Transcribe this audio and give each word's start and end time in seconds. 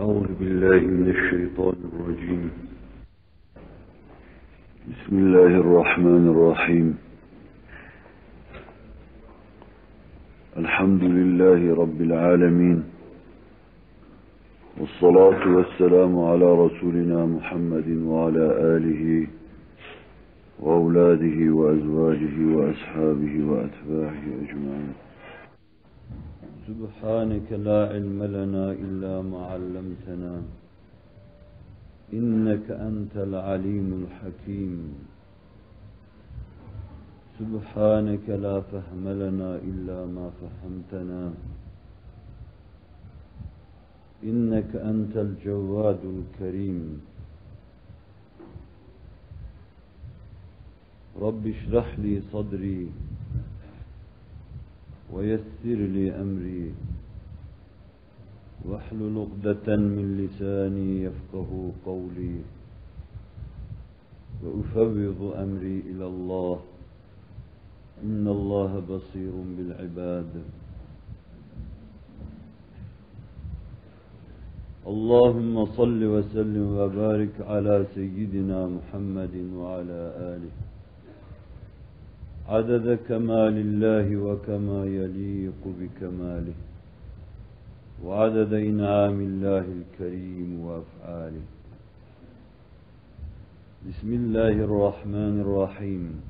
أعوذ 0.00 0.26
بالله 0.40 0.80
من 0.80 1.10
الشيطان 1.10 1.76
الرجيم. 1.92 2.50
بسم 4.88 5.18
الله 5.18 5.46
الرحمن 5.46 6.28
الرحيم. 6.28 6.98
الحمد 10.56 11.02
لله 11.04 11.74
رب 11.74 12.00
العالمين. 12.00 12.82
والصلاة 14.80 15.42
والسلام 15.56 16.18
على 16.18 16.48
رسولنا 16.64 17.26
محمد 17.26 17.88
وعلى 18.04 18.46
آله 18.76 19.26
وأولاده 20.60 21.38
وأزواجه 21.54 22.36
وأصحابه 22.56 23.34
وأتباعه 23.50 24.24
أجمعين. 24.44 25.09
سبحانك 26.68 27.52
لا 27.52 27.80
علم 27.92 28.20
لنا 28.36 28.66
إلا 28.72 29.22
ما 29.22 29.40
علمتنا 29.52 30.34
إنك 32.12 32.66
أنت 32.70 33.14
العليم 33.16 33.88
الحكيم 34.02 34.74
سبحانك 37.38 38.26
لا 38.44 38.60
فهم 38.60 39.04
لنا 39.22 39.50
إلا 39.70 39.98
ما 40.06 40.26
فهمتنا 40.40 41.32
إنك 44.24 44.70
أنت 44.76 45.16
الجواد 45.16 46.00
الكريم 46.16 47.00
رب 51.20 51.46
اشرح 51.46 51.88
لي 51.98 52.20
صدري 52.32 52.88
ويسر 55.12 55.80
لي 55.94 56.10
أمري. 56.10 56.74
واحلل 58.64 59.18
عقدة 59.18 59.76
من 59.76 60.16
لساني 60.16 61.02
يفقه 61.02 61.72
قولي. 61.86 62.36
وأفوض 64.44 65.32
أمري 65.36 65.82
إلى 65.90 66.06
الله. 66.06 66.60
إن 68.04 68.28
الله 68.28 68.80
بصير 68.80 69.32
بالعباد. 69.56 70.32
اللهم 74.86 75.66
صل 75.66 76.04
وسلم 76.04 76.66
وبارك 76.76 77.34
على 77.40 77.86
سيدنا 77.94 78.66
محمد 78.66 79.34
وعلى 79.54 80.00
آله. 80.16 80.69
عدد 82.48 82.98
كمال 83.08 83.56
الله 83.56 84.16
وكما 84.16 84.84
يليق 84.84 85.62
بكماله 85.80 86.52
وعدد 88.04 88.52
إنعام 88.52 89.20
الله 89.20 89.64
الكريم 89.78 90.60
وأفعاله. 90.60 91.46
بسم 93.88 94.12
الله 94.12 94.52
الرحمن 94.68 95.40
الرحيم. 95.40 96.20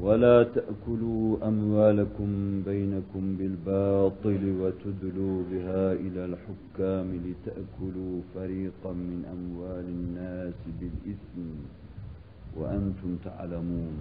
ولا 0.00 0.42
تأكلوا 0.42 1.48
أموالكم 1.48 2.62
بينكم 2.66 3.36
بالباطل 3.38 4.42
وتدلوا 4.60 5.42
بها 5.52 5.92
إلى 5.92 6.24
الحكام 6.24 7.08
لتأكلوا 7.26 8.20
فريقا 8.34 8.92
من 8.92 9.20
أموال 9.34 9.84
الناس 9.84 10.58
بالإثم. 10.80 11.81
وأنتم 12.57 13.17
تعلمون 13.25 13.97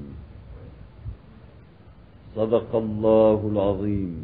صدق 2.37 2.77
الله 2.77 3.41
العظيم 3.53 4.15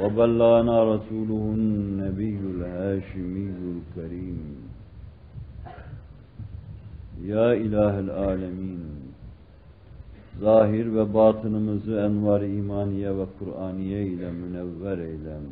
وبلغنا 0.00 0.94
رسوله 0.94 1.42
النبي 1.60 2.38
الهاشمي 2.54 3.48
الكريم 3.76 4.40
يا 7.22 7.52
إله 7.52 7.94
العالمين 7.98 9.02
zahir 10.40 10.94
ve 10.94 11.14
batınımızı 11.14 11.96
envar 11.96 12.40
imaniye 12.40 13.18
ve 13.18 13.26
Kur'aniye 13.38 14.06
ile 14.06 14.30
münevver 14.30 14.98
eylem. 14.98 15.42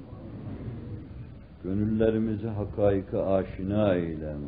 Gönüllerimizi 1.65 2.49
hakaika 2.49 3.27
aşina 3.27 3.94
eylem. 3.94 4.41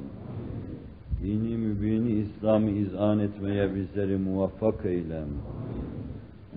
dini 1.23 1.57
mübini 1.57 2.11
İslam'ı 2.11 2.69
izan 2.69 3.19
etmeye 3.19 3.75
bizleri 3.75 4.17
muvaffak 4.17 4.85
eyle. 4.85 5.21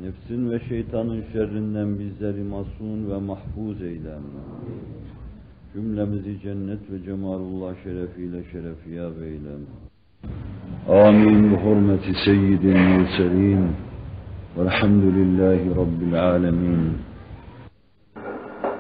Nefsin 0.03 0.51
ve 0.51 0.61
şeytanın 0.69 1.25
şerrinden 1.33 1.99
bizleri 1.99 2.43
masum 2.43 3.11
ve 3.11 3.19
mahfuz 3.19 3.83
eyle. 3.83 4.15
Cümlemizi 5.75 6.41
cennet 6.41 6.91
ve 6.93 7.03
cemalullah 7.05 7.75
şerefiyle 7.85 8.45
şerefiyab 8.53 9.23
eyle. 9.23 9.51
Amin. 10.89 11.51
Bi 11.51 11.57
hurmeti 11.57 12.15
seyyidin 12.25 12.79
murselin. 12.79 13.67
Velhamdülillahi 14.59 15.71
Rabbil 15.71 16.23
alemin. 16.23 16.93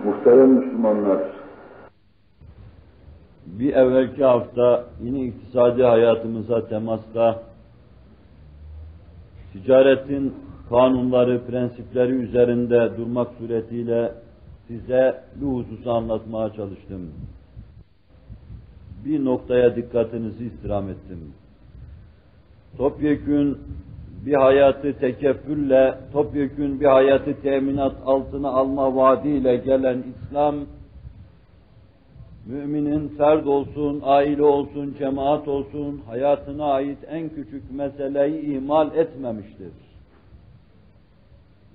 Muhterem 0.05 0.51
Müslümanlar, 0.51 1.21
bir 3.59 3.73
evvelki 3.75 4.25
hafta 4.25 4.85
yine 5.03 5.25
iktisadi 5.25 5.83
hayatımıza 5.83 6.69
temasta 6.69 7.43
ticaretin 9.53 10.35
kanunları, 10.69 11.47
prensipleri 11.47 12.13
üzerinde 12.13 12.91
durmak 12.97 13.29
suretiyle 13.39 14.13
size 14.69 15.23
bir 15.37 15.47
hususu 15.47 15.91
anlatmaya 15.91 16.53
çalıştım. 16.53 17.11
Bir 19.05 19.25
noktaya 19.25 19.77
dikkatinizi 19.77 20.45
istirham 20.47 20.89
ettim 20.89 21.35
topyekün 22.77 23.59
bir 24.27 24.35
hayatı 24.35 24.99
tekeffülle, 24.99 25.95
topyekün 26.13 26.81
bir 26.81 26.87
hayatı 26.87 27.43
teminat 27.43 27.95
altına 28.05 28.49
alma 28.49 28.97
vaadiyle 28.97 29.57
gelen 29.57 30.05
İslam, 30.15 30.55
müminin 32.47 33.09
ferd 33.09 33.47
olsun, 33.47 34.01
aile 34.05 34.43
olsun, 34.43 34.95
cemaat 34.99 35.49
olsun, 35.49 36.01
hayatına 36.09 36.65
ait 36.65 36.99
en 37.11 37.29
küçük 37.29 37.73
meseleyi 37.73 38.57
ihmal 38.57 38.97
etmemiştir. 38.97 39.73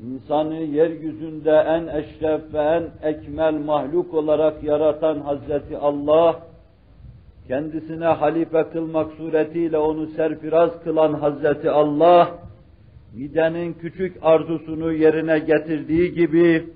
İnsanı 0.03 0.55
yeryüzünde 0.55 1.51
en 1.51 1.87
eşref 1.87 2.53
ve 2.53 2.59
en 2.59 3.09
ekmel 3.09 3.53
mahluk 3.53 4.13
olarak 4.13 4.63
yaratan 4.63 5.19
Hazreti 5.19 5.77
Allah, 5.77 6.39
kendisine 7.47 8.05
halife 8.05 8.63
kılmak 8.73 9.13
suretiyle 9.13 9.77
onu 9.77 10.07
serfiraz 10.07 10.83
kılan 10.83 11.13
Hazreti 11.13 11.69
Allah, 11.69 12.31
midenin 13.15 13.73
küçük 13.73 14.17
arzusunu 14.21 14.93
yerine 14.93 15.39
getirdiği 15.39 16.13
gibi, 16.13 16.69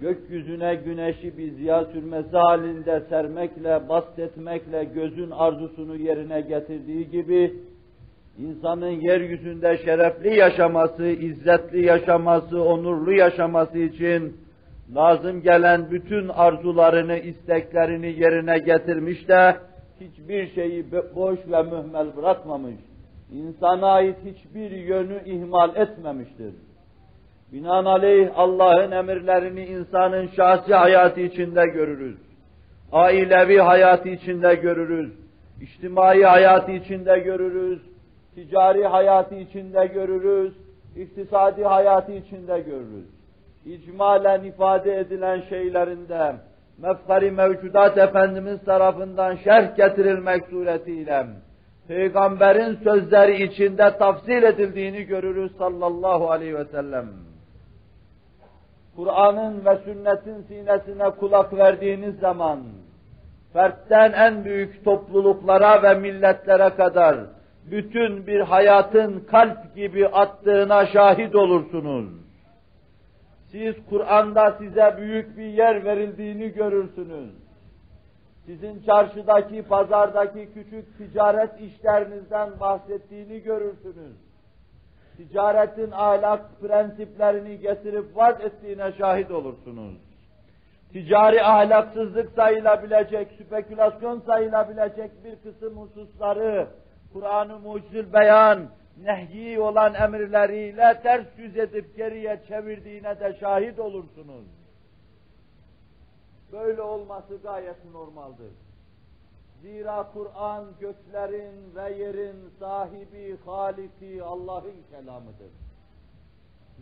gökyüzüne 0.00 0.74
güneşi 0.74 1.38
bir 1.38 1.52
ziya 1.52 1.84
sürmesi 1.84 2.36
halinde 2.36 3.02
sermekle, 3.08 3.88
bastetmekle 3.88 4.84
gözün 4.84 5.30
arzusunu 5.30 5.96
yerine 5.96 6.40
getirdiği 6.40 7.10
gibi, 7.10 7.54
insanın 8.38 8.90
yeryüzünde 8.90 9.78
şerefli 9.84 10.36
yaşaması, 10.36 11.06
izzetli 11.06 11.86
yaşaması, 11.86 12.62
onurlu 12.62 13.12
yaşaması 13.12 13.78
için, 13.78 14.36
lazım 14.94 15.42
gelen 15.42 15.90
bütün 15.90 16.28
arzularını, 16.28 17.18
isteklerini 17.18 18.20
yerine 18.20 18.58
getirmiş 18.58 19.28
de 19.28 19.56
hiçbir 20.00 20.54
şeyi 20.54 20.84
boş 21.14 21.38
ve 21.50 21.62
mühmel 21.62 22.16
bırakmamış. 22.16 22.74
İnsana 23.32 23.86
ait 23.86 24.16
hiçbir 24.24 24.70
yönü 24.70 25.20
ihmal 25.24 25.76
etmemiştir. 25.76 26.54
Binaenaleyh 27.52 28.30
Allah'ın 28.36 28.90
emirlerini 28.90 29.64
insanın 29.64 30.26
şahsi 30.36 30.74
hayatı 30.74 31.20
içinde 31.20 31.66
görürüz. 31.66 32.16
Ailevi 32.92 33.58
hayatı 33.58 34.08
içinde 34.08 34.54
görürüz. 34.54 35.12
İçtimai 35.60 36.22
hayatı 36.22 36.72
içinde 36.72 37.18
görürüz. 37.18 37.80
Ticari 38.34 38.86
hayatı 38.86 39.34
içinde 39.34 39.86
görürüz. 39.86 40.52
İktisadi 40.96 41.64
hayatı 41.64 42.12
içinde 42.12 42.60
görürüz 42.60 43.20
icmalen 43.66 44.44
ifade 44.44 44.98
edilen 44.98 45.40
şeylerinde 45.48 46.36
mefkari 46.78 47.30
mevcudat 47.30 47.98
Efendimiz 47.98 48.64
tarafından 48.64 49.36
şerh 49.36 49.76
getirilmek 49.76 50.46
suretiyle 50.46 51.26
Peygamberin 51.88 52.74
sözleri 52.84 53.42
içinde 53.42 53.96
tafsil 53.98 54.42
edildiğini 54.42 55.02
görürüz 55.02 55.56
sallallahu 55.56 56.30
aleyhi 56.30 56.54
ve 56.54 56.64
sellem. 56.64 57.06
Kur'an'ın 59.00 59.64
ve 59.64 59.76
sünnetin 59.84 60.42
sinesine 60.42 61.10
kulak 61.10 61.52
verdiğiniz 61.52 62.18
zaman 62.18 62.60
fertten 63.52 64.12
en 64.12 64.44
büyük 64.44 64.84
topluluklara 64.84 65.82
ve 65.82 65.94
milletlere 65.94 66.70
kadar 66.70 67.16
bütün 67.70 68.26
bir 68.26 68.40
hayatın 68.40 69.20
kalp 69.20 69.76
gibi 69.76 70.08
attığına 70.08 70.86
şahit 70.86 71.34
olursunuz 71.34 72.10
Siz 73.50 73.74
Kur'an'da 73.90 74.56
size 74.58 74.94
büyük 74.98 75.38
bir 75.38 75.44
yer 75.44 75.84
verildiğini 75.84 76.52
görürsünüz. 76.52 77.30
Sizin 78.46 78.82
çarşıdaki, 78.82 79.62
pazardaki 79.62 80.48
küçük 80.54 80.98
ticaret 80.98 81.60
işlerinizden 81.60 82.60
bahsettiğini 82.60 83.42
görürsünüz. 83.42 84.29
Ticaretin 85.20 85.90
ahlak 85.90 86.60
prensiplerini 86.60 87.60
getirip 87.60 88.16
vaz 88.16 88.40
ettiğine 88.40 88.92
şahit 88.98 89.30
olursunuz. 89.30 89.94
Ticari 90.92 91.42
ahlaksızlık 91.42 92.32
sayılabilecek, 92.36 93.28
spekülasyon 93.46 94.20
sayılabilecek 94.20 95.10
bir 95.24 95.36
kısım 95.36 95.76
hususları 95.76 96.68
Kur'an-ı 97.12 97.58
Mucizül 97.58 98.12
Beyan 98.12 98.68
nehyi 99.02 99.60
olan 99.60 99.94
emirleriyle 99.94 101.00
ters 101.02 101.26
yüz 101.38 101.56
edip 101.56 101.96
geriye 101.96 102.40
çevirdiğine 102.48 103.20
de 103.20 103.36
şahit 103.40 103.78
olursunuz. 103.78 104.44
Böyle 106.52 106.82
olması 106.82 107.36
gayet 107.42 107.84
normaldir. 107.92 108.52
Zira 109.62 110.10
Kur'an 110.12 110.64
göklerin 110.80 111.74
ve 111.74 111.92
yerin 111.92 112.50
sahibi, 112.58 113.38
haliki 113.44 114.22
Allah'ın 114.22 114.76
kelamıdır. 114.90 115.52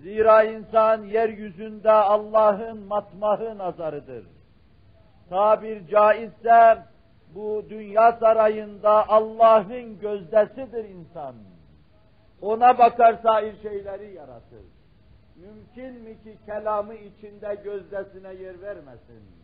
Zira 0.02 0.42
insan 0.42 1.02
yeryüzünde 1.02 1.92
Allah'ın 1.92 2.78
matmahı 2.78 3.58
nazarıdır. 3.58 4.26
Tabir 5.28 5.86
caizse 5.88 6.78
bu 7.34 7.64
dünya 7.70 8.12
sarayında 8.12 9.08
Allah'ın 9.08 9.98
gözdesidir 10.00 10.84
insan. 10.84 11.34
Ona 12.42 12.78
bakar 12.78 13.18
sair 13.22 13.62
şeyleri 13.62 14.14
yaratır. 14.14 14.64
Mümkün 15.36 15.94
mi 16.02 16.22
ki 16.22 16.38
kelamı 16.46 16.94
içinde 16.94 17.54
gözdesine 17.64 18.34
yer 18.34 18.60
vermesin? 18.60 19.37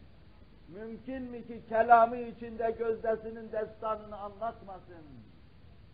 Mümkün 0.69 1.23
mü 1.23 1.47
ki 1.47 1.63
kelamı 1.69 2.17
içinde 2.17 2.71
gözdesinin 2.79 3.53
destanını 3.53 4.17
anlatmasın? 4.17 5.05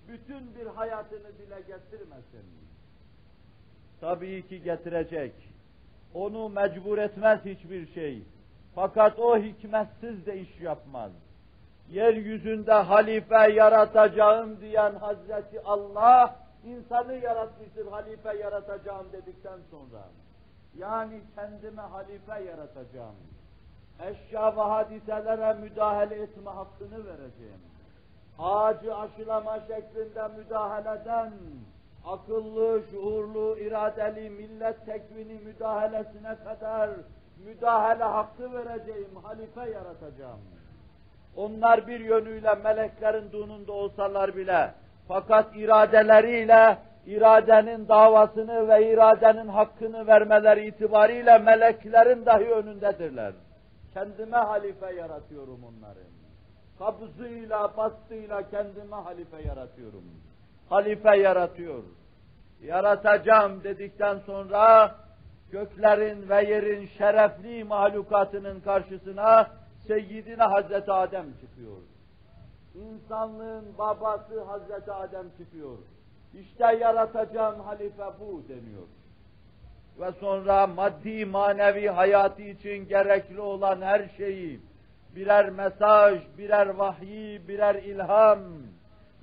Bütün 0.08 0.54
bir 0.54 0.66
hayatını 0.66 1.38
dile 1.38 1.60
getirmesin? 1.60 2.44
Tabii 4.00 4.48
ki 4.48 4.62
getirecek. 4.62 5.32
Onu 6.14 6.48
mecbur 6.48 6.98
etmez 6.98 7.40
hiçbir 7.44 7.92
şey. 7.94 8.22
Fakat 8.74 9.18
o 9.18 9.38
hikmetsiz 9.38 10.26
de 10.26 10.40
iş 10.40 10.60
yapmaz. 10.60 11.12
Yeryüzünde 11.90 12.72
halife 12.72 13.52
yaratacağım 13.52 14.60
diyen 14.60 14.94
Hazreti 14.94 15.60
Allah, 15.64 16.36
insanı 16.64 17.14
yaratmıştır 17.14 17.86
halife 17.86 18.36
yaratacağım 18.36 19.06
dedikten 19.12 19.58
sonra. 19.70 20.04
Yani 20.78 21.20
kendime 21.36 21.82
halife 21.82 22.44
yaratacağım. 22.44 23.16
Eşya 24.08 24.56
ve 24.56 24.60
hadiselere 24.60 25.54
müdahale 25.54 26.14
etme 26.14 26.50
hakkını 26.50 27.06
vereceğim. 27.06 27.60
Ağacı 28.38 28.96
aşılama 28.96 29.58
şeklinde 29.60 30.28
müdahaleden, 30.38 31.32
akıllı, 32.06 32.82
şuurlu, 32.90 33.58
iradeli 33.58 34.30
millet 34.30 34.86
tekvini 34.86 35.38
müdahalesine 35.44 36.36
kadar 36.44 36.90
müdahale 37.46 38.04
hakkı 38.04 38.52
vereceğim, 38.52 39.16
halife 39.22 39.70
yaratacağım. 39.70 40.40
Onlar 41.36 41.86
bir 41.86 42.00
yönüyle 42.00 42.54
meleklerin 42.54 43.32
dununda 43.32 43.72
olsalar 43.72 44.36
bile, 44.36 44.70
fakat 45.08 45.56
iradeleriyle, 45.56 46.78
iradenin 47.06 47.88
davasını 47.88 48.68
ve 48.68 48.92
iradenin 48.92 49.48
hakkını 49.48 50.06
vermeleri 50.06 50.66
itibariyle 50.66 51.38
meleklerin 51.38 52.26
dahi 52.26 52.50
önündedirler. 52.50 53.32
Kendime 53.94 54.36
halife 54.36 54.94
yaratıyorum 54.94 55.60
onları. 55.64 56.04
Kabzıyla, 56.78 57.76
bastığıyla 57.76 58.50
kendime 58.50 58.96
halife 58.96 59.42
yaratıyorum. 59.42 60.04
Halife 60.68 61.16
yaratıyor. 61.16 61.82
Yaratacağım 62.62 63.64
dedikten 63.64 64.18
sonra 64.18 64.94
göklerin 65.52 66.28
ve 66.28 66.44
yerin 66.44 66.86
şerefli 66.98 67.64
mahlukatının 67.64 68.60
karşısına 68.60 69.50
Seyyidina 69.86 70.50
Hazreti 70.52 70.92
Adem 70.92 71.26
çıkıyor. 71.40 71.76
İnsanlığın 72.74 73.64
babası 73.78 74.42
Hazreti 74.42 74.92
Adem 74.92 75.26
çıkıyor. 75.38 75.78
İşte 76.34 76.64
yaratacağım 76.64 77.60
halife 77.60 78.04
bu 78.20 78.42
deniyor. 78.48 78.86
Ve 80.00 80.12
sonra 80.20 80.66
maddi 80.66 81.24
manevi 81.24 81.88
hayatı 81.88 82.42
için 82.42 82.88
gerekli 82.88 83.40
olan 83.40 83.82
her 83.82 84.08
şeyi 84.16 84.60
birer 85.16 85.50
mesaj, 85.50 86.20
birer 86.38 86.66
vahiy, 86.66 87.48
birer 87.48 87.74
ilham, 87.74 88.38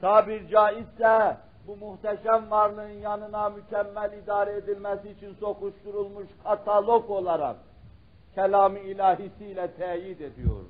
tabir 0.01 0.47
caizse 0.47 1.37
bu 1.67 1.75
muhteşem 1.75 2.51
varlığın 2.51 2.89
yanına 2.89 3.49
mükemmel 3.49 4.13
idare 4.23 4.51
edilmesi 4.51 5.09
için 5.09 5.33
sokuşturulmuş 5.33 6.27
katalog 6.43 7.09
olarak 7.09 7.55
kelam-ı 8.35 8.79
ilahisiyle 8.79 9.71
teyit 9.71 10.21
ediyor. 10.21 10.63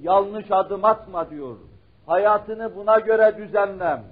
Yanlış 0.00 0.46
adım 0.50 0.84
atma 0.84 1.30
diyor. 1.30 1.56
Hayatını 2.06 2.76
buna 2.76 2.98
göre 2.98 3.36
düzenlem. 3.36 4.04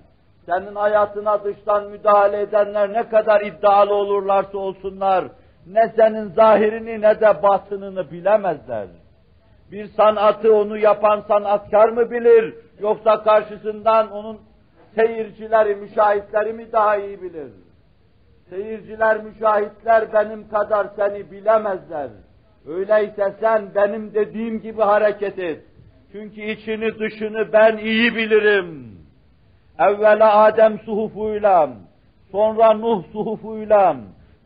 Senin 0.47 0.75
hayatına 0.75 1.45
dıştan 1.45 1.91
müdahale 1.91 2.41
edenler 2.41 2.93
ne 2.93 3.09
kadar 3.09 3.41
iddialı 3.41 3.95
olurlarsa 3.95 4.59
olsunlar, 4.59 5.25
ne 5.67 5.93
senin 5.97 6.29
zahirini 6.29 7.01
ne 7.01 7.21
de 7.21 7.43
batınını 7.43 8.11
bilemezler. 8.11 8.87
Bir 9.73 9.87
sanatı 9.87 10.55
onu 10.55 10.79
yapan 10.79 11.25
sanatkar 11.29 11.89
mı 11.89 12.11
bilir, 12.11 12.55
yoksa 12.81 13.23
karşısından 13.23 14.11
onun 14.11 14.41
seyircileri, 14.95 15.75
müşahitleri 15.75 16.53
mi 16.53 16.73
daha 16.73 16.97
iyi 16.97 17.23
bilir? 17.23 17.49
Seyirciler, 18.51 19.25
müşahitler 19.25 20.13
benim 20.13 20.49
kadar 20.49 20.87
seni 20.97 21.31
bilemezler. 21.31 22.09
Öyleyse 22.69 23.35
sen 23.41 23.75
benim 23.75 24.15
dediğim 24.15 24.61
gibi 24.61 24.83
hareket 24.83 25.39
et. 25.39 25.61
Çünkü 26.13 26.41
içini 26.41 26.99
dışını 26.99 27.53
ben 27.53 27.77
iyi 27.77 28.17
bilirim. 28.17 29.02
Evvela 29.89 30.45
Adem 30.45 30.79
suhufuyla, 30.79 31.69
sonra 32.33 32.75
Nuh 32.75 33.03
suhufuyla, 33.13 33.97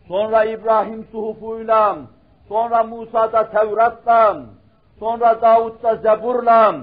sonra 0.08 0.44
İbrahim 0.44 1.04
suhufuyla, 1.12 1.96
sonra 2.48 2.82
Musa'da 2.82 3.50
Tevrat'la, 3.50 4.36
sonra 4.98 5.42
Davud'da 5.42 5.96
Zebur'la, 5.96 6.74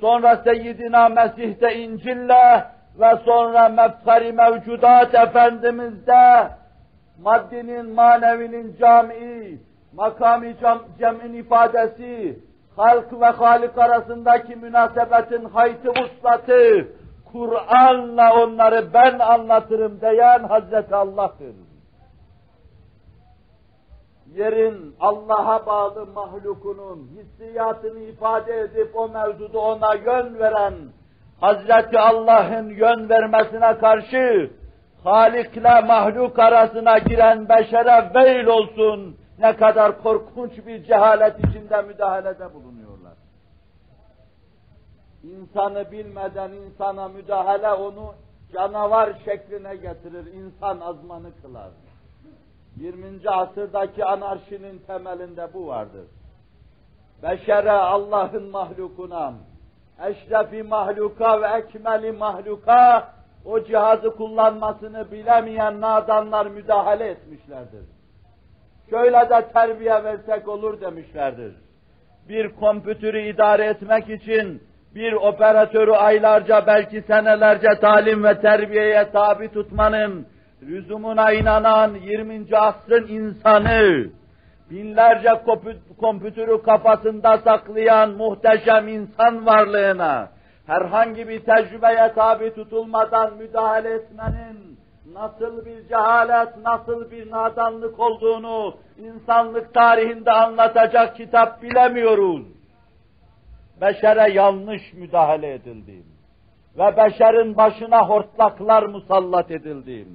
sonra 0.00 0.36
Seyyidina 0.36 1.08
Mesih'te 1.08 1.74
İncil'le 1.74 2.64
ve 3.00 3.16
sonra 3.24 3.68
mefkari 3.68 4.32
mevcudat 4.32 5.14
Efendimiz'de 5.14 6.48
maddinin, 7.22 7.94
manevinin 7.94 8.76
cami, 8.80 9.58
makami 9.92 10.56
cem'in 10.98 11.34
ifadesi, 11.34 12.38
halk 12.76 13.20
ve 13.20 13.26
halik 13.26 13.78
arasındaki 13.78 14.56
münasebetin 14.56 15.44
hayti 15.44 15.88
vuslatı, 15.88 16.88
Kur'an'la 17.32 18.42
onları 18.42 18.94
ben 18.94 19.18
anlatırım 19.18 20.00
diyen 20.00 20.44
Hazreti 20.44 20.94
Allah'tır. 20.94 21.54
Yerin 24.34 24.96
Allah'a 25.00 25.66
bağlı 25.66 26.06
mahlukunun 26.06 27.10
hissiyatını 27.16 28.00
ifade 28.00 28.60
edip 28.60 28.96
o 28.96 29.08
mevzuda 29.08 29.58
ona 29.58 29.94
yön 29.94 30.38
veren 30.38 30.74
Hazreti 31.40 31.98
Allah'ın 31.98 32.68
yön 32.68 33.08
vermesine 33.08 33.78
karşı 33.78 34.50
Halik'le 35.04 35.86
mahluk 35.86 36.38
arasına 36.38 36.98
giren 36.98 37.48
beşere 37.48 38.10
veil 38.14 38.46
olsun 38.46 39.16
ne 39.38 39.56
kadar 39.56 40.02
korkunç 40.02 40.66
bir 40.66 40.84
cehalet 40.84 41.38
içinde 41.38 41.82
müdahalede 41.82 42.54
bulunuyorlar. 42.54 42.71
İnsanı 45.22 45.92
bilmeden 45.92 46.52
insana 46.52 47.08
müdahale 47.08 47.72
onu 47.72 48.14
canavar 48.52 49.12
şekline 49.24 49.76
getirir, 49.76 50.26
insan 50.32 50.80
azmanı 50.80 51.30
kılar. 51.42 51.70
20. 52.76 53.30
asırdaki 53.30 54.04
anarşinin 54.04 54.78
temelinde 54.78 55.48
bu 55.54 55.66
vardır. 55.66 56.06
Beşere 57.22 57.70
Allah'ın 57.70 58.50
mahlukuna, 58.50 59.34
eşrefi 60.04 60.62
mahluka 60.62 61.42
ve 61.42 61.46
ekmeli 61.46 62.12
mahluka 62.12 63.08
o 63.44 63.64
cihazı 63.64 64.16
kullanmasını 64.16 65.12
bilemeyen 65.12 65.80
nadanlar 65.80 66.46
müdahale 66.46 67.08
etmişlerdir. 67.08 67.84
Şöyle 68.90 69.30
de 69.30 69.48
terbiye 69.52 70.04
versek 70.04 70.48
olur 70.48 70.80
demişlerdir. 70.80 71.54
Bir 72.28 72.56
kompütürü 72.56 73.22
idare 73.22 73.64
etmek 73.66 74.10
için 74.10 74.62
bir 74.94 75.12
operatörü 75.12 75.92
aylarca 75.92 76.66
belki 76.66 77.02
senelerce 77.02 77.80
talim 77.80 78.24
ve 78.24 78.40
terbiyeye 78.40 79.10
tabi 79.10 79.52
tutmanın 79.52 80.26
lüzumuna 80.62 81.32
inanan 81.32 81.94
20. 81.94 82.56
asrın 82.56 83.08
insanı 83.08 84.10
binlerce 84.70 85.30
kompütürü 85.98 86.62
kafasında 86.62 87.38
saklayan 87.38 88.10
muhteşem 88.10 88.88
insan 88.88 89.46
varlığına, 89.46 90.28
herhangi 90.66 91.28
bir 91.28 91.40
tecrübeye 91.40 92.12
tabi 92.14 92.54
tutulmadan 92.54 93.36
müdahale 93.36 93.94
etmenin 93.94 94.78
nasıl 95.12 95.66
bir 95.66 95.88
cehalet, 95.88 96.48
nasıl 96.64 97.10
bir 97.10 97.30
nadanlık 97.30 98.00
olduğunu 98.00 98.74
insanlık 98.98 99.74
tarihinde 99.74 100.32
anlatacak 100.32 101.16
kitap 101.16 101.62
bilemiyoruz. 101.62 102.61
Beşere 103.82 104.32
yanlış 104.32 104.92
müdahale 104.92 105.54
edildi. 105.54 106.02
Ve 106.78 106.96
beşerin 106.96 107.56
başına 107.56 108.08
hortlaklar 108.08 108.82
musallat 108.82 109.50
edildi. 109.50 110.08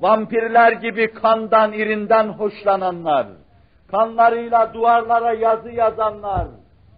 Vampirler 0.00 0.72
gibi 0.72 1.12
kandan, 1.12 1.72
irinden 1.72 2.28
hoşlananlar, 2.28 3.26
kanlarıyla 3.90 4.74
duvarlara 4.74 5.32
yazı 5.32 5.70
yazanlar 5.70 6.46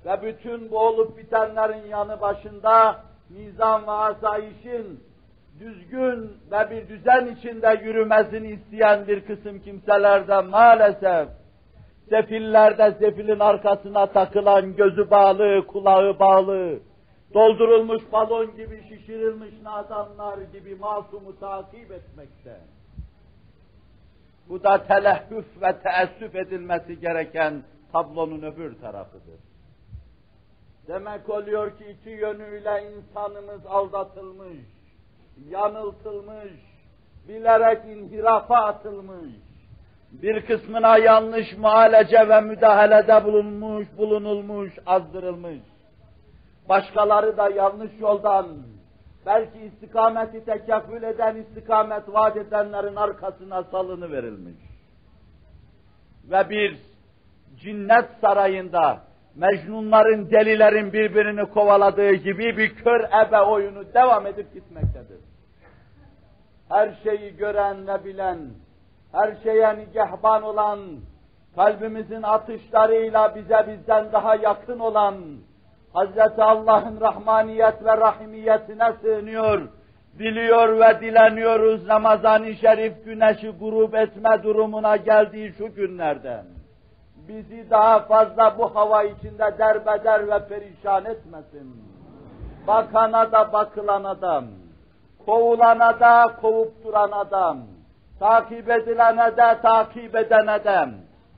ve 0.04 0.22
bütün 0.22 0.70
bu 0.70 0.78
olup 0.78 1.18
bitenlerin 1.18 1.86
yanı 1.88 2.20
başında 2.20 2.96
nizam 3.30 3.86
ve 3.86 3.90
asayişin 3.90 5.04
düzgün 5.60 6.32
ve 6.50 6.70
bir 6.70 6.88
düzen 6.88 7.26
içinde 7.26 7.80
yürümesini 7.84 8.48
isteyen 8.48 9.06
bir 9.06 9.26
kısım 9.26 9.58
kimselerde 9.58 10.40
maalesef 10.40 11.28
sefillerde 12.08 12.96
sefilin 12.98 13.40
arkasına 13.40 14.06
takılan 14.06 14.76
gözü 14.76 15.10
bağlı, 15.10 15.66
kulağı 15.66 16.18
bağlı, 16.18 16.78
doldurulmuş 17.34 18.02
balon 18.12 18.56
gibi 18.56 18.82
şişirilmiş 18.88 19.54
nadanlar 19.62 20.38
gibi 20.38 20.74
masumu 20.74 21.40
takip 21.40 21.92
etmekte. 21.92 22.60
Bu 24.48 24.62
da 24.62 24.86
telehhüf 24.86 25.62
ve 25.62 25.78
teessüf 25.78 26.34
edilmesi 26.34 27.00
gereken 27.00 27.62
tablonun 27.92 28.42
öbür 28.42 28.80
tarafıdır. 28.80 29.40
Demek 30.88 31.28
oluyor 31.28 31.78
ki 31.78 31.84
iki 31.84 32.10
yönüyle 32.10 32.92
insanımız 32.92 33.66
aldatılmış, 33.66 34.58
yanıltılmış, 35.50 36.52
bilerek 37.28 37.84
inhirafa 37.84 38.56
atılmış, 38.56 39.34
bir 40.12 40.46
kısmına 40.46 40.98
yanlış 40.98 41.56
muhalece 41.58 42.28
ve 42.28 42.40
müdahalede 42.40 43.24
bulunmuş, 43.24 43.86
bulunulmuş, 43.98 44.72
azdırılmış. 44.86 45.58
Başkaları 46.68 47.36
da 47.36 47.48
yanlış 47.48 47.90
yoldan, 48.00 48.46
belki 49.26 49.58
istikameti 49.58 50.44
tekeffül 50.44 51.02
eden, 51.02 51.36
istikamet 51.36 52.02
vaat 52.08 52.36
edenlerin 52.36 52.96
arkasına 52.96 53.62
salını 53.62 54.12
verilmiş. 54.12 54.56
Ve 56.30 56.50
bir 56.50 56.78
cinnet 57.56 58.06
sarayında 58.20 59.08
Mecnunların, 59.38 60.30
delilerin 60.30 60.92
birbirini 60.92 61.46
kovaladığı 61.46 62.12
gibi 62.12 62.56
bir 62.56 62.74
kör 62.74 63.00
ebe 63.00 63.40
oyunu 63.40 63.94
devam 63.94 64.26
edip 64.26 64.54
gitmektedir. 64.54 65.20
Her 66.68 66.94
şeyi 67.02 67.36
gören 67.36 67.86
ve 67.86 68.04
bilen, 68.04 68.38
her 69.12 69.36
şeye 69.42 69.76
nigehban 69.78 70.42
olan, 70.42 70.78
kalbimizin 71.54 72.22
atışlarıyla 72.22 73.34
bize 73.34 73.66
bizden 73.68 74.12
daha 74.12 74.34
yakın 74.34 74.78
olan, 74.78 75.14
Hz. 75.94 76.38
Allah'ın 76.38 77.00
rahmaniyet 77.00 77.84
ve 77.84 77.96
rahimiyetine 77.96 78.92
sığınıyor, 79.02 79.68
diliyor 80.18 80.80
ve 80.80 81.00
dileniyoruz 81.00 81.88
Ramazan-ı 81.88 82.54
Şerif 82.54 83.04
güneşi 83.04 83.50
grup 83.50 83.94
etme 83.94 84.42
durumuna 84.42 84.96
geldiği 84.96 85.52
şu 85.58 85.74
günlerden 85.74 86.44
bizi 87.28 87.70
daha 87.70 88.00
fazla 88.00 88.58
bu 88.58 88.74
hava 88.74 89.02
içinde 89.02 89.58
derbeder 89.58 90.28
ve 90.28 90.48
perişan 90.48 91.04
etmesin. 91.04 91.82
Bakana 92.66 93.32
da 93.32 93.52
bakılan 93.52 94.04
adam, 94.04 94.44
kovulana 95.26 96.00
da 96.00 96.36
kovup 96.40 96.84
duran 96.84 97.10
adam, 97.10 97.58
takip 98.18 98.70
edilene 98.70 99.36
de 99.36 99.60
takip 99.62 100.16
eden 100.16 100.46
adam, 100.46 100.90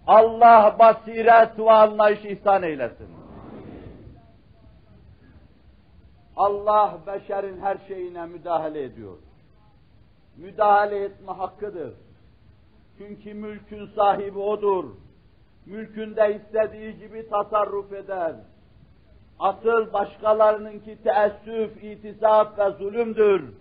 Allah 0.06 0.76
basiret 0.78 1.58
ve 1.58 1.70
anlayış 1.70 2.24
ihsan 2.24 2.62
eylesin. 2.62 3.08
Allah 6.36 6.98
beşerin 7.06 7.60
her 7.60 7.76
şeyine 7.88 8.26
müdahale 8.26 8.82
ediyor. 8.82 9.16
Müdahale 10.36 11.04
etme 11.04 11.32
hakkıdır. 11.32 11.94
Çünkü 12.98 13.34
mülkün 13.34 13.86
sahibi 13.86 14.38
odur 14.38 14.84
mülkünde 15.66 16.36
istediği 16.36 16.98
gibi 16.98 17.28
tasarruf 17.28 17.92
eder. 17.92 18.34
Asıl 19.38 19.92
başkalarınınki 19.92 21.02
teessüf, 21.02 21.84
itisap 21.84 22.58
ve 22.58 22.70
zulümdür. 22.70 23.54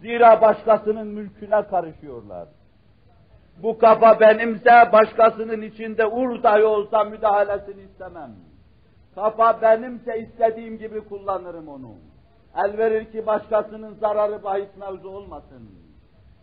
Zira 0.00 0.40
başkasının 0.40 1.06
mülküne 1.06 1.62
karışıyorlar. 1.62 2.48
Bu 3.62 3.78
kafa 3.78 4.20
benimse 4.20 4.92
başkasının 4.92 5.62
içinde 5.62 6.06
ur 6.06 6.42
dahi 6.42 6.64
olsa 6.64 7.04
müdahalesini 7.04 7.82
istemem. 7.82 8.30
Kafa 9.14 9.62
benimse 9.62 10.18
istediğim 10.20 10.78
gibi 10.78 11.00
kullanırım 11.00 11.68
onu. 11.68 11.94
El 12.56 12.78
verir 12.78 13.12
ki 13.12 13.26
başkasının 13.26 13.94
zararı 13.94 14.44
bahis 14.44 14.76
mevzu 14.80 15.08
olmasın. 15.08 15.70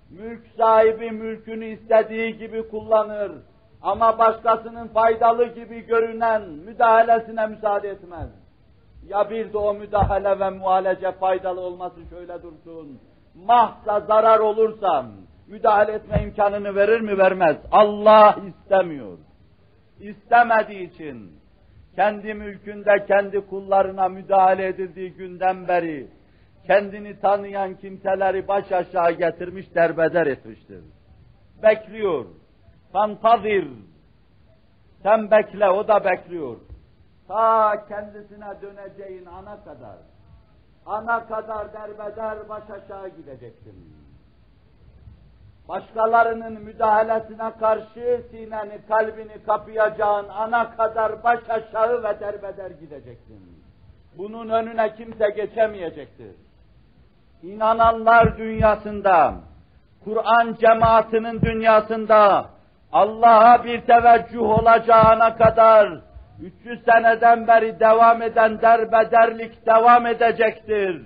Mülk 0.10 0.48
sahibi 0.58 1.12
mülkünü 1.12 1.66
istediği 1.66 2.38
gibi 2.38 2.70
kullanır 2.70 3.32
ama 3.82 4.20
başkasının 4.20 4.88
faydalı 4.88 5.46
gibi 5.46 5.86
görünen 5.86 6.42
müdahalesine 6.42 7.48
müsaade 7.48 7.90
etmez. 7.90 8.30
Ya 9.08 9.30
bir 9.30 9.54
de 9.54 9.58
o 9.58 9.74
müdahale 9.74 10.40
ve 10.40 10.50
muhalece 10.50 11.12
faydalı 11.12 11.62
olması 11.62 12.00
şöyle 12.10 12.44
dursun. 12.44 13.00
Mahsa 13.36 14.00
zarar 14.00 14.40
olursam 14.40 15.06
müdahale 15.48 15.92
etme 15.92 16.24
imkanını 16.24 16.76
verir 16.76 17.02
mi 17.02 17.18
vermez. 17.18 17.58
Allah 17.72 18.38
istemiyor. 18.48 19.18
İstemediği 20.00 20.94
için 20.94 21.32
kendi 21.96 22.34
mülkünde 22.34 23.06
kendi 23.06 23.48
kullarına 23.48 24.10
müdahale 24.10 24.68
edildiği 24.68 25.14
günden 25.14 25.68
beri 25.68 26.08
kendini 26.68 27.20
tanıyan 27.20 27.76
kimseleri 27.76 28.48
baş 28.48 28.72
aşağı 28.72 29.12
getirmiş 29.12 29.76
derbeder 29.76 30.28
etmiştir. 30.28 30.84
Bekliyor 31.64 32.26
Fantazir. 32.92 33.68
Sen 35.04 35.32
bekle, 35.32 35.70
o 35.70 35.88
da 35.88 36.06
bekliyor. 36.06 36.58
Ta 37.28 37.88
kendisine 37.88 38.62
döneceğin 38.62 39.26
ana 39.26 39.64
kadar. 39.64 39.98
Ana 40.86 41.28
kadar 41.28 41.74
derbeder 41.74 42.50
baş 42.50 42.64
aşağı 42.70 43.10
gideceksin. 43.10 44.07
Başkalarının 45.68 46.62
müdahalesine 46.62 47.52
karşı 47.60 48.22
sineni, 48.32 48.80
kalbini 48.88 49.44
kapayacağın 49.46 50.30
ana 50.30 50.76
kadar 50.76 51.24
baş 51.24 51.40
aşağı 51.50 52.04
ve 52.04 52.20
derbeder 52.20 52.72
gideceksin. 52.72 53.58
Bunun 54.18 54.50
önüne 54.50 54.96
kimse 54.96 55.30
geçemeyecektir. 55.30 56.36
İnananlar 57.44 58.38
dünyasında, 58.38 59.34
Kur'an 60.04 60.54
cemaatinin 60.60 61.42
dünyasında, 61.42 62.46
Allah'a 62.92 63.64
bir 63.64 63.82
teveccüh 63.82 64.42
olacağına 64.42 65.36
kadar 65.36 66.02
300 66.42 66.86
seneden 66.86 67.48
beri 67.48 67.80
devam 67.80 68.22
eden 68.22 68.62
derbederlik 68.62 69.66
devam 69.66 70.06
edecektir. 70.06 71.02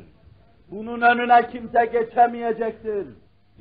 Bunun 0.71 1.01
önüne 1.01 1.47
kimse 1.47 1.85
geçemeyecektir. 1.85 3.07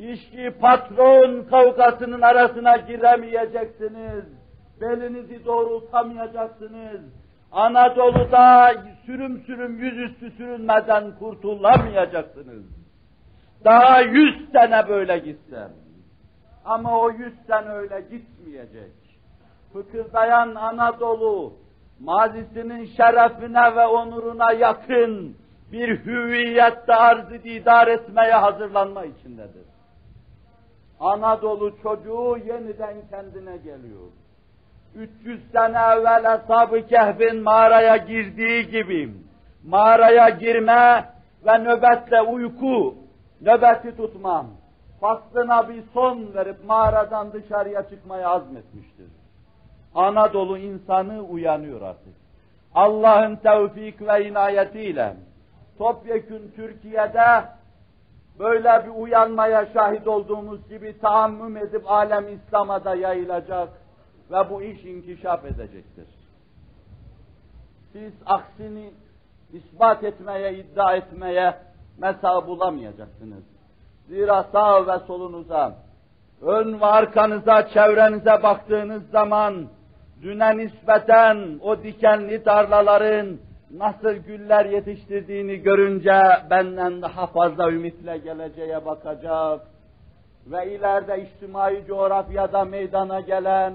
İşçi 0.01 0.51
patron 0.61 1.45
kavgasının 1.51 2.21
arasına 2.21 2.77
giremeyeceksiniz. 2.77 4.25
Belinizi 4.81 5.45
doğrultamayacaksınız. 5.45 7.01
Anadolu'da 7.53 8.75
sürüm 9.07 9.43
sürüm 9.47 9.79
yüzüstü 9.79 10.31
sürünmeden 10.31 11.19
kurtulamayacaksınız. 11.19 12.65
Daha 13.65 14.01
yüz 14.01 14.51
sene 14.53 14.89
böyle 14.89 15.19
gitsem. 15.19 15.71
Ama 16.65 17.01
o 17.01 17.11
yüz 17.11 17.35
sene 17.47 17.69
öyle 17.69 18.01
gitmeyecek. 18.01 18.93
Fıkırdayan 19.73 20.55
Anadolu, 20.55 21.53
mazisinin 22.01 22.87
şerefine 22.87 23.77
ve 23.77 23.87
onuruna 23.87 24.53
yakın 24.53 25.37
bir 25.73 26.05
hüviyette 26.05 26.95
arz 26.95 27.45
didar 27.45 27.89
etmeye 27.89 28.35
hazırlanma 28.35 29.05
içindedir. 29.05 29.70
Anadolu 31.01 31.83
çocuğu 31.83 32.37
yeniden 32.47 32.97
kendine 33.11 33.57
geliyor. 33.57 34.09
300 34.95 35.53
sene 35.53 35.79
evvel 35.79 36.33
Ashab-ı 36.33 36.87
Kehf'in 36.87 37.43
mağaraya 37.43 37.97
girdiği 37.97 38.71
gibi 38.71 39.15
mağaraya 39.65 40.29
girme 40.29 41.05
ve 41.47 41.59
nöbetle 41.59 42.23
uyku, 42.23 42.95
nöbeti 43.41 43.97
tutmam, 43.97 44.47
faslına 45.01 45.69
bir 45.69 45.83
son 45.95 46.35
verip 46.35 46.65
mağaradan 46.65 47.33
dışarıya 47.33 47.89
çıkmaya 47.89 48.29
azmetmiştir. 48.29 49.07
Anadolu 49.95 50.59
insanı 50.59 51.23
uyanıyor 51.23 51.83
artık. 51.83 52.15
Allah'ın 52.75 53.37
tevfik 53.37 54.03
ve 54.03 54.29
inayetiyle 54.29 55.17
topyekün 55.79 56.53
Türkiye'de 56.57 57.45
böyle 58.41 58.87
bir 58.87 59.03
uyanmaya 59.03 59.67
şahit 59.67 60.07
olduğumuz 60.07 60.69
gibi 60.69 61.01
taammüm 61.01 61.57
edip 61.57 61.91
alem 61.91 62.29
İslam'a 62.29 62.85
da 62.85 62.95
yayılacak 62.95 63.69
ve 64.31 64.51
bu 64.51 64.63
iş 64.63 64.85
inkişaf 64.85 65.45
edecektir. 65.45 66.07
Siz 67.93 68.13
aksini 68.27 68.91
ispat 69.53 70.05
etmeye, 70.05 70.55
iddia 70.55 70.97
etmeye 70.97 71.55
mesa 71.99 72.47
bulamayacaksınız. 72.47 73.45
Zira 74.09 74.43
sağ 74.53 74.87
ve 74.87 74.99
solunuza, 74.99 75.77
ön 76.43 76.81
ve 76.81 76.87
arkanıza, 76.87 77.69
çevrenize 77.69 78.43
baktığınız 78.43 79.11
zaman 79.11 79.67
düne 80.23 80.57
nispeten 80.57 81.59
o 81.63 81.83
dikenli 81.83 82.45
tarlaların 82.45 83.39
nasıl 83.71 84.13
güller 84.13 84.65
yetiştirdiğini 84.65 85.57
görünce 85.57 86.23
benden 86.51 87.03
daha 87.03 87.27
fazla 87.27 87.71
ümitle 87.71 88.19
geleceğe 88.19 88.85
bakacak 88.87 89.61
ve 90.47 90.75
ileride 90.75 91.23
içtimai 91.23 91.85
coğrafyada 91.87 92.65
meydana 92.65 93.21
gelen 93.21 93.75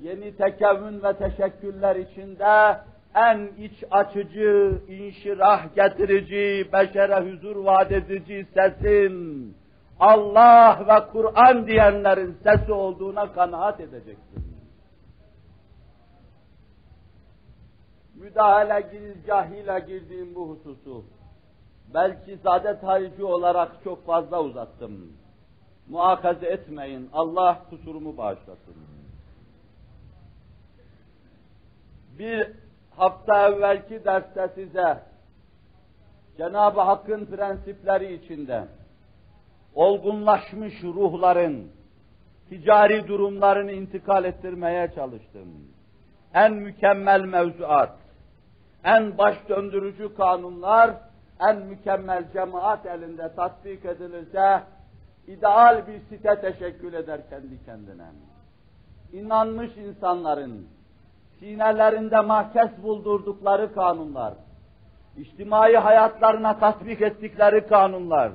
yeni 0.00 0.36
tekevün 0.36 1.02
ve 1.02 1.12
teşekküller 1.12 1.96
içinde 1.96 2.78
en 3.14 3.50
iç 3.58 3.84
açıcı, 3.90 4.78
inşirah 4.88 5.74
getirici, 5.74 6.68
beşere 6.72 7.30
huzur 7.30 7.56
vaat 7.56 7.92
edici 7.92 8.46
sesin 8.54 9.56
Allah 10.00 10.80
ve 10.88 11.12
Kur'an 11.12 11.66
diyenlerin 11.66 12.36
sesi 12.44 12.72
olduğuna 12.72 13.32
kanaat 13.32 13.80
edeceksin. 13.80 14.47
Müdahale 18.20 18.80
girizgahıyla 18.92 19.78
girdiğim 19.78 20.34
bu 20.34 20.48
hususu 20.48 21.04
belki 21.94 22.36
zade 22.36 22.80
tarihi 22.80 23.24
olarak 23.24 23.72
çok 23.84 24.06
fazla 24.06 24.42
uzattım. 24.42 25.12
Muakaze 25.88 26.46
etmeyin, 26.46 27.10
Allah 27.12 27.62
kusurumu 27.70 28.16
bağışlasın. 28.16 28.76
Bir 32.18 32.52
hafta 32.96 33.48
evvelki 33.48 34.04
derste 34.04 34.48
size 34.54 35.02
Cenab-ı 36.36 36.80
Hakk'ın 36.80 37.26
prensipleri 37.26 38.14
içinde 38.14 38.64
olgunlaşmış 39.74 40.82
ruhların 40.82 41.70
ticari 42.48 43.08
durumlarını 43.08 43.72
intikal 43.72 44.24
ettirmeye 44.24 44.92
çalıştım. 44.94 45.48
En 46.34 46.52
mükemmel 46.52 47.20
mevzuat, 47.20 47.98
en 48.84 49.18
baş 49.18 49.36
döndürücü 49.48 50.14
kanunlar, 50.14 50.90
en 51.40 51.56
mükemmel 51.56 52.24
cemaat 52.32 52.86
elinde 52.86 53.34
tatbik 53.36 53.84
edilirse, 53.84 54.62
ideal 55.26 55.86
bir 55.86 56.00
site 56.00 56.40
teşekkül 56.40 56.94
eder 56.94 57.20
kendi 57.30 57.64
kendine. 57.64 58.06
İnanmış 59.12 59.76
insanların, 59.76 60.68
sinelerinde 61.38 62.20
mahkes 62.20 62.68
buldurdukları 62.82 63.74
kanunlar, 63.74 64.34
içtimai 65.16 65.76
hayatlarına 65.76 66.58
tatbik 66.58 67.02
ettikleri 67.02 67.66
kanunlar, 67.66 68.32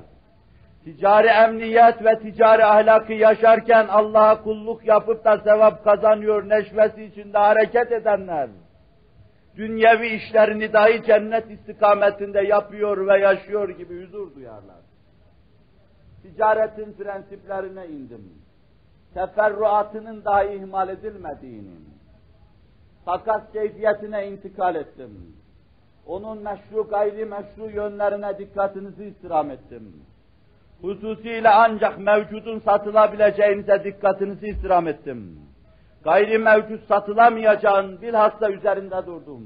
ticari 0.84 1.26
emniyet 1.26 2.04
ve 2.04 2.18
ticari 2.18 2.64
ahlakı 2.64 3.12
yaşarken 3.12 3.86
Allah'a 3.88 4.42
kulluk 4.42 4.86
yapıp 4.86 5.24
da 5.24 5.38
sevap 5.38 5.84
kazanıyor 5.84 6.48
neşvesi 6.48 7.04
içinde 7.04 7.38
hareket 7.38 7.92
edenler, 7.92 8.48
dünyevi 9.56 10.06
işlerini 10.08 10.72
dahi 10.72 11.02
cennet 11.06 11.50
istikametinde 11.50 12.40
yapıyor 12.40 13.06
ve 13.06 13.20
yaşıyor 13.20 13.68
gibi 13.68 14.06
huzur 14.06 14.34
duyarlar. 14.34 14.80
Ticaretin 16.22 16.92
prensiplerine 16.92 17.86
indim. 17.86 18.32
Teferruatının 19.14 20.24
dahi 20.24 20.54
ihmal 20.54 20.88
edilmediğini, 20.88 21.76
takas 23.04 23.52
keyfiyetine 23.52 24.28
intikal 24.28 24.74
ettim. 24.74 25.36
Onun 26.06 26.42
meşru 26.42 26.88
gayri 26.88 27.24
meşru 27.24 27.70
yönlerine 27.70 28.38
dikkatinizi 28.38 29.04
istirham 29.04 29.50
ettim. 29.50 29.92
Hususiyle 30.80 31.50
ancak 31.50 31.98
mevcudun 31.98 32.58
satılabileceğinize 32.58 33.84
dikkatinizi 33.84 34.46
istirham 34.46 34.88
ettim. 34.88 35.38
Gayri 36.04 36.38
mevcut 36.38 36.88
satılamayacağın 36.88 38.02
bilhassa 38.02 38.50
üzerinde 38.50 39.06
durdum. 39.06 39.42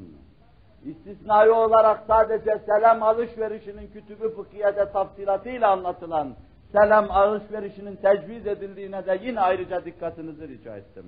İstisnai 0.85 1.51
olarak 1.51 2.05
sadece 2.07 2.59
selam 2.66 3.03
alışverişinin 3.03 3.87
kütübü 3.87 4.35
fıkhiyede 4.35 4.92
tafsilatıyla 4.92 5.71
anlatılan 5.71 6.35
selam 6.73 7.11
alışverişinin 7.11 7.97
tecviz 7.97 8.47
edildiğine 8.47 9.07
de 9.07 9.21
yine 9.23 9.40
ayrıca 9.40 9.85
dikkatinizi 9.85 10.49
rica 10.49 10.77
ettim. 10.77 11.05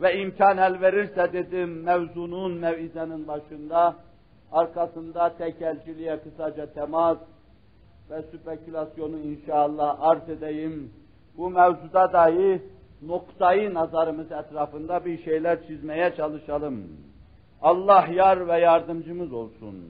Ve 0.00 0.18
imkan 0.18 0.58
el 0.58 0.80
verirse 0.80 1.32
dedim 1.32 1.82
mevzunun 1.82 2.52
mevizenin 2.52 3.28
başında, 3.28 3.96
arkasında 4.52 5.36
tekelciliğe 5.36 6.20
kısaca 6.20 6.72
temas 6.72 7.18
ve 8.10 8.22
spekülasyonu 8.22 9.18
inşallah 9.18 9.96
arz 10.00 10.28
edeyim. 10.28 10.92
Bu 11.36 11.50
mevzuda 11.50 12.12
dahi 12.12 12.62
noktayı 13.02 13.74
nazarımız 13.74 14.32
etrafında 14.32 15.04
bir 15.04 15.24
şeyler 15.24 15.66
çizmeye 15.66 16.14
çalışalım. 16.16 16.88
Allah 17.62 18.06
yar 18.06 18.48
ve 18.48 18.58
yardımcımız 18.60 19.32
olsun. 19.32 19.84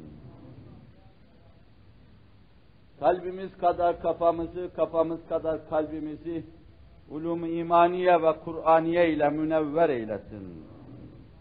Kalbimiz 3.00 3.56
kadar 3.56 4.02
kafamızı, 4.02 4.70
kafamız 4.76 5.28
kadar 5.28 5.68
kalbimizi 5.68 6.44
ulum 7.10 7.44
imaniye 7.44 8.22
ve 8.22 8.32
Kur'aniye 8.44 9.10
ile 9.10 9.30
münevver 9.30 9.88
eylesin. 9.88 10.64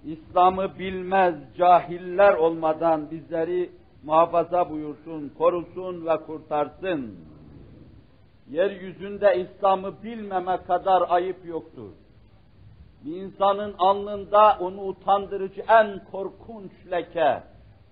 İslam'ı 0.06 0.80
bilmez 0.80 1.36
cahiller 1.58 2.34
olmadan 2.34 3.12
bizleri 3.12 3.70
muhafaza 4.04 4.70
buyursun, 4.70 5.34
korusun 5.38 6.06
ve 6.06 6.18
kurtarsın. 6.18 7.16
Yeryüzünde 8.50 9.36
İslam'ı 9.38 10.04
bilmeme 10.04 10.58
kadar 10.68 11.04
ayıp 11.10 11.46
yoktur. 11.46 11.92
Bir 13.06 13.16
insanın 13.16 13.76
alnında 13.78 14.58
onu 14.60 14.82
utandırıcı 14.82 15.62
en 15.68 16.06
korkunç 16.12 16.72
leke, 16.92 17.44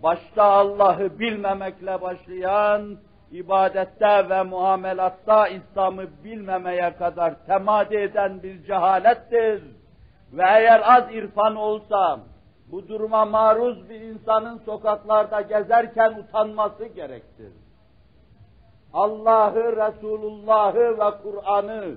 başta 0.04 0.44
Allah'ı 0.44 1.20
bilmemekle 1.20 2.02
başlayan, 2.02 2.98
ibadette 3.32 4.30
ve 4.30 4.44
muamelatta 4.44 5.48
İslam'ı 5.48 6.06
bilmemeye 6.24 6.96
kadar 6.96 7.46
temadi 7.46 7.96
eden 7.96 8.44
bir 8.44 8.64
cehalettir. 8.64 9.64
Ve 10.34 10.44
eğer 10.44 10.82
az 10.84 11.04
irfan 11.12 11.56
olsa, 11.56 12.20
bu 12.72 12.88
duruma 12.88 13.26
maruz 13.26 13.90
bir 13.90 14.02
insanın 14.02 14.58
sokaklarda 14.58 15.42
gezerken 15.42 16.14
utanması 16.20 16.86
gerektir. 16.86 17.52
Allah'ı, 18.94 19.76
Resulullah'ı 19.76 20.98
ve 20.98 21.12
Kur'an'ı 21.24 21.96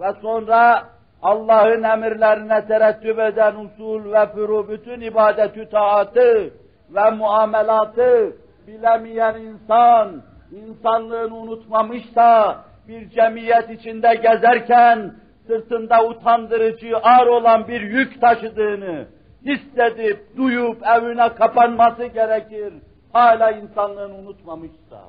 ve 0.00 0.12
sonra 0.22 0.84
Allah'ın 1.22 1.82
emirlerine 1.82 2.66
terettüp 2.66 3.18
eden 3.18 3.54
usul 3.56 4.12
ve 4.12 4.26
furu 4.26 4.68
bütün 4.68 5.00
ibadetü 5.00 5.70
taatı 5.70 6.50
ve 6.90 7.10
muamelatı 7.10 8.36
bilemeyen 8.66 9.34
insan, 9.34 10.22
insanlığını 10.50 11.36
unutmamışsa, 11.36 12.56
bir 12.88 13.10
cemiyet 13.10 13.70
içinde 13.70 14.14
gezerken 14.14 15.14
sırtında 15.46 16.04
utandırıcı, 16.04 16.96
ağır 16.96 17.26
olan 17.26 17.68
bir 17.68 17.80
yük 17.80 18.20
taşıdığını 18.20 19.06
hissedip, 19.44 20.36
duyup 20.36 20.86
evine 20.86 21.34
kapanması 21.34 22.06
gerekir. 22.06 22.74
Hala 23.12 23.50
insanlığını 23.50 24.14
unutmamışsa. 24.14 25.00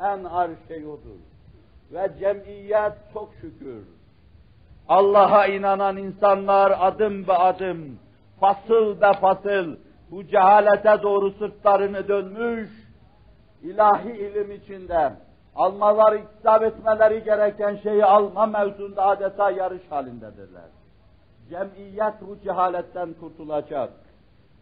En 0.00 0.24
ağır 0.24 0.50
şey 0.68 0.86
odur. 0.86 1.20
Ve 1.92 2.10
cemiyet 2.20 2.92
çok 3.12 3.32
şükür. 3.40 3.84
Allah'a 4.88 5.46
inanan 5.46 5.96
insanlar 5.96 6.76
adım 6.80 7.26
be 7.26 7.32
adım, 7.32 7.98
fasıl 8.40 9.00
be 9.00 9.12
fasıl, 9.20 9.76
bu 10.10 10.26
cehalete 10.26 11.02
doğru 11.02 11.30
sırtlarını 11.30 12.08
dönmüş, 12.08 12.70
ilahi 13.62 14.10
ilim 14.10 14.50
içinde 14.50 15.12
almaları, 15.54 16.18
iktisap 16.18 16.62
etmeleri 16.62 17.24
gereken 17.24 17.76
şeyi 17.76 18.04
alma 18.04 18.46
mevzunda 18.46 19.06
adeta 19.06 19.50
yarış 19.50 19.82
halindedirler. 19.90 20.68
Cemiyet 21.50 22.14
bu 22.20 22.38
cehaletten 22.44 23.14
kurtulacak. 23.20 23.90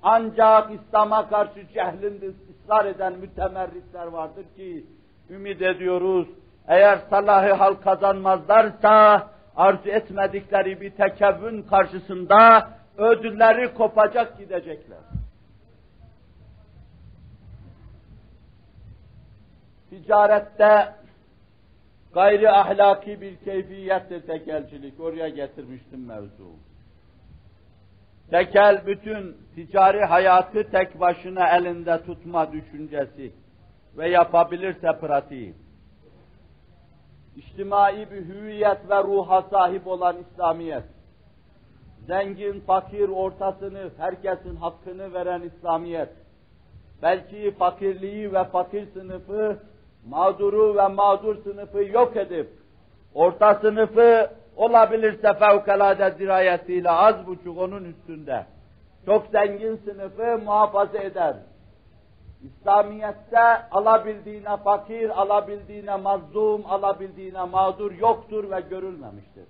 Ancak 0.03 0.71
İslam'a 0.75 1.29
karşı 1.29 1.69
cehlinde 1.75 2.27
ısrar 2.29 2.85
eden 2.85 3.13
mütemerritler 3.19 4.07
vardır 4.07 4.45
ki, 4.57 4.87
ümit 5.31 5.63
ediyoruz, 5.63 6.29
eğer 6.69 6.99
salahı 7.11 7.53
hal 7.53 7.75
kazanmazlarsa, 7.75 9.29
arzu 9.57 9.89
etmedikleri 9.89 10.81
bir 10.81 10.91
tekevvün 10.91 11.63
karşısında 11.63 12.69
ödülleri 12.99 13.75
kopacak 13.75 14.39
gidecekler. 14.39 14.99
Ticarette 19.91 20.95
gayri 22.15 22.51
ahlaki 22.51 23.21
bir 23.21 23.37
keyfiyettir 23.37 24.21
tekelcilik. 24.27 25.01
Oraya 25.01 25.29
getirmiştim 25.29 26.07
mevzu. 26.07 26.51
Tekel 28.31 28.83
bütün 28.87 29.37
ticari 29.55 30.05
hayatı 30.05 30.71
tek 30.71 31.01
başına 31.01 31.57
elinde 31.57 32.03
tutma 32.03 32.53
düşüncesi 32.53 33.33
ve 33.99 34.09
yapabilirse 34.09 34.99
pratiği. 35.01 35.55
İçtimai 37.37 38.11
bir 38.11 38.29
hüviyet 38.29 38.91
ve 38.91 39.03
ruha 39.03 39.43
sahip 39.43 39.87
olan 39.87 40.17
İslamiyet. 40.19 40.85
Zengin, 42.07 42.61
fakir, 42.61 43.09
ortasını, 43.09 43.91
herkesin 43.99 44.57
hakkını 44.57 45.15
veren 45.15 45.43
İslamiyet. 45.43 46.09
Belki 47.03 47.55
fakirliği 47.59 48.33
ve 48.33 48.45
fakir 48.45 48.87
sınıfı, 48.93 49.59
mağduru 50.07 50.77
ve 50.77 50.87
mağdur 50.87 51.43
sınıfı 51.45 51.83
yok 51.83 52.17
edip, 52.17 52.49
orta 53.15 53.55
sınıfı 53.55 54.31
olabilirse 54.57 55.35
fevkalade 55.35 56.19
dirayetiyle 56.19 56.91
az 56.91 57.27
buçuk 57.27 57.59
onun 57.59 57.85
üstünde, 57.85 58.47
çok 59.07 59.27
zengin 59.27 59.77
sınıfı 59.77 60.39
muhafaza 60.45 60.99
eder. 60.99 61.37
İslamiyet'te 62.43 63.69
alabildiğine 63.71 64.57
fakir, 64.57 65.21
alabildiğine 65.21 65.97
mazlum, 65.97 66.67
alabildiğine 66.67 67.45
mağdur 67.45 67.93
yoktur 67.93 68.51
ve 68.51 68.61
görülmemiştir. 68.61 69.45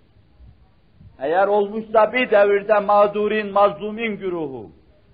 Eğer 1.19 1.47
olmuşsa 1.47 2.13
bir 2.13 2.31
devirde 2.31 2.79
mağdurin, 2.79 3.53
mazlumin 3.53 4.17
güruhu, 4.17 4.71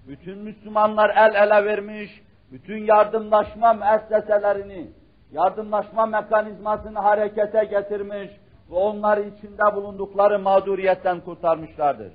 bütün 0.09 0.39
Müslümanlar 0.39 1.11
el 1.11 1.35
ele 1.35 1.65
vermiş, 1.65 2.23
bütün 2.53 2.85
yardımlaşma 2.85 3.73
müesseselerini, 3.73 4.87
yardımlaşma 5.33 6.07
mekanizmasını 6.07 6.99
harekete 6.99 7.65
getirmiş 7.65 8.31
ve 8.71 8.75
onları 8.75 9.21
içinde 9.23 9.75
bulundukları 9.75 10.39
mağduriyetten 10.39 11.21
kurtarmışlardır. 11.21 12.13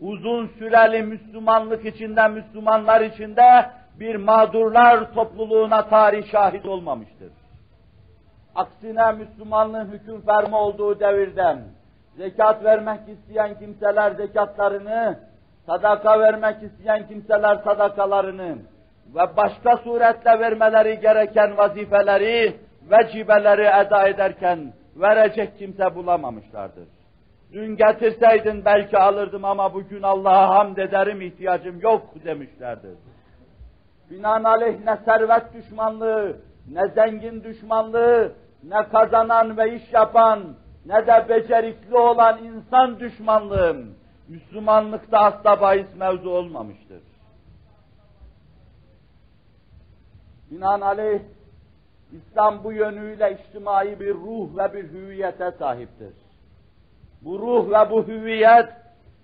Uzun 0.00 0.46
süreli 0.46 1.02
Müslümanlık 1.02 1.86
içinde, 1.86 2.28
Müslümanlar 2.28 3.00
içinde 3.00 3.70
bir 4.00 4.16
mağdurlar 4.16 5.14
topluluğuna 5.14 5.88
tarih 5.88 6.30
şahit 6.30 6.66
olmamıştır. 6.66 7.32
Aksine 8.54 9.12
Müslümanlığın 9.12 9.92
hüküm 9.92 10.20
ferma 10.20 10.60
olduğu 10.60 11.00
devirden, 11.00 11.58
zekat 12.16 12.64
vermek 12.64 13.00
isteyen 13.08 13.58
kimseler 13.58 14.10
zekatlarını, 14.10 15.18
sadaka 15.66 16.20
vermek 16.20 16.62
isteyen 16.62 17.08
kimseler 17.08 17.56
sadakalarını 17.56 18.58
ve 19.14 19.36
başka 19.36 19.76
suretle 19.76 20.40
vermeleri 20.40 21.00
gereken 21.00 21.56
vazifeleri, 21.56 22.56
vecibeleri 22.90 23.86
eda 23.86 24.08
ederken 24.08 24.72
verecek 24.96 25.58
kimse 25.58 25.94
bulamamışlardır. 25.94 26.88
Dün 27.52 27.76
getirseydin 27.76 28.64
belki 28.64 28.98
alırdım 28.98 29.44
ama 29.44 29.74
bugün 29.74 30.02
Allah'a 30.02 30.48
hamd 30.48 30.76
ederim 30.76 31.20
ihtiyacım 31.22 31.80
yok 31.80 32.02
demişlerdir. 32.24 32.94
Binaenaleyh 34.14 34.84
ne 34.84 34.98
servet 35.04 35.54
düşmanlığı, 35.54 36.36
ne 36.72 36.88
zengin 36.88 37.44
düşmanlığı, 37.44 38.32
ne 38.62 38.88
kazanan 38.88 39.56
ve 39.56 39.76
iş 39.76 39.92
yapan, 39.92 40.40
ne 40.86 41.06
de 41.06 41.26
becerikli 41.28 41.96
olan 41.96 42.44
insan 42.44 43.00
düşmanlığı, 43.00 43.76
Müslümanlıkta 44.28 45.18
asla 45.18 45.60
bahis 45.60 45.96
mevzu 45.96 46.30
olmamıştır. 46.30 47.02
Binaenaleyh, 50.50 51.20
İslam 52.12 52.64
bu 52.64 52.72
yönüyle 52.72 53.38
içtimai 53.40 54.00
bir 54.00 54.14
ruh 54.14 54.56
ve 54.56 54.72
bir 54.72 54.92
hüviyete 54.92 55.50
sahiptir. 55.50 56.14
Bu 57.22 57.38
ruh 57.38 57.70
ve 57.70 57.90
bu 57.90 58.06
hüviyet, 58.06 58.68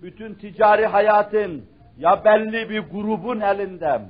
bütün 0.02 0.34
ticari 0.34 0.86
hayatın 0.86 1.64
ya 1.98 2.24
belli 2.24 2.70
bir 2.70 2.80
grubun 2.80 3.40
elinde 3.40 4.00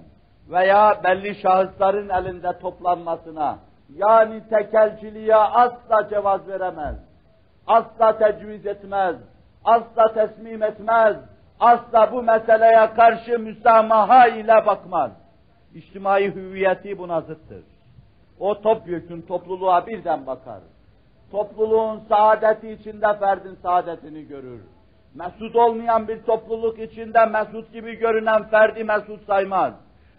veya 0.49 1.01
belli 1.05 1.35
şahısların 1.35 2.09
elinde 2.09 2.59
toplanmasına, 2.59 3.59
yani 3.97 4.43
tekelciliğe 4.51 5.37
asla 5.37 6.09
cevaz 6.11 6.49
veremez, 6.49 6.97
asla 7.67 8.19
tecviz 8.19 8.67
etmez, 8.67 9.17
asla 9.65 10.13
teslim 10.15 10.63
etmez, 10.63 11.17
asla 11.61 12.13
bu 12.13 12.23
meseleye 12.23 12.95
karşı 12.95 13.39
müsamaha 13.39 14.29
ile 14.29 14.67
bakmaz. 14.67 15.11
İçtimai 15.75 16.35
hüviyeti 16.35 16.99
buna 16.99 17.21
zıttır. 17.21 17.65
O 18.39 18.61
topyekun 18.61 19.21
topluluğa 19.21 19.87
birden 19.87 20.27
bakar. 20.27 20.61
Topluluğun 21.31 22.01
saadeti 22.09 22.71
içinde 22.71 23.19
ferdin 23.19 23.55
saadetini 23.63 24.27
görür. 24.27 24.61
Mesut 25.15 25.57
olmayan 25.57 26.09
bir 26.09 26.23
topluluk 26.23 26.79
içinde 26.79 27.27
mesut 27.27 27.73
gibi 27.73 27.99
görünen 27.99 28.43
ferdi 28.43 28.85
mesut 28.85 29.27
saymaz. 29.27 29.73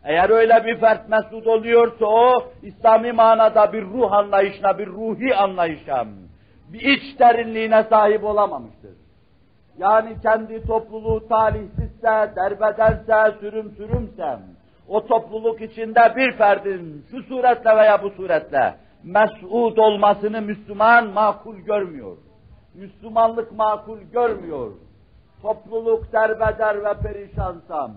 Eğer 0.03 0.29
öyle 0.29 0.65
bir 0.65 0.79
fert 0.79 1.09
mesut 1.09 1.47
oluyorsa 1.47 2.05
o, 2.05 2.43
İslami 2.61 3.11
manada 3.11 3.73
bir 3.73 3.83
ruh 3.83 4.13
anlayışına, 4.13 4.77
bir 4.77 4.87
ruhi 4.87 5.35
anlayışa, 5.35 6.05
bir 6.73 6.79
iç 6.79 7.19
derinliğine 7.19 7.83
sahip 7.83 8.23
olamamıştır. 8.23 8.91
Yani 9.77 10.15
kendi 10.21 10.67
topluluğu 10.67 11.27
talihsizse, 11.27 12.31
derbederse, 12.35 13.37
sürüm 13.39 13.71
sürümse, 13.71 14.39
o 14.87 15.07
topluluk 15.07 15.61
içinde 15.61 16.13
bir 16.15 16.37
ferdin 16.37 17.05
şu 17.11 17.23
suretle 17.23 17.77
veya 17.77 18.03
bu 18.03 18.09
suretle 18.09 18.75
mes'ud 19.03 19.77
olmasını 19.77 20.41
Müslüman 20.41 21.07
makul 21.07 21.57
görmüyor. 21.57 22.17
Müslümanlık 22.75 23.51
makul 23.51 23.99
görmüyor. 23.99 24.71
Topluluk 25.41 26.13
derbeder 26.13 26.83
ve 26.83 26.93
perişansam. 26.93 27.91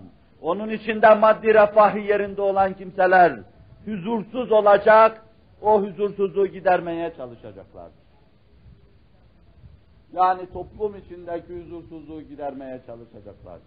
Onun 0.45 0.69
içinde 0.69 1.13
maddi 1.15 1.53
refahı 1.53 1.99
yerinde 1.99 2.41
olan 2.41 2.73
kimseler 2.73 3.39
huzursuz 3.85 4.51
olacak, 4.51 5.25
o 5.61 5.81
huzursuzluğu 5.81 6.47
gidermeye 6.47 7.13
çalışacaklar. 7.17 7.91
Yani 10.13 10.51
toplum 10.53 10.95
içindeki 10.95 11.63
huzursuzluğu 11.63 12.21
gidermeye 12.21 12.81
çalışacaklar. 12.85 13.59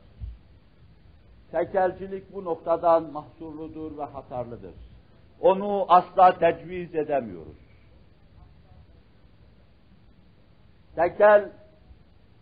Tekelcilik 1.50 2.34
bu 2.34 2.44
noktadan 2.44 3.12
mahsurludur 3.12 3.98
ve 3.98 4.04
hatarlıdır. 4.04 4.74
Onu 5.40 5.84
asla 5.88 6.38
tecviz 6.38 6.94
edemiyoruz. 6.94 7.58
Tekel, 10.94 11.50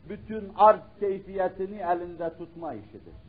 bütün 0.08 0.52
arz 0.56 0.80
keyfiyetini 1.00 1.76
elinde 1.76 2.36
tutma 2.38 2.74
işidir. 2.74 3.25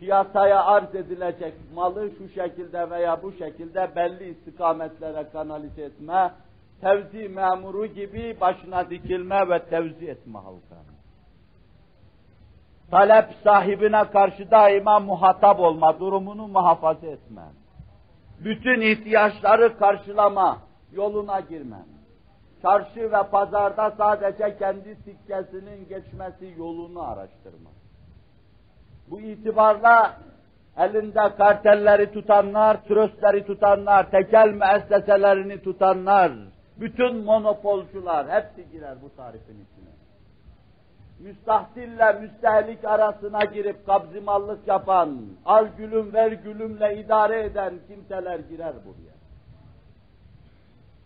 Piyasaya 0.00 0.64
arz 0.64 0.94
edilecek 0.94 1.54
malı 1.74 2.10
şu 2.18 2.28
şekilde 2.28 2.90
veya 2.90 3.22
bu 3.22 3.32
şekilde 3.32 3.90
belli 3.96 4.28
istikametlere 4.30 5.28
kanalize 5.32 5.82
etme, 5.82 6.30
tevzi 6.80 7.28
memuru 7.28 7.86
gibi 7.86 8.36
başına 8.40 8.90
dikilme 8.90 9.48
ve 9.48 9.58
tevzi 9.64 10.06
etme 10.06 10.38
halka 10.38 10.90
talep 12.90 13.24
sahibine 13.44 14.10
karşı 14.10 14.50
daima 14.50 15.00
muhatap 15.00 15.60
olma, 15.60 16.00
durumunu 16.00 16.48
muhafaza 16.48 17.06
etme. 17.06 17.42
Bütün 18.44 18.80
ihtiyaçları 18.80 19.78
karşılama, 19.78 20.58
yoluna 20.92 21.40
girme. 21.40 21.76
Çarşı 22.62 23.12
ve 23.12 23.22
pazarda 23.30 23.90
sadece 23.90 24.58
kendi 24.58 24.96
sikkesinin 24.96 25.88
geçmesi 25.88 26.54
yolunu 26.58 27.02
araştırma. 27.02 27.70
Bu 29.10 29.20
itibarla 29.20 30.16
elinde 30.76 31.36
kartelleri 31.38 32.12
tutanlar, 32.12 32.84
tröstleri 32.84 33.46
tutanlar, 33.46 34.10
tekel 34.10 34.48
müesseselerini 34.48 35.62
tutanlar, 35.62 36.32
bütün 36.76 37.16
monopolcular 37.24 38.28
hepsi 38.28 38.70
girer 38.70 39.02
bu 39.02 39.16
tarifin 39.16 39.54
içine 39.54 39.90
müstahsille 41.20 42.12
müstehlik 42.12 42.84
arasına 42.84 43.44
girip 43.44 43.86
kabzimallık 43.86 44.68
yapan, 44.68 45.20
al 45.44 45.66
gülüm 45.78 46.12
ver 46.12 46.32
gülümle 46.32 47.00
idare 47.00 47.44
eden 47.44 47.74
kimseler 47.88 48.38
girer 48.38 48.72
buraya. 48.84 49.20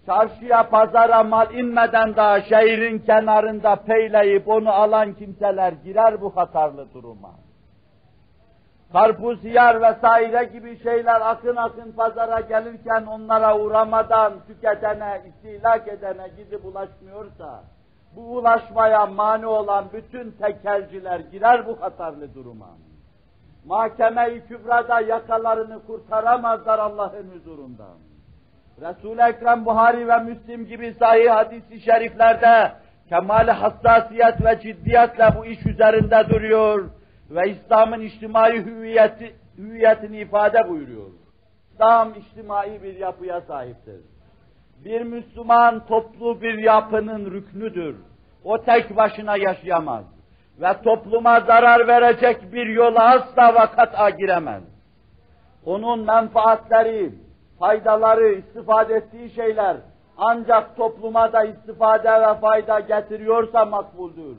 Çarşıya, 0.06 0.68
pazara 0.68 1.22
mal 1.22 1.54
inmeden 1.54 2.16
daha 2.16 2.40
şehrin 2.40 2.98
kenarında 2.98 3.76
peyleyip 3.76 4.48
onu 4.48 4.70
alan 4.70 5.14
kimseler 5.14 5.72
girer 5.72 6.20
bu 6.20 6.36
hatarlı 6.36 6.94
duruma. 6.94 7.30
Karpuz, 8.92 9.44
yar 9.44 9.82
vesaire 9.82 10.44
gibi 10.44 10.82
şeyler 10.82 11.20
akın 11.20 11.56
akın 11.56 11.92
pazara 11.92 12.40
gelirken 12.40 13.06
onlara 13.06 13.58
uğramadan 13.58 14.32
tüketene, 14.46 15.22
istilak 15.28 15.88
edene 15.88 16.28
gidip 16.36 16.64
ulaşmıyorsa, 16.64 17.64
bu 18.16 18.20
ulaşmaya 18.20 19.06
mani 19.06 19.46
olan 19.46 19.84
bütün 19.92 20.30
tekelciler 20.30 21.20
girer 21.20 21.66
bu 21.66 21.80
hatarlı 21.80 22.34
duruma. 22.34 22.70
Mahkeme-i 23.66 24.46
Kübra'da 24.48 25.00
yakalarını 25.00 25.86
kurtaramazlar 25.86 26.78
Allah'ın 26.78 27.30
huzurundan. 27.34 27.98
Resul-i 28.80 29.20
Ekrem 29.20 29.66
Buhari 29.66 30.08
ve 30.08 30.18
Müslim 30.18 30.66
gibi 30.66 30.94
sahih 30.98 31.30
hadisi 31.30 31.80
şeriflerde 31.80 32.72
kemal 33.08 33.48
hassasiyet 33.48 34.44
ve 34.44 34.60
ciddiyetle 34.60 35.28
bu 35.38 35.46
iş 35.46 35.66
üzerinde 35.66 36.28
duruyor 36.28 36.90
ve 37.30 37.50
İslam'ın 37.50 38.00
içtimai 38.00 38.64
hüviyeti, 38.64 39.36
hüviyetini 39.58 40.18
ifade 40.18 40.68
buyuruyor. 40.68 41.10
İslam 41.72 42.14
içtimai 42.14 42.82
bir 42.82 42.96
yapıya 42.96 43.40
sahiptir. 43.40 44.00
Bir 44.84 45.00
Müslüman 45.00 45.86
toplu 45.86 46.40
bir 46.40 46.58
yapının 46.58 47.30
rüknüdür. 47.30 47.96
O 48.44 48.62
tek 48.62 48.96
başına 48.96 49.36
yaşayamaz. 49.36 50.04
Ve 50.60 50.82
topluma 50.84 51.40
zarar 51.40 51.88
verecek 51.88 52.52
bir 52.52 52.66
yola 52.66 53.04
asla 53.04 53.54
vakata 53.54 54.10
giremez. 54.10 54.62
Onun 55.64 56.06
menfaatleri, 56.06 57.12
faydaları, 57.58 58.32
istifade 58.32 58.94
ettiği 58.94 59.30
şeyler 59.30 59.76
ancak 60.16 60.76
topluma 60.76 61.32
da 61.32 61.44
istifade 61.44 62.08
ve 62.08 62.40
fayda 62.40 62.80
getiriyorsa 62.80 63.64
makbuldür. 63.64 64.36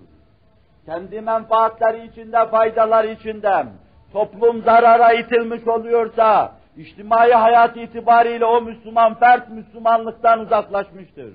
Kendi 0.85 1.21
menfaatleri 1.21 2.07
içinde, 2.07 2.47
faydaları 2.47 3.07
içinde 3.07 3.65
toplum 4.13 4.63
zarara 4.63 5.13
itilmiş 5.13 5.67
oluyorsa, 5.67 6.51
içtimai 6.77 7.31
hayat 7.31 7.77
itibariyle 7.77 8.45
o 8.45 8.61
Müslüman 8.61 9.13
fert 9.13 9.49
Müslümanlıktan 9.49 10.39
uzaklaşmıştır. 10.39 11.33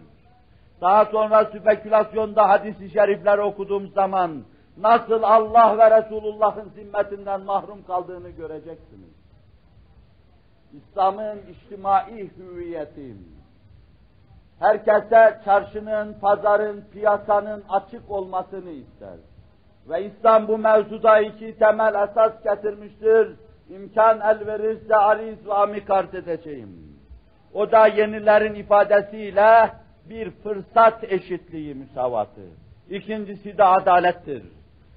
Daha 0.81 1.05
sonra 1.05 1.45
spekülasyonda 1.45 2.49
hadis-i 2.49 2.91
şerifler 2.91 3.39
okuduğum 3.39 3.89
zaman 3.89 4.43
nasıl 4.77 5.23
Allah 5.23 5.79
ve 5.79 5.99
Resulullah'ın 5.99 6.69
zimmetinden 6.69 7.41
mahrum 7.41 7.83
kaldığını 7.83 8.31
göreceksiniz. 8.31 9.21
İslam'ın 10.73 11.39
içtimai 11.51 12.31
hüviyeti, 12.37 13.17
herkese 14.59 15.41
çarşının, 15.45 16.17
pazarın, 16.21 16.85
piyasanın 16.93 17.65
açık 17.69 18.11
olmasını 18.11 18.71
ister. 18.71 19.30
Ve 19.88 20.05
İslam 20.05 20.49
bu 20.49 20.59
mevzuda 20.59 21.21
iki 21.21 21.59
temel 21.59 22.09
esas 22.09 22.33
getirmiştir. 22.45 23.37
İmkan 23.69 24.21
el 24.21 24.47
verirse 24.47 24.97
ariz 24.97 25.47
ve 25.47 25.55
amik 25.55 25.90
edeceğim. 26.14 26.97
O 27.55 27.73
da 27.73 27.87
yenilerin 27.87 28.55
ifadesiyle 28.55 29.71
bir 30.09 30.31
fırsat 30.31 31.05
eşitliği 31.05 31.75
müsavatı. 31.75 32.40
İkincisi 32.90 33.59
de 33.59 33.64
adalettir. 33.64 34.43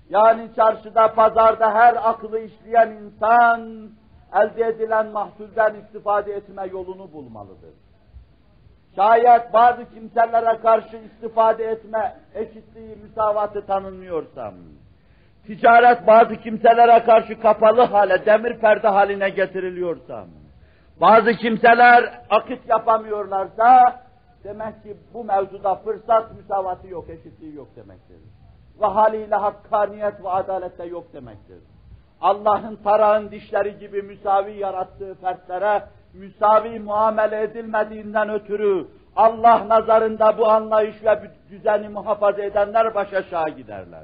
Yani 0.10 0.50
çarşıda, 0.56 1.14
pazarda 1.14 1.74
her 1.74 2.10
aklı 2.10 2.40
işleyen 2.40 2.92
insan 2.92 3.90
elde 4.34 4.66
edilen 4.68 5.08
mahsulden 5.08 5.76
istifade 5.76 6.34
etme 6.34 6.68
yolunu 6.72 7.14
bulmalıdır. 7.14 7.74
Şayet 8.96 9.54
bazı 9.54 9.90
kimselere 9.90 10.62
karşı 10.62 10.98
istifade 10.98 11.64
etme 11.66 12.16
eşitliği, 12.34 12.96
müsavatı 12.96 13.66
tanınmıyorsa, 13.66 14.54
ticaret 15.46 16.08
bazı 16.08 16.36
kimselere 16.36 17.04
karşı 17.04 17.40
kapalı 17.40 17.82
hale, 17.82 18.26
demir 18.26 18.60
perde 18.60 18.88
haline 18.88 19.30
getiriliyorsa, 19.30 20.26
bazı 21.02 21.34
kimseler 21.34 22.22
akit 22.30 22.70
yapamıyorlarsa, 22.70 24.02
demek 24.44 24.84
ki 24.84 24.98
bu 25.14 25.24
mevzuda 25.24 25.76
fırsat 25.76 26.36
müsavatı 26.36 26.88
yok, 26.88 27.10
eşitliği 27.10 27.56
yok 27.56 27.68
demektir. 27.76 28.18
Ve 28.82 28.86
haliyle 28.86 29.36
hakkaniyet 29.36 30.24
ve 30.24 30.30
adalet 30.30 30.80
de 30.80 30.84
yok 30.84 31.14
demektir. 31.14 31.58
Allah'ın 32.22 32.76
tarağın 32.76 33.32
dişleri 33.32 33.80
gibi 33.80 34.02
müsavi 34.02 34.60
yarattığı 34.60 35.16
fertlere 35.16 35.84
müsavi 36.14 36.80
muamele 36.80 37.42
edilmediğinden 37.42 38.30
ötürü 38.30 38.88
Allah 39.16 39.70
nazarında 39.70 40.38
bu 40.38 40.48
anlayış 40.48 41.04
ve 41.04 41.32
düzeni 41.50 41.90
muhafaza 41.90 42.42
edenler 42.42 42.96
baş 42.96 43.14
aşağı 43.14 43.50
giderler. 43.50 44.04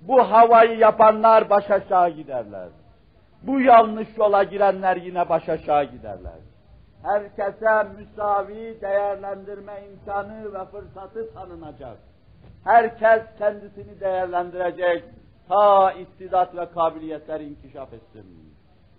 Bu 0.00 0.22
havayı 0.22 0.78
yapanlar 0.78 1.50
baş 1.50 1.70
aşağı 1.70 2.10
giderler. 2.10 2.68
Bu 3.42 3.60
yanlış 3.60 4.08
yola 4.18 4.42
girenler 4.42 4.96
yine 4.96 5.28
baş 5.28 5.48
aşağı 5.48 5.84
giderler. 5.84 6.38
Herkese 7.02 7.86
müsavi 7.98 8.80
değerlendirme 8.80 9.72
imkanı 9.92 10.54
ve 10.54 10.64
fırsatı 10.64 11.34
tanınacak. 11.34 11.96
Herkes 12.64 13.22
kendisini 13.38 14.00
değerlendirecek, 14.00 15.04
ta 15.48 15.92
istidat 15.92 16.56
ve 16.56 16.70
kabiliyetler 16.70 17.40
inkişaf 17.40 17.92
etsin. 17.92 18.47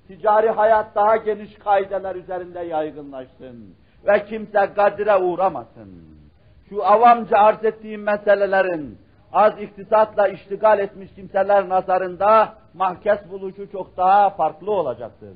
Ticari 0.10 0.50
hayat 0.50 0.96
daha 0.96 1.18
geniş 1.18 1.58
kaideler 1.58 2.16
üzerinde 2.16 2.60
yaygınlaşsın 2.60 3.76
ve 4.08 4.26
kimse 4.26 4.70
gadire 4.76 5.18
uğramasın. 5.18 5.90
Şu 6.70 6.86
avamca 6.86 7.38
arz 7.38 7.66
ettiğim 7.66 8.04
meselelerin 8.04 8.98
az 9.34 9.62
iktisatla 9.62 10.28
iştigal 10.28 10.80
etmiş 10.80 11.14
kimseler 11.16 11.70
nazarında 11.70 12.54
mahkes 12.74 13.20
buluşu 13.32 13.72
çok 13.72 13.98
daha 13.98 14.30
farklı 14.30 14.72
olacaktır. 14.72 15.34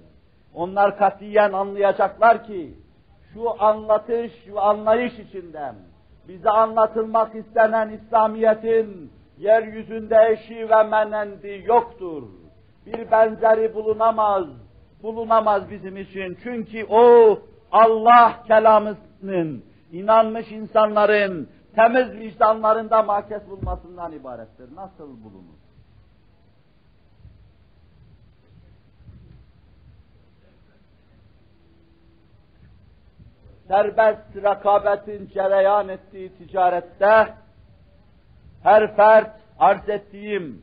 Onlar 0.53 0.97
katiyen 0.97 1.53
anlayacaklar 1.53 2.43
ki 2.43 2.73
şu 3.33 3.63
anlatış 3.63 4.31
ve 4.47 4.59
anlayış 4.59 5.19
içinden 5.19 5.75
bize 6.27 6.49
anlatılmak 6.49 7.35
istenen 7.35 7.89
İslamiyet'in 7.89 9.11
yeryüzünde 9.37 10.27
eşi 10.29 10.69
ve 10.69 10.83
menendi 10.83 11.63
yoktur. 11.65 12.23
Bir 12.85 13.11
benzeri 13.11 13.75
bulunamaz, 13.75 14.45
bulunamaz 15.03 15.69
bizim 15.69 15.97
için. 15.97 16.37
Çünkü 16.43 16.85
o 16.89 17.39
Allah 17.71 18.43
kelamının 18.47 19.63
inanmış 19.91 20.51
insanların 20.51 21.49
temiz 21.75 22.11
vicdanlarında 22.11 23.03
mahkes 23.03 23.49
bulmasından 23.49 24.11
ibarettir. 24.11 24.75
Nasıl 24.75 25.23
bulunur? 25.23 25.63
serbest 33.67 34.35
rekabetin 34.35 35.27
cereyan 35.27 35.89
ettiği 35.89 36.37
ticarette 36.37 37.27
her 38.63 38.95
fert 38.95 39.31
arz 39.59 39.89
ettiğim 39.89 40.61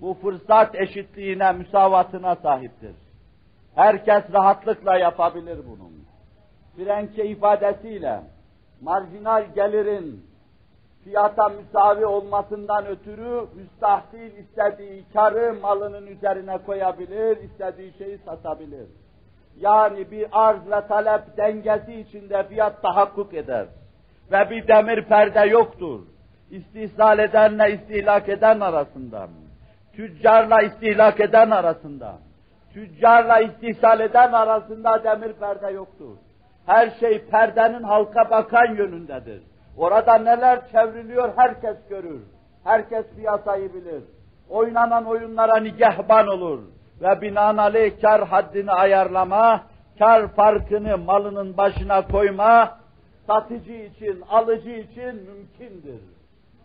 bu 0.00 0.14
fırsat 0.14 0.74
eşitliğine, 0.74 1.52
müsavatına 1.52 2.36
sahiptir. 2.36 3.07
Herkes 3.78 4.22
rahatlıkla 4.32 4.98
yapabilir 4.98 5.58
bunu. 5.68 5.88
Frenke 6.76 7.26
ifadesiyle 7.26 8.20
marjinal 8.80 9.44
gelirin 9.54 10.26
fiyata 11.04 11.48
müsavi 11.48 12.06
olmasından 12.06 12.86
ötürü 12.86 13.46
müstahsil 13.54 14.36
istediği 14.38 15.04
karı 15.12 15.54
malının 15.62 16.06
üzerine 16.06 16.58
koyabilir, 16.58 17.36
istediği 17.36 17.92
şeyi 17.98 18.18
satabilir. 18.18 18.86
Yani 19.56 20.10
bir 20.10 20.26
arz 20.32 20.70
ve 20.70 20.86
talep 20.86 21.36
dengesi 21.36 21.94
içinde 21.94 22.48
fiyat 22.48 22.82
tahakkuk 22.82 23.34
eder. 23.34 23.66
Ve 24.32 24.50
bir 24.50 24.68
demir 24.68 25.04
perde 25.04 25.48
yoktur. 25.48 26.00
İstihsal 26.50 27.18
edenle 27.18 27.72
istihlak 27.72 28.28
eden 28.28 28.60
arasında. 28.60 29.28
Tüccarla 29.92 30.62
istihlak 30.62 31.20
eden 31.20 31.50
arasında. 31.50 32.27
Tüccarla 32.72 33.40
istihsal 33.40 34.00
eden 34.00 34.32
arasında 34.32 35.04
demir 35.04 35.32
perde 35.32 35.70
yoktur. 35.70 36.16
Her 36.66 36.90
şey 37.00 37.24
perdenin 37.24 37.82
halka 37.82 38.30
bakan 38.30 38.74
yönündedir. 38.74 39.42
Orada 39.76 40.18
neler 40.18 40.70
çevriliyor 40.72 41.32
herkes 41.36 41.76
görür. 41.88 42.20
Herkes 42.64 43.06
piyasayı 43.16 43.74
bilir. 43.74 44.02
Oynanan 44.48 45.06
oyunlara 45.06 45.56
nigehban 45.56 46.26
olur 46.26 46.60
ve 47.00 47.20
binaenaleyh 47.20 48.00
kar 48.02 48.28
haddini 48.28 48.70
ayarlama, 48.70 49.64
kar 49.98 50.28
farkını 50.28 50.98
malının 50.98 51.56
başına 51.56 52.06
koyma, 52.06 52.78
satıcı 53.26 53.72
için, 53.72 54.20
alıcı 54.30 54.70
için 54.70 55.14
mümkündür. 55.14 56.00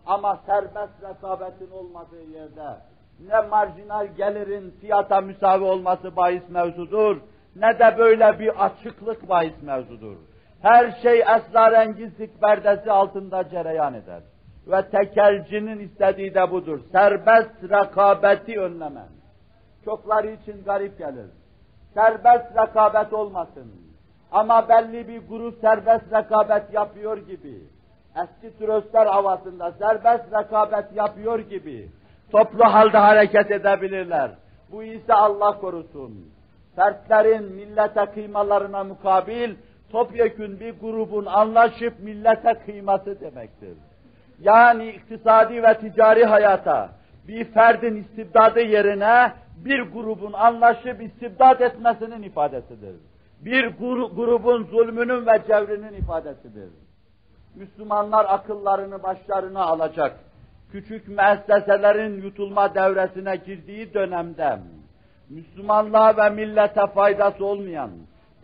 Ama 0.06 0.40
serbest 0.46 1.02
rekabetin 1.02 1.70
olmadığı 1.70 2.22
yerde 2.22 2.76
ne 3.20 3.40
marjinal 3.40 4.06
gelirin 4.06 4.70
fiyata 4.80 5.20
müsavi 5.20 5.64
olması 5.64 6.16
bahis 6.16 6.48
mevzudur, 6.48 7.16
ne 7.56 7.78
de 7.78 7.98
böyle 7.98 8.38
bir 8.38 8.64
açıklık 8.64 9.28
bahis 9.28 9.62
mevzudur. 9.62 10.16
Her 10.62 10.90
şey 11.02 11.20
esrarengizlik 11.20 12.40
perdesi 12.40 12.90
altında 12.90 13.48
cereyan 13.48 13.94
eder. 13.94 14.22
Ve 14.66 14.88
tekelcinin 14.90 15.78
istediği 15.78 16.34
de 16.34 16.50
budur. 16.50 16.80
Serbest 16.92 17.62
rekabeti 17.62 18.60
önlemen 18.60 19.08
çokları 19.84 20.30
için 20.30 20.64
garip 20.64 20.98
gelir. 20.98 21.26
Serbest 21.94 22.56
rekabet 22.56 23.12
olmasın. 23.12 23.72
Ama 24.32 24.68
belli 24.68 25.08
bir 25.08 25.28
grup 25.28 25.60
serbest 25.60 26.12
rekabet 26.12 26.74
yapıyor 26.74 27.18
gibi, 27.18 27.60
eski 28.16 28.58
tröstler 28.58 29.06
havasında 29.06 29.72
serbest 29.72 30.32
rekabet 30.32 30.96
yapıyor 30.96 31.38
gibi 31.38 31.90
toplu 32.34 32.64
halde 32.64 32.98
hareket 32.98 33.50
edebilirler. 33.50 34.30
Bu 34.72 34.82
ise 34.82 35.14
Allah 35.14 35.60
korusun. 35.60 36.32
Fertlerin 36.76 37.52
millete 37.52 38.06
kıymalarına 38.06 38.84
mukabil 38.84 39.54
topyekün 39.92 40.60
bir 40.60 40.80
grubun 40.80 41.26
anlaşıp 41.26 42.00
millete 42.00 42.54
kıyması 42.54 43.20
demektir. 43.20 43.76
Yani 44.40 44.88
iktisadi 44.88 45.62
ve 45.62 45.78
ticari 45.78 46.24
hayata 46.24 46.90
bir 47.28 47.44
ferdin 47.44 47.96
istibdadı 47.96 48.60
yerine 48.60 49.32
bir 49.56 49.80
grubun 49.80 50.32
anlaşıp 50.32 51.02
istibdat 51.02 51.60
etmesinin 51.60 52.22
ifadesidir. 52.22 52.94
Bir 53.40 53.66
grubun 54.16 54.64
zulmünün 54.64 55.26
ve 55.26 55.42
cevrinin 55.46 55.92
ifadesidir. 55.92 56.68
Müslümanlar 57.54 58.26
akıllarını 58.28 59.02
başlarına 59.02 59.64
alacak. 59.64 60.16
Küçük 60.72 61.08
müesseselerin 61.08 62.22
yutulma 62.22 62.74
devresine 62.74 63.36
girdiği 63.36 63.94
dönemde 63.94 64.58
Müslümanlığa 65.28 66.16
ve 66.16 66.30
millete 66.30 66.86
faydası 66.86 67.44
olmayan, 67.44 67.90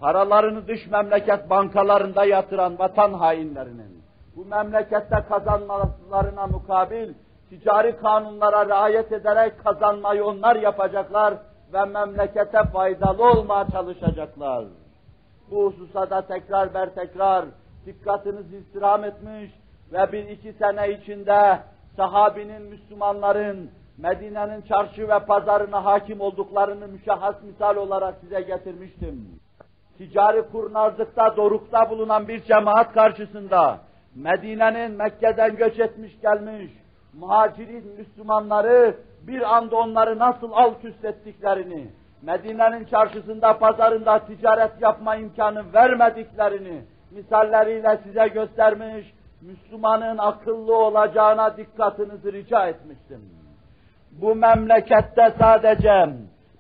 paralarını 0.01 0.69
dış 0.69 0.87
memleket 0.87 1.51
bankalarında 1.51 2.25
yatıran 2.25 2.79
vatan 2.79 3.13
hainlerinin 3.13 4.01
bu 4.37 4.45
memlekette 4.45 5.25
kazanmalarına 5.29 6.47
mukabil 6.47 7.15
ticari 7.49 7.97
kanunlara 7.97 8.67
riayet 8.67 9.13
ederek 9.13 9.65
kazanmayı 9.65 10.25
onlar 10.25 10.57
yapacaklar 10.57 11.35
ve 11.73 11.85
memlekete 11.85 12.65
faydalı 12.65 13.31
olmaya 13.31 13.67
çalışacaklar. 13.73 14.65
Bu 15.51 15.65
hususa 15.65 16.11
da 16.11 16.27
tekrar 16.27 16.75
ber 16.75 16.95
tekrar 16.95 17.45
dikkatinizi 17.87 18.57
istirham 18.57 19.05
etmiş 19.05 19.51
ve 19.93 20.13
bir 20.13 20.29
iki 20.29 20.53
sene 20.53 20.91
içinde 20.91 21.59
sahabinin, 21.97 22.63
Müslümanların 22.63 23.71
Medine'nin 23.99 24.63
çarşı 24.63 25.09
ve 25.09 25.19
pazarına 25.19 25.85
hakim 25.85 26.21
olduklarını 26.21 26.89
müşahhas 26.89 27.35
misal 27.43 27.77
olarak 27.77 28.15
size 28.21 28.41
getirmiştim. 28.41 29.41
Ticari 29.99 30.43
kurnazlıkta, 30.53 31.37
dorukta 31.37 31.91
bulunan 31.91 32.29
bir 32.29 32.43
cemaat 32.43 32.93
karşısında 32.93 33.79
Medine'nin 34.15 34.93
Mekke'den 34.93 35.57
göç 35.57 35.79
etmiş 35.79 36.21
gelmiş 36.21 36.71
muhacirin 37.13 37.97
Müslümanları 37.99 38.97
bir 39.23 39.57
anda 39.57 39.77
onları 39.77 40.19
nasıl 40.19 40.53
alt 40.53 40.85
üst 40.85 41.05
ettiklerini, 41.05 41.87
Medine'nin 42.23 42.85
çarşısında, 42.85 43.59
pazarında 43.59 44.19
ticaret 44.19 44.73
yapma 44.81 45.17
imkanı 45.17 45.73
vermediklerini 45.73 46.83
misalleriyle 47.11 48.01
size 48.05 48.29
göstermiş, 48.29 49.15
Müslümanın 49.41 50.19
akıllı 50.19 50.77
olacağına 50.77 51.57
dikkatinizi 51.57 52.33
rica 52.33 52.67
etmiştim. 52.67 53.21
Bu 54.11 54.35
memlekette 54.35 55.35
sadece 55.39 56.11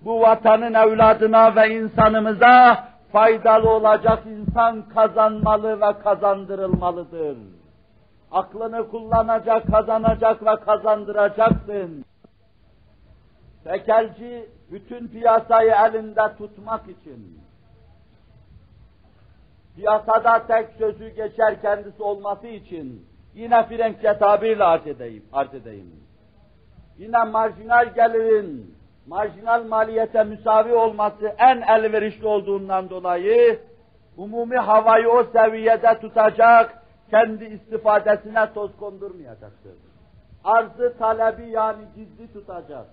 bu 0.01 0.21
vatanın 0.21 0.75
evladına 0.75 1.57
ve 1.57 1.75
insanımıza 1.75 2.85
faydalı 3.13 3.71
olacak 3.71 4.23
insan 4.27 4.89
kazanmalı 4.89 5.81
ve 5.81 5.99
kazandırılmalıdır. 6.03 7.39
Aklını 8.33 8.91
kullanacak, 8.91 9.67
kazanacak 9.67 10.47
ve 10.47 10.57
kazandıracaksın. 10.57 12.05
Tekelci 13.65 14.49
bütün 14.71 15.09
piyasayı 15.09 15.73
elinde 15.73 16.37
tutmak 16.39 16.89
için 16.89 17.41
piyasada 19.77 20.47
tek 20.47 20.69
sözü 20.79 21.09
geçer 21.09 21.63
kendisi 21.63 22.03
olması 22.03 22.47
için 22.47 23.07
yine 23.35 23.67
Frenkçe 23.67 24.19
tabirle 24.19 24.65
arz 24.65 24.87
edeyim, 24.87 25.25
arz 25.33 25.55
edeyim. 25.55 25.93
Yine 26.99 27.25
marjinal 27.25 27.95
gelirin, 27.95 28.75
marjinal 29.07 29.65
maliyete 29.65 30.25
müsavi 30.25 30.75
olması 30.75 31.35
en 31.39 31.61
elverişli 31.61 32.27
olduğundan 32.27 32.91
dolayı 32.91 33.61
umumi 34.17 34.57
havayı 34.57 35.09
o 35.09 35.25
seviyede 35.25 36.01
tutacak, 36.01 36.83
kendi 37.11 37.45
istifadesine 37.45 38.53
toz 38.55 38.77
kondurmayacaktır. 38.77 39.73
Arzı 40.45 40.95
talebi 40.99 41.51
yani 41.51 41.83
gizli 41.97 42.33
tutacak. 42.33 42.87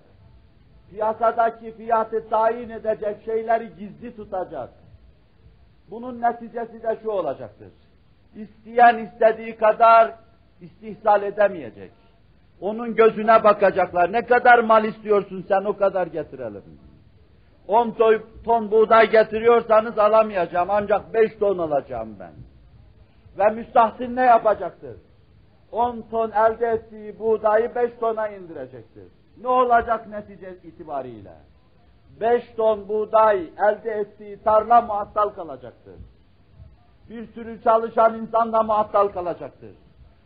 Piyasadaki 0.90 1.72
fiyatı 1.72 2.30
tayin 2.30 2.70
edecek 2.70 3.18
şeyleri 3.26 3.70
gizli 3.80 4.16
tutacak. 4.16 4.70
Bunun 5.92 6.22
neticesi 6.22 6.84
de 6.84 6.98
şu 7.04 7.10
olacaktır. 7.10 7.68
İsteyen 8.36 8.98
istediği 8.98 9.58
kadar 9.58 10.14
istihsal 10.62 11.24
edemeyecek. 11.24 11.92
Onun 12.62 12.96
gözüne 12.96 13.44
bakacaklar. 13.44 14.12
Ne 14.12 14.26
kadar 14.26 14.60
mal 14.60 14.86
istiyorsun 14.86 15.46
sen 15.48 15.66
o 15.66 15.78
kadar 15.78 16.08
getirelim. 16.08 16.64
10 17.68 17.96
ton 18.46 18.72
buğday 18.72 19.10
getiriyorsanız 19.10 20.00
alamayacağım 20.00 20.70
ancak 20.72 21.14
5 21.14 21.36
ton 21.40 21.58
alacağım 21.58 22.16
ben. 22.20 22.32
Ve 23.38 23.50
müstahsin 23.56 24.16
ne 24.16 24.22
yapacaktır? 24.22 24.98
10 25.72 26.02
ton 26.12 26.32
elde 26.32 26.68
ettiği 26.68 27.20
buğdayı 27.20 27.76
5 27.76 27.92
tona 28.00 28.28
indirecektir. 28.28 29.08
Ne 29.42 29.48
olacak 29.48 30.08
netice 30.08 30.58
itibariyle? 30.64 31.34
5 32.22 32.44
ton 32.58 32.88
buğday 32.88 33.50
elde 33.58 33.92
ettiği 33.92 34.44
tarla 34.44 34.82
muhattal 34.82 35.30
kalacaktır. 35.30 35.96
Bir 37.10 37.28
sürü 37.28 37.64
çalışan 37.64 38.20
insan 38.20 38.54
da 38.54 38.64
muhattal 38.64 39.08
kalacaktır. 39.08 39.72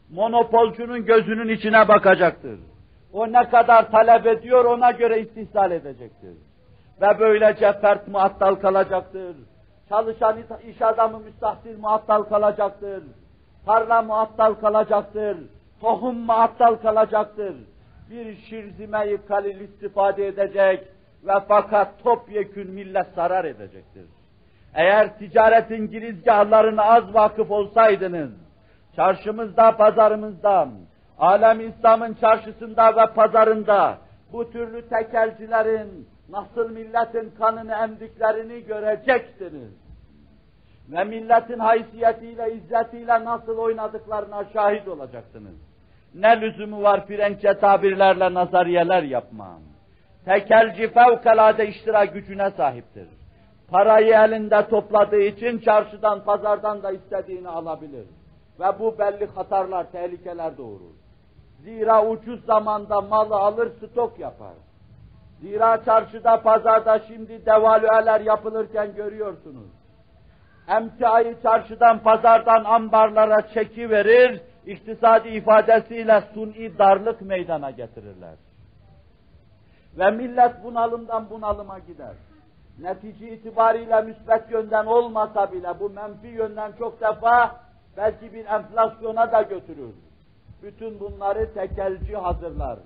Monopolcunun 0.10 1.06
gözünün 1.06 1.50
içine 1.50 1.88
bakacaktır. 1.88 2.60
O 3.14 3.32
ne 3.32 3.50
kadar 3.50 3.92
talep 3.92 4.28
ediyor 4.28 4.66
ona 4.66 4.92
göre 4.92 5.22
istihsal 5.22 5.72
edecektir. 5.72 6.38
Ve 7.02 7.20
böylece 7.20 7.74
fert 7.74 8.08
muhattal 8.08 8.56
kalacaktır. 8.56 9.36
Çalışan 9.90 10.38
iş 10.68 10.82
adamı 10.82 11.20
müstahsil 11.20 11.80
muhattal 11.80 12.24
kalacaktır. 12.24 13.04
Tarla 13.66 14.02
muhattal 14.02 14.54
kalacaktır. 14.54 15.38
Tohum 15.82 16.18
muhattal 16.18 16.76
kalacaktır. 16.76 17.56
Bir 18.10 18.36
şirzimeyi 18.36 19.18
kalil 19.28 19.60
istifade 19.60 20.28
edecek 20.28 20.88
ve 21.24 21.34
fakat 21.48 22.04
topyekün 22.04 22.72
millet 22.72 23.08
zarar 23.16 23.46
edecektir. 23.46 24.06
Eğer 24.74 25.18
ticaretin 25.18 25.92
girizgahlarına 25.92 26.84
az 26.84 27.14
vakıf 27.14 27.52
olsaydınız, 27.52 28.32
çarşımızda, 28.96 29.78
pazarımızda, 29.78 30.68
alem 31.20 31.70
İslam'ın 31.70 32.14
çarşısında 32.14 32.96
ve 32.96 33.14
pazarında 33.14 33.98
bu 34.34 34.52
türlü 34.52 34.90
tekelcilerin 34.90 36.08
nasıl 36.30 36.70
milletin 36.70 37.34
kanını 37.38 37.74
emdiklerini 37.74 38.64
göreceksiniz. 38.66 39.82
Ve 40.90 41.04
milletin 41.04 41.60
haysiyetiyle, 41.60 42.54
izzetiyle 42.54 43.26
nasıl 43.26 43.58
oynadıklarına 43.58 44.46
şahit 44.54 44.88
olacaksınız. 44.88 45.56
Ne 46.16 46.42
lüzumu 46.42 46.84
var 46.84 47.08
Frenkçe 47.08 47.54
tabirlerle 47.54 48.34
nazariyeler 48.34 49.04
yapmam. 49.04 49.71
Tekelci 50.26 50.94
fevkalade 50.94 51.68
iştira 51.68 52.06
gücüne 52.06 52.52
sahiptir. 52.52 53.08
Parayı 53.68 54.14
elinde 54.14 54.68
topladığı 54.68 55.22
için 55.22 55.60
çarşıdan, 55.60 56.24
pazardan 56.24 56.84
da 56.84 56.92
istediğini 56.92 57.50
alabilir. 57.50 58.06
Ve 58.60 58.80
bu 58.80 59.00
belli 59.00 59.26
hatarlar, 59.26 59.92
tehlikeler 59.92 60.58
doğurur. 60.58 60.96
Zira 61.64 62.06
ucuz 62.06 62.46
zamanda 62.46 63.02
malı 63.02 63.36
alır, 63.36 63.72
stok 63.78 64.20
yapar. 64.20 64.54
Zira 65.42 65.84
çarşıda, 65.86 66.42
pazarda 66.42 67.00
şimdi 67.00 67.46
devalüeler 67.46 68.22
yapılırken 68.22 68.96
görüyorsunuz. 68.96 69.70
Emtiayı 70.68 71.42
çarşıdan, 71.44 72.00
pazardan 72.00 72.64
ambarlara 72.64 73.48
çeki 73.54 73.90
verir, 73.90 74.42
iktisadi 74.66 75.30
ifadesiyle 75.30 76.24
suni 76.34 76.78
darlık 76.78 77.22
meydana 77.22 77.72
getirirler. 77.72 78.36
Ve 79.98 80.12
millet 80.12 80.64
bunalımdan 80.64 81.30
bunalıma 81.30 81.80
gider. 81.80 82.14
Netice 82.80 83.34
itibariyle 83.34 84.02
müsbet 84.02 84.52
yönden 84.52 84.86
olmasa 84.86 85.52
bile 85.52 85.80
bu 85.80 85.90
menfi 85.90 86.28
yönden 86.28 86.72
çok 86.80 87.02
defa 87.02 87.56
belki 87.98 88.34
bir 88.34 88.46
enflasyona 88.46 89.32
da 89.32 89.42
götürür. 89.42 89.94
Bütün 90.64 91.00
bunları 91.00 91.54
tekelci 91.54 92.16
hazırlar. 92.16 92.80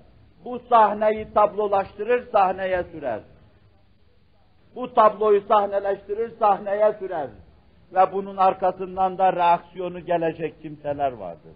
Bu 0.44 0.58
sahneyi 0.58 1.34
tablolaştırır, 1.34 2.30
sahneye 2.32 2.84
sürer. 2.84 3.20
Bu 4.74 4.94
tabloyu 4.94 5.40
sahneleştirir, 5.40 6.38
sahneye 6.38 6.92
sürer. 6.98 7.28
Ve 7.94 8.12
bunun 8.12 8.36
arkasından 8.36 9.18
da 9.18 9.32
reaksiyonu 9.32 10.00
gelecek 10.00 10.62
kimseler 10.62 11.12
vardır. 11.12 11.52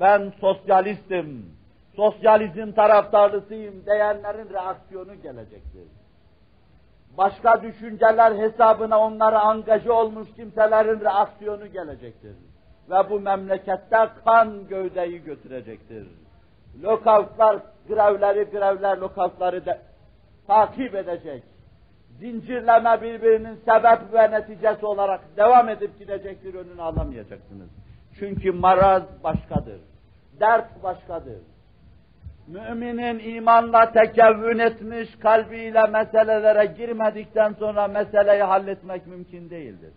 Ben 0.00 0.32
sosyalistim, 0.40 1.46
sosyalizm 1.96 2.72
taraftarlısıyım 2.72 3.86
diyenlerin 3.86 4.50
reaksiyonu 4.50 5.14
gelecektir. 5.14 5.88
Başka 7.18 7.62
düşünceler 7.62 8.36
hesabına 8.38 9.00
onlara 9.00 9.40
angaje 9.40 9.92
olmuş 9.92 10.28
kimselerin 10.36 11.00
reaksiyonu 11.00 11.66
gelecektir. 11.66 12.36
ve 12.90 13.10
bu 13.10 13.20
memlekette 13.20 14.08
kan 14.24 14.68
gövdeyi 14.68 15.24
götürecektir. 15.24 16.06
Lokavtlar, 16.82 17.58
grevleri, 17.88 18.44
grevler, 18.44 18.96
lokavtları 18.96 19.66
de, 19.66 19.80
takip 20.46 20.94
edecek. 20.94 21.42
Zincirleme 22.18 23.02
birbirinin 23.02 23.54
sebep 23.54 24.14
ve 24.14 24.30
neticesi 24.30 24.86
olarak 24.86 25.20
devam 25.36 25.68
edip 25.68 25.98
gidecektir, 25.98 26.54
önünü 26.54 26.82
alamayacaksınız. 26.82 27.68
Çünkü 28.18 28.52
maraz 28.52 29.02
başkadır, 29.24 29.80
dert 30.40 30.82
başkadır. 30.82 31.38
Müminin 32.46 33.34
imanla 33.34 33.92
tekevvün 33.92 34.58
etmiş 34.58 35.16
kalbiyle 35.16 35.86
meselelere 35.86 36.64
girmedikten 36.64 37.52
sonra 37.52 37.88
meseleyi 37.88 38.42
halletmek 38.42 39.06
mümkün 39.06 39.50
değildir. 39.50 39.92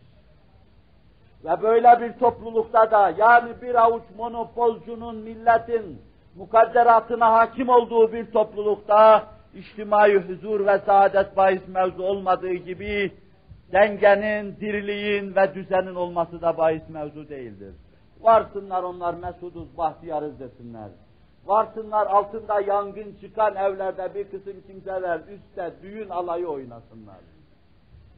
Ve 1.44 1.62
böyle 1.62 2.02
bir 2.02 2.20
toplulukta 2.20 2.92
da 2.92 3.14
yani 3.18 3.62
bir 3.62 3.76
avuç 3.76 4.04
monopolcunun 4.18 5.16
milletin 5.16 6.02
mukadderatına 6.36 7.34
hakim 7.34 7.70
olduğu 7.70 8.14
bir 8.14 8.32
toplulukta 8.32 9.28
içtimai 9.54 10.16
huzur 10.16 10.66
ve 10.66 10.80
saadet 10.80 11.38
bahis 11.38 11.68
mevzu 11.68 12.04
olmadığı 12.04 12.54
gibi 12.54 13.12
dengenin, 13.72 14.56
diriliğin 14.56 15.36
ve 15.36 15.56
düzenin 15.56 15.96
olması 15.96 16.42
da 16.42 16.58
bahis 16.58 16.90
mevzu 16.90 17.30
değildir. 17.30 17.76
Varsınlar 18.22 18.84
onlar 18.84 19.14
mesuduz, 19.14 19.78
bahtiyarız 19.78 20.40
desinler. 20.40 20.90
Varsınlar 21.46 22.08
altında 22.08 22.62
yangın 22.62 23.16
çıkan 23.22 23.56
evlerde 23.56 24.16
bir 24.16 24.24
kısım 24.24 24.62
kimseler 24.68 25.20
üstte 25.20 25.74
düğün 25.84 26.10
alayı 26.10 26.48
oynasınlar. 26.48 27.18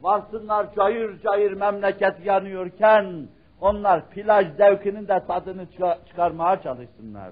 Varsınlar 0.00 0.74
cayır 0.74 1.20
cayır 1.20 1.52
memleket 1.52 2.26
yanıyorken 2.26 3.28
onlar 3.60 4.10
plaj 4.10 4.56
zevkinin 4.56 5.08
de 5.08 5.26
tadını 5.26 5.66
çıkarmaya 6.08 6.62
çalışsınlar. 6.62 7.30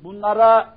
Bunlara 0.00 0.68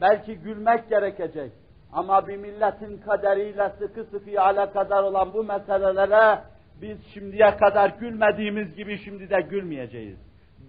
belki 0.00 0.36
gülmek 0.36 0.88
gerekecek 0.88 1.52
ama 1.92 2.28
bir 2.28 2.36
milletin 2.36 2.98
kaderiyle 2.98 3.72
sıkı 3.78 4.04
sıkı 4.04 4.42
alakadar 4.42 5.02
olan 5.02 5.34
bu 5.34 5.44
meselelere 5.44 6.38
biz 6.82 6.98
şimdiye 7.14 7.56
kadar 7.56 7.90
gülmediğimiz 7.90 8.76
gibi 8.76 8.98
şimdi 8.98 9.30
de 9.30 9.40
gülmeyeceğiz. 9.40 10.18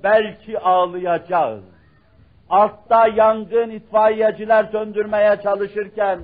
Belki 0.04 0.60
ağlayacağız. 0.60 1.77
Altta 2.50 3.08
yangın 3.08 3.70
itfaiyeciler 3.70 4.64
söndürmeye 4.64 5.40
çalışırken 5.44 6.20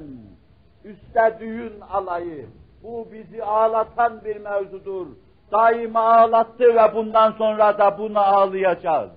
üstte 0.84 1.38
düğün 1.40 1.82
alayı, 1.92 2.46
bu 2.84 3.08
bizi 3.12 3.44
ağlatan 3.44 4.26
bir 4.26 4.38
mevzudur. 4.38 5.08
Daima 5.52 6.02
ağlattı 6.02 6.76
ve 6.76 6.96
bundan 6.96 7.32
sonra 7.32 7.78
da 7.78 7.98
bunu 7.98 8.20
ağlayacağız. 8.20 9.12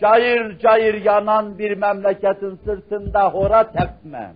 Cayır 0.00 0.58
cayır 0.58 1.04
yanan 1.04 1.58
bir 1.58 1.76
memleketin 1.76 2.60
sırtında 2.64 3.28
hora 3.28 3.72
tepmem. 3.72 4.34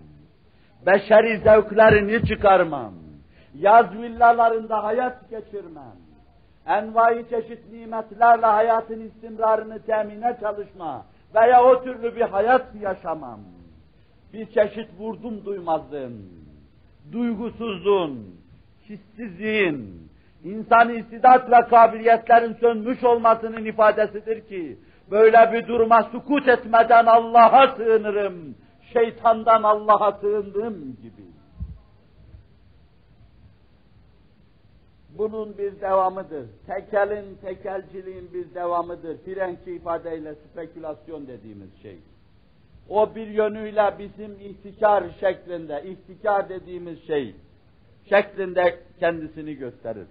Beşeri 0.86 1.38
zevklerini 1.38 2.26
çıkarmam. 2.26 2.92
Yaz 3.54 3.92
villalarında 3.92 4.84
hayat 4.84 5.30
geçirmem. 5.30 5.96
Envai 6.66 7.28
çeşit 7.30 7.72
nimetlerle 7.72 8.46
hayatın 8.46 9.00
istimrarını 9.00 9.82
temine 9.82 10.36
çalışma 10.40 11.04
veya 11.34 11.64
o 11.64 11.84
türlü 11.84 12.16
bir 12.16 12.20
hayat 12.20 12.66
yaşamam. 12.80 13.40
Bir 14.32 14.46
çeşit 14.46 14.88
vurdum 14.98 15.44
duymazlığın, 15.44 16.30
duygusuzluğun, 17.12 18.40
hissizliğin, 18.88 20.10
insan 20.44 20.94
istidat 20.94 21.50
ve 21.50 21.68
kabiliyetlerin 21.68 22.54
sönmüş 22.54 23.04
olmasının 23.04 23.64
ifadesidir 23.64 24.48
ki, 24.48 24.78
böyle 25.10 25.52
bir 25.52 25.68
duruma 25.68 26.02
sukut 26.02 26.48
etmeden 26.48 27.06
Allah'a 27.06 27.76
sığınırım, 27.76 28.54
şeytandan 28.92 29.62
Allah'a 29.62 30.12
sığındığım 30.12 30.96
gibi. 31.02 31.35
Bunun 35.18 35.58
bir 35.58 35.80
devamıdır. 35.80 36.46
Tekelin, 36.66 37.34
tekelciliğin 37.34 38.32
bir 38.32 38.54
devamıdır. 38.54 39.18
Frençi 39.18 39.72
ifadeyle 39.72 40.34
spekülasyon 40.34 41.26
dediğimiz 41.26 41.82
şey. 41.82 41.98
O 42.88 43.14
bir 43.14 43.26
yönüyle 43.26 43.94
bizim 43.98 44.32
ihtikar 44.40 45.04
şeklinde, 45.20 45.84
ihtikar 45.84 46.48
dediğimiz 46.48 47.06
şey 47.06 47.34
şeklinde 48.08 48.80
kendisini 48.98 49.54
gösterir. 49.54 50.06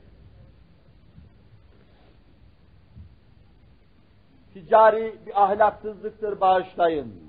Ticari 4.54 5.16
bir 5.26 5.44
ahlaksızlıktır 5.44 6.42
bağışlayın 6.42 7.25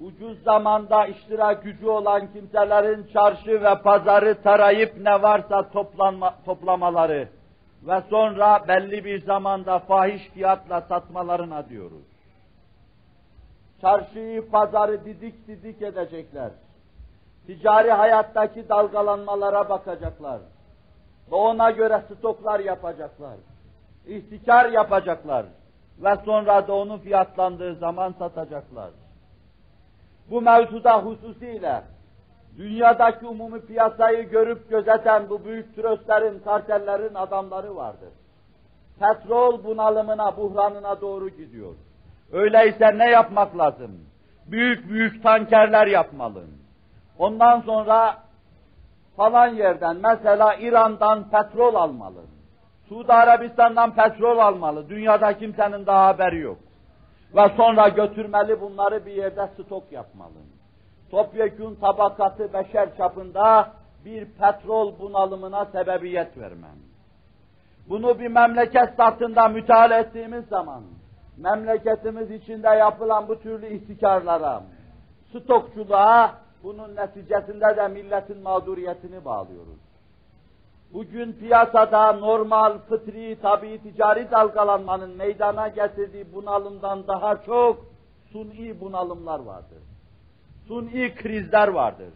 ucuz 0.00 0.42
zamanda 0.42 1.06
iştira 1.06 1.52
gücü 1.52 1.86
olan 1.86 2.32
kimselerin 2.32 3.06
çarşı 3.12 3.62
ve 3.62 3.82
pazarı 3.82 4.42
tarayıp 4.42 4.96
ne 4.96 5.22
varsa 5.22 5.70
toplanma, 5.70 6.34
toplamaları 6.44 7.28
ve 7.82 8.02
sonra 8.10 8.68
belli 8.68 9.04
bir 9.04 9.22
zamanda 9.24 9.78
fahiş 9.78 10.28
fiyatla 10.28 10.80
satmalarına 10.80 11.68
diyoruz. 11.68 12.04
Çarşıyı, 13.80 14.50
pazarı 14.50 15.04
didik 15.04 15.48
didik 15.48 15.82
edecekler. 15.82 16.50
Ticari 17.46 17.92
hayattaki 17.92 18.68
dalgalanmalara 18.68 19.68
bakacaklar. 19.68 20.40
Ve 21.30 21.34
ona 21.34 21.70
göre 21.70 22.02
stoklar 22.16 22.60
yapacaklar. 22.60 23.36
İhtikar 24.06 24.70
yapacaklar. 24.70 25.46
Ve 25.98 26.16
sonra 26.24 26.68
da 26.68 26.74
onu 26.74 26.98
fiyatlandığı 26.98 27.74
zaman 27.74 28.14
satacaklar 28.18 28.90
bu 30.30 30.42
mevzuda 30.42 30.98
hususiyle 30.98 31.82
dünyadaki 32.58 33.26
umumi 33.26 33.60
piyasayı 33.66 34.30
görüp 34.30 34.70
gözeten 34.70 35.30
bu 35.30 35.44
büyük 35.44 35.76
tröstlerin, 35.76 36.38
kartellerin 36.38 37.14
adamları 37.14 37.76
vardır. 37.76 38.12
Petrol 39.00 39.64
bunalımına, 39.64 40.36
buhranına 40.36 41.00
doğru 41.00 41.28
gidiyor. 41.28 41.74
Öyleyse 42.32 42.98
ne 42.98 43.10
yapmak 43.10 43.58
lazım? 43.58 43.90
Büyük 44.46 44.90
büyük 44.90 45.22
tankerler 45.22 45.86
yapmalı. 45.86 46.44
Ondan 47.18 47.60
sonra 47.60 48.16
falan 49.16 49.48
yerden, 49.48 49.96
mesela 49.96 50.54
İran'dan 50.54 51.30
petrol 51.30 51.74
almalı. 51.74 52.20
Suudi 52.88 53.12
Arabistan'dan 53.12 53.94
petrol 53.94 54.38
almalı. 54.38 54.88
Dünyada 54.88 55.38
kimsenin 55.38 55.86
daha 55.86 56.06
haberi 56.06 56.38
yok. 56.38 56.58
Ve 57.34 57.48
sonra 57.56 57.88
götürmeli 57.88 58.60
bunları 58.60 59.06
bir 59.06 59.12
yerde 59.12 59.48
stok 59.54 59.92
yapmalı. 59.92 60.38
Topyekun 61.10 61.74
tabakatı 61.74 62.52
beşer 62.52 62.96
çapında 62.96 63.72
bir 64.04 64.24
petrol 64.24 64.98
bunalımına 64.98 65.64
sebebiyet 65.64 66.38
vermem. 66.38 66.76
Bunu 67.88 68.18
bir 68.18 68.28
memleket 68.28 68.94
satında 68.96 69.48
müteala 69.48 69.98
ettiğimiz 69.98 70.44
zaman, 70.46 70.82
memleketimiz 71.36 72.30
içinde 72.30 72.68
yapılan 72.68 73.28
bu 73.28 73.40
türlü 73.40 73.66
ihtikarlara, 73.66 74.62
stokçuluğa, 75.30 76.34
bunun 76.62 76.96
neticesinde 76.96 77.76
de 77.76 77.88
milletin 77.88 78.42
mağduriyetini 78.42 79.24
bağlıyoruz. 79.24 79.89
Bugün 80.92 81.32
piyasada 81.32 82.12
normal, 82.12 82.78
fıtri, 82.78 83.38
tabi 83.42 83.82
ticari 83.82 84.30
dalgalanmanın 84.30 85.16
meydana 85.16 85.68
getirdiği 85.68 86.32
bunalımdan 86.34 87.08
daha 87.08 87.42
çok 87.46 87.86
suni 88.32 88.80
bunalımlar 88.80 89.40
vardır. 89.40 89.82
Suni 90.68 91.14
krizler 91.14 91.68
vardır. 91.68 92.12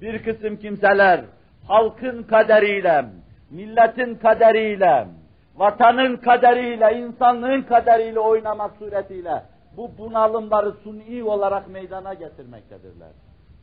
Bir 0.00 0.22
kısım 0.22 0.56
kimseler 0.56 1.20
halkın 1.68 2.22
kaderiyle, 2.22 3.04
milletin 3.50 4.14
kaderiyle, 4.14 5.08
vatanın 5.56 6.16
kaderiyle, 6.16 6.98
insanlığın 6.98 7.62
kaderiyle 7.62 8.20
oynamak 8.20 8.76
suretiyle 8.78 9.42
bu 9.76 9.90
bunalımları 9.98 10.72
suni 10.72 11.24
olarak 11.24 11.68
meydana 11.68 12.14
getirmektedirler. 12.14 13.10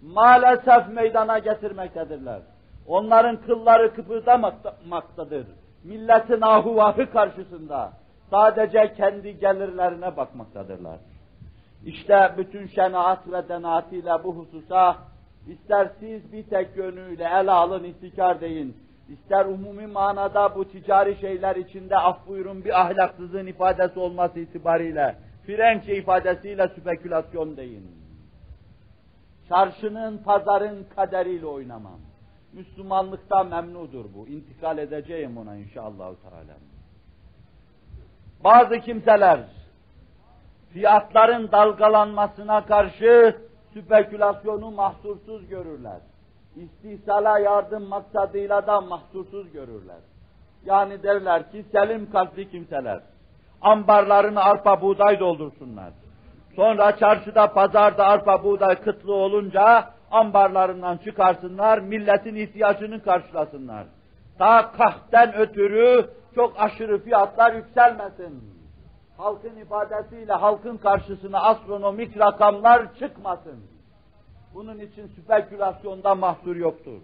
Maalesef 0.02 0.88
meydana 0.94 1.40
getirmektedirler. 1.40 2.40
Onların 2.88 3.42
kılları 3.42 3.94
kıpırdamaktadır. 3.94 5.48
Milletin 5.84 6.42
ahuvahı 6.42 7.12
karşısında 7.12 7.92
sadece 8.30 8.94
kendi 8.94 9.40
gelirlerine 9.40 10.18
bakmaktadırlar. 10.18 11.00
İşte 11.86 12.32
bütün 12.38 12.68
şenaat 12.68 13.32
ve 13.32 13.50
denaatiyle 13.50 14.24
bu 14.24 14.36
hususa 14.36 14.98
ister 15.48 15.90
siz 16.00 16.34
bir 16.34 16.44
tek 16.44 16.78
yönüyle 16.78 17.24
ele 17.24 17.52
alın, 17.52 17.84
istikar 17.84 18.42
deyin, 18.42 18.78
ister 19.10 19.46
umumi 19.46 19.88
manada 19.88 20.56
bu 20.56 20.66
ticari 20.66 21.16
şeyler 21.22 21.56
içinde 21.56 21.98
af 21.98 22.28
buyurun 22.28 22.66
bir 22.66 22.82
ahlaksızlığın 22.82 23.48
ifadesi 23.48 24.00
olması 24.00 24.40
itibariyle, 24.40 25.16
Frenkçe 25.46 25.96
ifadesiyle 25.96 26.68
spekülasyon 26.68 27.58
deyin. 27.58 27.92
Çarşının, 29.50 30.18
pazarın 30.18 30.88
kaderiyle 30.96 31.46
oynamam. 31.46 32.00
Müslümanlıkta 32.54 33.44
memnudur 33.44 34.06
bu. 34.16 34.28
İntikal 34.28 34.78
edeceğim 34.78 35.38
ona 35.38 35.56
inşallah 35.56 36.16
Teala. 36.16 36.58
Bazı 38.44 38.80
kimseler 38.80 39.40
fiyatların 40.74 41.52
dalgalanmasına 41.52 42.66
karşı 42.66 43.38
spekülasyonu 43.72 44.72
mahsursuz 44.72 45.48
görürler. 45.48 46.00
İstihsala 46.56 47.40
yardım 47.40 47.84
maksadıyla 47.84 48.68
da 48.68 48.82
mahsursuz 48.82 49.52
görürler. 49.52 50.00
Yani 50.66 51.04
derler 51.04 51.52
ki 51.52 51.66
selim 51.72 52.12
kalpli 52.12 52.52
kimseler 52.52 53.02
ambarlarını 53.62 54.44
arpa 54.44 54.82
buğday 54.82 55.20
doldursunlar. 55.20 55.94
Sonra 56.56 56.98
çarşıda 56.98 57.54
pazarda 57.54 58.06
arpa 58.06 58.44
buğday 58.44 58.76
kıtlı 58.82 59.14
olunca 59.14 59.90
ambarlarından 60.12 60.98
çıkarsınlar, 60.98 61.80
milletin 61.80 62.36
ihtiyacını 62.36 63.04
karşılasınlar. 63.04 63.86
Ta 64.38 64.72
kahten 64.72 65.36
ötürü 65.36 66.10
çok 66.36 66.54
aşırı 66.62 67.04
fiyatlar 67.04 67.54
yükselmesin. 67.54 68.44
Halkın 69.18 69.56
ifadesiyle 69.56 70.34
halkın 70.34 70.78
karşısına 70.78 71.42
astronomik 71.42 72.20
rakamlar 72.20 72.96
çıkmasın. 73.00 73.60
Bunun 74.54 74.80
için 74.80 75.08
spekülasyonda 75.08 76.16
mahsur 76.16 76.56
yoktur. 76.56 77.02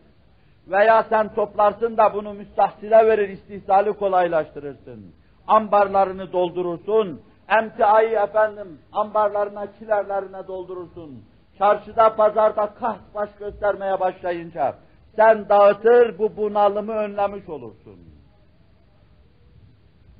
Veya 0.67 1.03
sen 1.09 1.33
toplarsın 1.33 1.97
da 1.97 2.13
bunu 2.13 2.33
müstahsile 2.33 3.07
verir, 3.07 3.29
istihsali 3.29 3.93
kolaylaştırırsın. 3.93 5.15
Ambarlarını 5.47 6.31
doldurursun, 6.33 7.21
emtiayı 7.49 8.19
efendim 8.19 8.79
ambarlarına, 8.91 9.71
kilerlerine 9.79 10.47
doldurursun. 10.47 11.23
Çarşıda, 11.57 12.15
pazarda 12.15 12.73
kaht 12.79 12.99
baş 13.15 13.29
göstermeye 13.39 13.99
başlayınca 13.99 14.75
sen 15.15 15.49
dağıtır, 15.49 16.19
bu 16.19 16.37
bunalımı 16.37 16.93
önlemiş 16.93 17.49
olursun. 17.49 17.99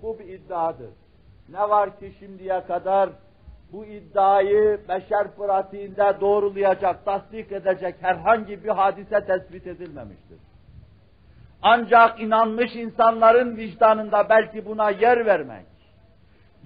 Bu 0.01 0.19
bir 0.19 0.25
iddiadır. 0.25 0.89
Ne 1.49 1.69
var 1.69 1.99
ki 1.99 2.13
şimdiye 2.19 2.63
kadar 2.63 3.09
bu 3.71 3.85
iddiayı 3.85 4.81
beşer 4.89 5.35
pratiğinde 5.35 6.17
doğrulayacak, 6.21 7.05
tasdik 7.05 7.51
edecek 7.51 7.95
herhangi 8.01 8.63
bir 8.63 8.69
hadise 8.69 9.25
tespit 9.25 9.67
edilmemiştir. 9.67 10.37
Ancak 11.61 12.21
inanmış 12.21 12.75
insanların 12.75 13.57
vicdanında 13.57 14.29
belki 14.29 14.65
buna 14.65 14.89
yer 14.89 15.25
vermek, 15.25 15.65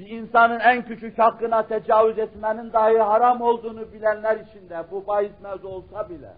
bir 0.02 0.10
insanın 0.10 0.60
en 0.60 0.82
küçük 0.82 1.20
hakkına 1.20 1.68
tecavüz 1.68 2.20
etmenin 2.20 2.74
dahi 2.74 2.98
haram 2.98 3.42
olduğunu 3.42 3.94
bilenler 3.94 4.36
için 4.36 4.70
de 4.70 4.84
bu 4.92 5.08
bahis 5.08 5.32
olsa 5.64 6.10
bile, 6.10 6.32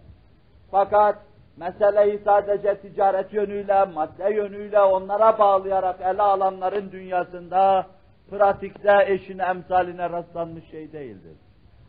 fakat 0.72 1.16
meseleyi 1.58 2.20
sadece 2.26 2.78
ticaret 2.78 3.34
yönüyle, 3.34 3.86
madde 3.86 4.34
yönüyle 4.34 4.80
onlara 4.80 5.40
bağlayarak 5.40 6.02
ele 6.02 6.22
alanların 6.22 6.92
dünyasında 6.92 7.88
pratikte 8.30 9.06
eşine 9.08 9.44
emsaline 9.44 10.10
rastlanmış 10.10 10.70
şey 10.72 10.92
değildir. 10.92 11.38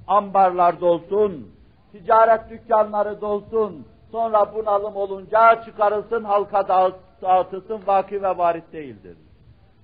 Ambarlar 0.07 0.81
dolsun, 0.81 1.55
ticaret 1.93 2.51
dükkanları 2.51 3.21
dolsun, 3.21 3.87
sonra 4.13 4.55
bunalım 4.55 4.97
olunca 4.97 5.65
çıkarılsın 5.65 6.25
halka 6.25 6.69
dağıt, 6.69 6.95
dağıtılsın 7.23 7.81
vaki 7.87 8.23
ve 8.23 8.39
varit 8.39 8.73
değildir. 8.73 9.17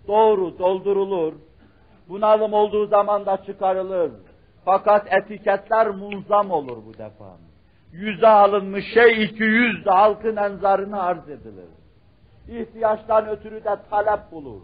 Doğru, 0.09 0.59
doldurulur. 0.59 1.50
Bunalım 2.11 2.53
olduğu 2.53 2.87
zaman 2.87 3.27
da 3.27 3.45
çıkarılır. 3.47 4.13
Fakat 4.65 5.13
etiketler 5.13 5.89
munzam 5.89 6.51
olur 6.51 6.79
bu 6.87 6.93
defa. 6.99 7.37
Yüze 7.93 8.29
alınmış 8.29 8.85
şey 8.95 9.25
iki 9.25 9.43
yüz 9.43 9.85
de 9.85 9.91
halkın 9.91 10.37
enzarını 10.37 11.03
arz 11.03 11.29
edilir. 11.29 11.69
İhtiyaçtan 12.49 13.29
ötürü 13.29 13.65
de 13.65 13.77
talep 13.91 14.33
bulur 14.33 14.61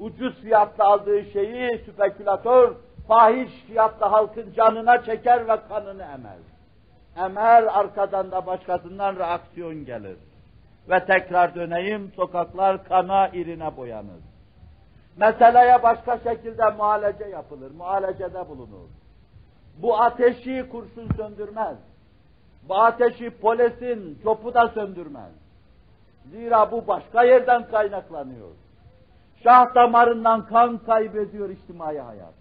ucuz 0.00 0.40
fiyatla 0.40 0.84
aldığı 0.84 1.24
şeyi 1.24 1.78
spekülatör 1.78 2.74
fahiş 3.08 3.50
fiyatla 3.66 4.12
halkın 4.12 4.52
canına 4.52 5.04
çeker 5.04 5.48
ve 5.48 5.56
kanını 5.68 6.02
emer. 6.02 6.38
Emer 7.16 7.78
arkadan 7.78 8.30
da 8.30 8.46
başkasından 8.46 9.16
reaksiyon 9.16 9.84
gelir. 9.84 10.16
Ve 10.90 11.04
tekrar 11.04 11.54
döneyim 11.54 12.12
sokaklar 12.16 12.84
kana 12.84 13.28
irine 13.28 13.76
boyanır. 13.76 14.29
Meseleye 15.16 15.82
başka 15.82 16.18
şekilde 16.18 16.70
muhalece 16.70 17.24
yapılır, 17.24 17.70
muhalecede 17.70 18.48
bulunur. 18.48 18.88
Bu 19.82 20.00
ateşi 20.00 20.68
kurşun 20.72 21.08
söndürmez. 21.16 21.76
Bu 22.68 22.76
ateşi 22.76 23.30
polisin 23.30 24.18
çopu 24.22 24.54
da 24.54 24.68
söndürmez. 24.68 25.32
Zira 26.30 26.72
bu 26.72 26.86
başka 26.86 27.22
yerden 27.22 27.70
kaynaklanıyor. 27.70 28.48
Şah 29.42 29.74
damarından 29.74 30.46
kan 30.46 30.78
kaybediyor 30.78 31.50
içtimai 31.50 31.98
hayat. 31.98 32.34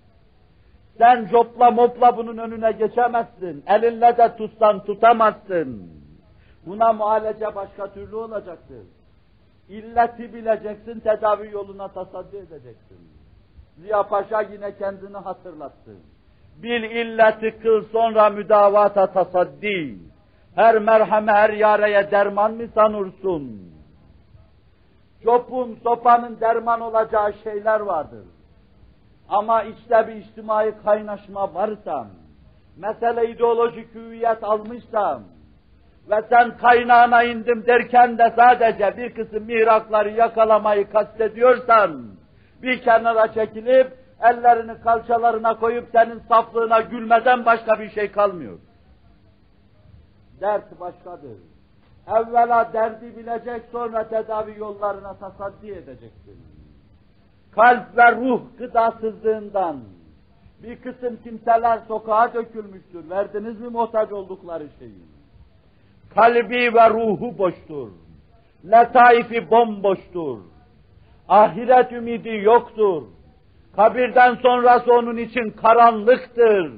Sen 0.98 1.28
copla 1.32 1.72
mopla 1.72 2.18
bunun 2.18 2.38
önüne 2.38 2.72
geçemezsin. 2.72 3.64
Elinle 3.68 4.18
de 4.18 4.36
tutsan 4.38 4.86
tutamazsın. 4.86 5.92
Buna 6.66 6.94
muhalece 6.94 7.56
başka 7.56 7.94
türlü 7.94 8.16
olacaktır. 8.16 8.86
İlleti 9.70 10.34
bileceksin, 10.34 11.00
tedavi 11.00 11.52
yoluna 11.52 11.88
tasaddi 11.88 12.38
edeceksin. 12.38 13.00
Ziya 13.78 14.04
Paşa 14.04 14.42
yine 14.42 14.78
kendini 14.78 15.18
hatırlattı. 15.18 15.92
Bil 16.64 16.84
illeti 16.84 17.60
kıl 17.60 17.84
sonra 17.92 18.30
müdavata 18.30 19.08
tasaddi. 19.08 19.96
Her 20.56 20.78
merheme 20.80 21.32
her 21.32 21.50
yareye 21.50 22.12
derman 22.12 22.54
mı 22.54 22.68
sanırsın? 22.76 23.62
Copun, 25.24 25.80
sopanın 25.84 26.40
derman 26.40 26.82
olacağı 26.82 27.34
şeyler 27.44 27.80
vardır. 27.80 28.26
Ama 29.30 29.64
işte 29.64 30.08
bir 30.08 30.16
içtimai 30.16 30.74
kaynaşma 30.84 31.54
varsa, 31.54 32.08
mesele 32.78 33.32
ideolojik 33.32 33.96
hüviyet 33.96 34.44
almışsam 34.44 35.24
ve 36.10 36.24
sen 36.30 36.58
kaynağına 36.58 37.24
indim 37.24 37.66
derken 37.66 38.18
de 38.18 38.34
sadece 38.36 38.98
bir 38.98 39.14
kısım 39.16 39.44
mihrakları 39.44 40.10
yakalamayı 40.10 40.92
kastediyorsan, 40.92 42.06
bir 42.62 42.82
kenara 42.82 43.34
çekilip 43.34 43.94
ellerini 44.22 44.82
kalçalarına 44.82 45.60
koyup 45.60 45.88
senin 45.92 46.20
saflığına 46.20 46.82
gülmeden 46.82 47.46
başka 47.46 47.80
bir 47.80 47.90
şey 47.90 48.12
kalmıyor. 48.12 48.60
Dert 50.42 50.80
başkadır. 50.80 51.38
Evvela 52.08 52.74
derdi 52.74 53.18
bilecek, 53.18 53.62
sonra 53.72 54.08
tedavi 54.10 54.60
yollarına 54.60 55.14
tasaddi 55.14 55.72
edeceksin. 55.72 56.38
Kalp 57.56 57.98
ve 57.98 58.16
ruh 58.16 58.42
gıdasızlığından 58.58 59.80
bir 60.64 60.82
kısım 60.82 61.20
kimseler 61.24 61.80
sokağa 61.88 62.34
dökülmüştür. 62.34 63.10
Verdiniz 63.10 63.60
mi 63.62 63.70
muhtaç 63.70 64.12
oldukları 64.12 64.68
şeyi? 64.80 65.19
Kalbi 66.16 66.74
ve 66.74 66.90
ruhu 66.90 67.38
boştur. 67.38 67.90
Letaifi 68.66 69.52
bomboştur. 69.52 70.40
Ahiret 71.30 71.92
ümidi 71.92 72.42
yoktur. 72.44 73.04
Kabirden 73.76 74.36
sonrası 74.36 74.94
onun 74.94 75.18
için 75.18 75.50
karanlıktır. 75.50 76.72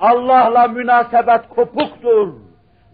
Allah'la 0.00 0.68
münasebet 0.68 1.48
kopuktur 1.48 2.34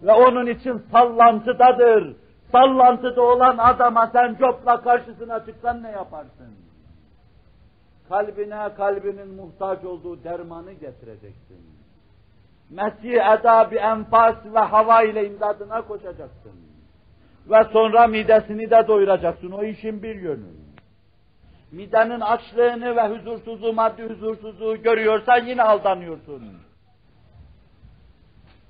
ve 0.03 0.11
onun 0.11 0.47
için 0.47 0.81
sallantıdadır. 0.91 2.15
Sallantıda 2.51 3.21
olan 3.21 3.57
adama 3.57 4.07
sen 4.13 4.35
copla 4.39 4.81
karşısına 4.81 5.45
çıksan 5.45 5.83
ne 5.83 5.91
yaparsın? 5.91 6.55
Kalbine 8.09 8.69
kalbinin 8.77 9.27
muhtaç 9.27 9.85
olduğu 9.85 10.23
dermanı 10.23 10.71
getireceksin. 10.71 11.70
Mesih 12.71 13.13
eda 13.13 13.71
bir 13.71 13.77
enfas 13.77 14.35
ve 14.45 14.59
hava 14.59 15.03
ile 15.03 15.27
imdadına 15.27 15.81
koşacaksın. 15.81 16.51
Ve 17.49 17.63
sonra 17.63 18.07
midesini 18.07 18.69
de 18.69 18.87
doyuracaksın. 18.87 19.51
O 19.51 19.63
işin 19.63 20.03
bir 20.03 20.15
yönü. 20.15 20.61
Midenin 21.71 22.19
açlığını 22.19 22.95
ve 22.95 23.07
huzursuzluğu, 23.07 23.73
maddi 23.73 24.03
huzursuzluğu 24.03 24.81
görüyorsan 24.81 25.45
yine 25.45 25.63
aldanıyorsun. 25.63 26.43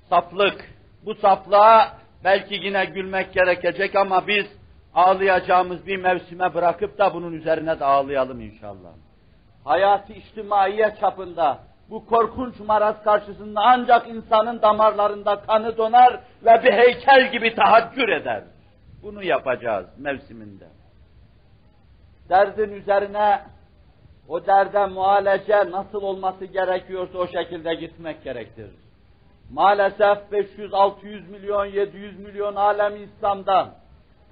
Saplık, 0.08 0.70
bu 1.04 1.14
saflığa 1.14 1.92
belki 2.24 2.54
yine 2.54 2.84
gülmek 2.84 3.32
gerekecek 3.32 3.96
ama 3.96 4.26
biz 4.26 4.46
ağlayacağımız 4.94 5.86
bir 5.86 5.96
mevsime 5.96 6.54
bırakıp 6.54 6.98
da 6.98 7.14
bunun 7.14 7.32
üzerine 7.32 7.80
de 7.80 7.84
ağlayalım 7.84 8.40
inşallah. 8.40 8.92
Hayatı 9.64 10.12
içtimaiye 10.12 10.96
çapında 11.00 11.58
bu 11.90 12.06
korkunç 12.06 12.60
maraz 12.60 13.02
karşısında 13.04 13.60
ancak 13.64 14.08
insanın 14.08 14.62
damarlarında 14.62 15.40
kanı 15.40 15.76
donar 15.76 16.20
ve 16.44 16.62
bir 16.64 16.72
heykel 16.72 17.32
gibi 17.32 17.54
tahaccür 17.54 18.08
eder. 18.08 18.42
Bunu 19.02 19.22
yapacağız 19.22 19.86
mevsiminde. 19.98 20.68
Derdin 22.28 22.72
üzerine 22.72 23.40
o 24.28 24.46
derde 24.46 24.86
muhalece 24.86 25.70
nasıl 25.70 26.02
olması 26.02 26.44
gerekiyorsa 26.44 27.18
o 27.18 27.26
şekilde 27.26 27.74
gitmek 27.74 28.24
gerektir. 28.24 28.70
Maalesef 29.50 30.18
500-600 30.32 31.28
milyon, 31.28 31.66
700 31.66 32.18
milyon 32.18 32.54
alem 32.54 33.04
İslam'da 33.04 33.74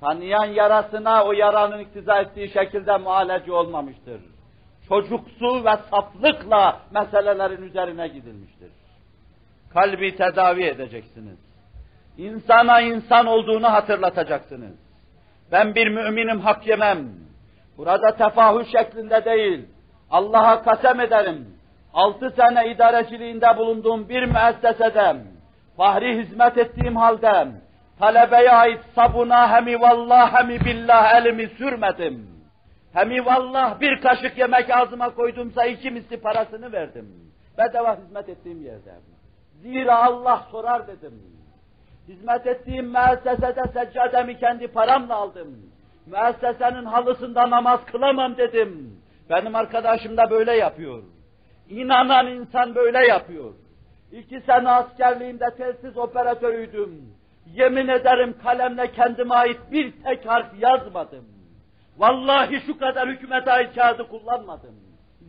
tanıyan 0.01 0.45
yarasına 0.45 1.25
o 1.25 1.33
yaranın 1.33 1.79
iktiza 1.79 2.21
ettiği 2.21 2.49
şekilde 2.49 2.97
muhalece 2.97 3.53
olmamıştır. 3.53 4.21
Çocuksu 4.91 5.65
ve 5.65 5.77
saflıkla 5.91 6.81
meselelerin 6.91 7.63
üzerine 7.63 8.09
gidilmiştir. 8.09 8.71
Kalbi 9.73 10.17
tedavi 10.17 10.65
edeceksiniz. 10.65 11.39
İnsana 12.19 12.81
insan 12.81 13.27
olduğunu 13.27 13.73
hatırlatacaksınız. 13.73 14.77
Ben 15.53 15.75
bir 15.75 15.89
müminim 15.89 16.41
hak 16.41 16.67
yemem. 16.67 17.09
Burada 17.79 18.17
tefahür 18.17 18.65
şeklinde 18.65 19.25
değil. 19.25 19.67
Allah'a 20.11 20.63
kasem 20.63 21.01
ederim. 21.01 21.49
Altı 21.95 22.31
sene 22.31 22.71
idareciliğinde 22.71 23.57
bulunduğum 23.57 24.09
bir 24.09 24.23
müessesede, 24.23 25.17
fahri 25.77 26.19
hizmet 26.19 26.59
ettiğim 26.59 26.97
halde, 26.97 27.49
talebeye 27.99 28.51
ait 28.51 28.81
sabuna 28.95 29.53
hemi 29.53 29.81
vallah 29.81 30.41
hemi 30.41 30.61
billah 30.61 31.15
elimi 31.15 31.47
sürmedim. 31.47 32.40
Hemi 32.93 33.27
vallah 33.27 33.81
bir 33.81 34.01
kaşık 34.01 34.39
yemek 34.39 34.71
ağzıma 34.71 35.15
koydumsa 35.15 35.65
iki 35.67 35.91
misli 35.91 36.17
parasını 36.21 36.73
verdim. 36.73 37.09
Bedava 37.59 37.97
hizmet 37.97 38.29
ettiğim 38.29 38.65
yerde. 38.65 38.95
Zira 39.63 40.05
Allah 40.05 40.47
sorar 40.51 40.87
dedim. 40.87 41.23
Hizmet 42.09 42.47
ettiğim 42.47 42.87
müessesede 42.87 43.63
seccademi 43.73 44.39
kendi 44.39 44.69
paramla 44.69 45.15
aldım. 45.15 45.59
Müessesenin 46.07 46.85
halısında 46.85 47.51
namaz 47.51 47.81
kılamam 47.87 48.37
dedim. 48.37 49.01
Benim 49.31 49.55
arkadaşım 49.55 50.17
da 50.17 50.31
böyle 50.31 50.57
yapıyor. 50.57 51.03
İnanan 51.69 52.27
insan 52.27 52.75
böyle 52.75 53.07
yapıyor. 53.07 53.55
İki 54.13 54.41
sene 54.41 54.71
askerliğimde 54.71 55.55
telsiz 55.57 55.99
operatörüydüm. 55.99 57.15
Yemin 57.47 57.89
ederim 57.89 58.35
kalemle 58.43 58.93
kendime 58.93 59.35
ait 59.35 59.61
bir 59.73 59.93
tek 60.03 60.27
harf 60.27 60.47
yazmadım. 60.59 61.40
Vallahi 62.01 62.61
şu 62.67 62.79
kadar 62.79 63.09
hükümete 63.09 63.53
ait 63.53 63.75
kağıdı 63.75 64.09
kullanmadım. 64.09 64.75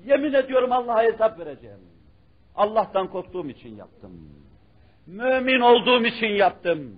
Yemin 0.05 0.33
ediyorum 0.33 0.71
Allah'a 0.71 1.03
hesap 1.03 1.39
vereceğim. 1.39 1.79
Allah'tan 2.55 3.07
korktuğum 3.07 3.49
için 3.49 3.75
yaptım. 3.75 4.11
Mümin 5.07 5.59
olduğum 5.59 6.05
için 6.05 6.27
yaptım. 6.27 6.95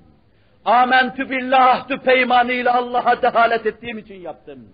Amentü 0.65 1.29
billah 1.29 1.87
tü 1.87 1.97
peymanıyla 1.97 2.75
Allah'a 2.75 3.21
dehalet 3.21 3.65
ettiğim 3.65 3.97
için 3.97 4.21
yaptım. 4.21 4.67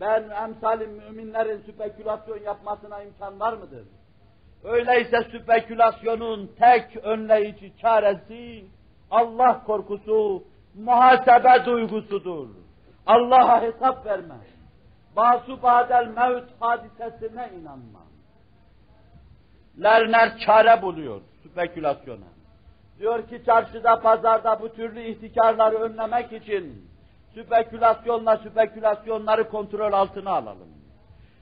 Ben 0.00 0.24
emsalim 0.44 0.90
müminlerin 0.90 1.62
spekülasyon 1.72 2.38
yapmasına 2.38 3.02
imkan 3.02 3.40
var 3.40 3.52
mıdır? 3.52 3.84
Öyleyse 4.64 5.22
spekülasyonun 5.22 6.50
tek 6.58 7.04
önleyici 7.04 7.72
çaresi 7.80 8.64
Allah 9.10 9.64
korkusu, 9.64 10.44
muhasebe 10.74 11.64
duygusudur. 11.66 12.48
Allah'a 13.08 13.62
hesap 13.62 14.06
verme. 14.06 14.34
Basu 15.16 15.62
badel 15.62 16.06
mevt 16.06 16.44
hadisesine 16.60 17.50
inanma. 17.60 18.00
Lerner 19.82 20.38
çare 20.38 20.82
buluyor 20.82 21.20
spekülasyona. 21.50 22.28
Diyor 22.98 23.28
ki 23.28 23.42
çarşıda, 23.46 24.00
pazarda 24.00 24.60
bu 24.60 24.74
türlü 24.74 25.00
ihtikarları 25.00 25.76
önlemek 25.76 26.32
için 26.32 26.90
spekülasyonla 27.32 28.36
spekülasyonları 28.36 29.48
kontrol 29.48 29.92
altına 29.92 30.30
alalım. 30.30 30.68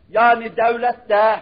Yani 0.08 0.56
devlet 0.56 1.08
de 1.08 1.40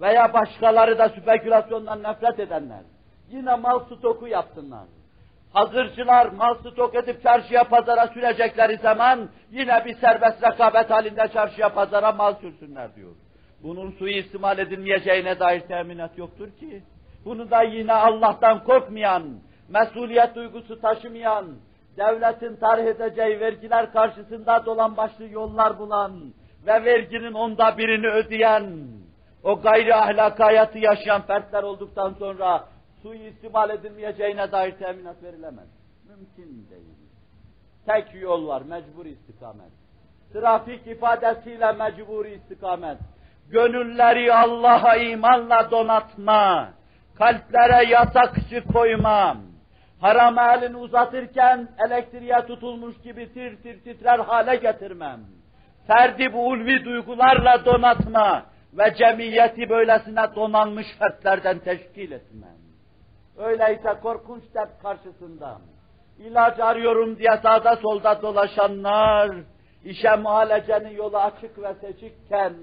veya 0.00 0.32
başkaları 0.32 0.98
da 0.98 1.08
spekülasyondan 1.08 2.02
nefret 2.02 2.40
edenler 2.40 2.82
yine 3.28 3.56
mal 3.56 3.80
stoku 3.80 4.26
yapsınlar. 4.26 4.84
Hazırcılar 5.54 6.26
mal 6.26 6.54
stok 6.54 6.94
edip 6.94 7.22
çarşıya 7.22 7.64
pazara 7.64 8.06
sürecekleri 8.06 8.76
zaman 8.76 9.28
yine 9.50 9.84
bir 9.84 9.94
serbest 9.94 10.42
rekabet 10.42 10.90
halinde 10.90 11.28
çarşıya 11.32 11.68
pazara 11.68 12.12
mal 12.12 12.34
sürsünler 12.34 12.94
diyor. 12.94 13.12
Bunun 13.62 13.90
suistimal 13.90 14.58
edilmeyeceğine 14.58 15.40
dair 15.40 15.60
teminat 15.60 16.18
yoktur 16.18 16.50
ki. 16.50 16.82
Bunu 17.24 17.50
da 17.50 17.62
yine 17.62 17.92
Allah'tan 17.92 18.64
korkmayan, 18.64 19.22
mesuliyet 19.68 20.34
duygusu 20.34 20.80
taşımayan, 20.80 21.46
devletin 21.96 22.56
tarih 22.56 22.86
edeceği 22.86 23.40
vergiler 23.40 23.92
karşısında 23.92 24.66
dolan 24.66 24.96
başlı 24.96 25.24
yollar 25.24 25.78
bulan 25.78 26.12
ve 26.66 26.84
verginin 26.84 27.32
onda 27.32 27.78
birini 27.78 28.08
ödeyen, 28.08 28.88
o 29.42 29.60
gayri 29.60 29.94
ahlak 29.94 30.40
hayatı 30.40 30.78
yaşayan 30.78 31.22
fertler 31.22 31.62
olduktan 31.62 32.14
sonra 32.18 32.64
suistimal 33.04 33.70
edilmeyeceğine 33.70 34.52
dair 34.52 34.72
teminat 34.72 35.22
verilemez. 35.22 35.68
Mümkün 36.08 36.66
değil. 36.70 36.94
Tek 37.86 38.22
yol 38.22 38.48
var, 38.48 38.62
mecbur 38.62 39.06
istikamet. 39.06 39.72
Trafik 40.32 40.86
ifadesiyle 40.86 41.72
mecburi 41.72 42.34
istikamet. 42.34 42.98
Gönülleri 43.50 44.34
Allah'a 44.34 44.96
imanla 44.96 45.70
donatma. 45.70 46.68
Kalplere 47.18 47.90
yasakçı 47.90 48.64
koymam 48.72 49.38
haram 50.00 50.38
elini 50.38 50.76
uzatırken 50.76 51.68
elektriğe 51.86 52.46
tutulmuş 52.46 53.00
gibi 53.00 53.32
tir 53.32 53.56
tir 53.62 53.84
titrer 53.84 54.18
hale 54.18 54.56
getirmem. 54.56 55.20
Ferdi 55.86 56.32
bu 56.32 56.46
ulvi 56.46 56.84
duygularla 56.84 57.64
donatma 57.64 58.46
ve 58.72 58.94
cemiyeti 58.94 59.68
böylesine 59.68 60.34
donanmış 60.36 60.86
fertlerden 60.98 61.58
teşkil 61.58 62.12
etmem. 62.12 62.63
Öyleyse 63.38 63.98
korkunç 64.02 64.42
dert 64.54 64.82
karşısında 64.82 65.58
ilaç 66.18 66.60
arıyorum 66.60 67.18
diye 67.18 67.38
sağda 67.42 67.76
solda 67.76 68.22
dolaşanlar, 68.22 69.36
işe 69.84 70.16
muhalecenin 70.16 70.96
yolu 70.96 71.18
açık 71.18 71.58
ve 71.58 71.74
seçikken 71.74 72.54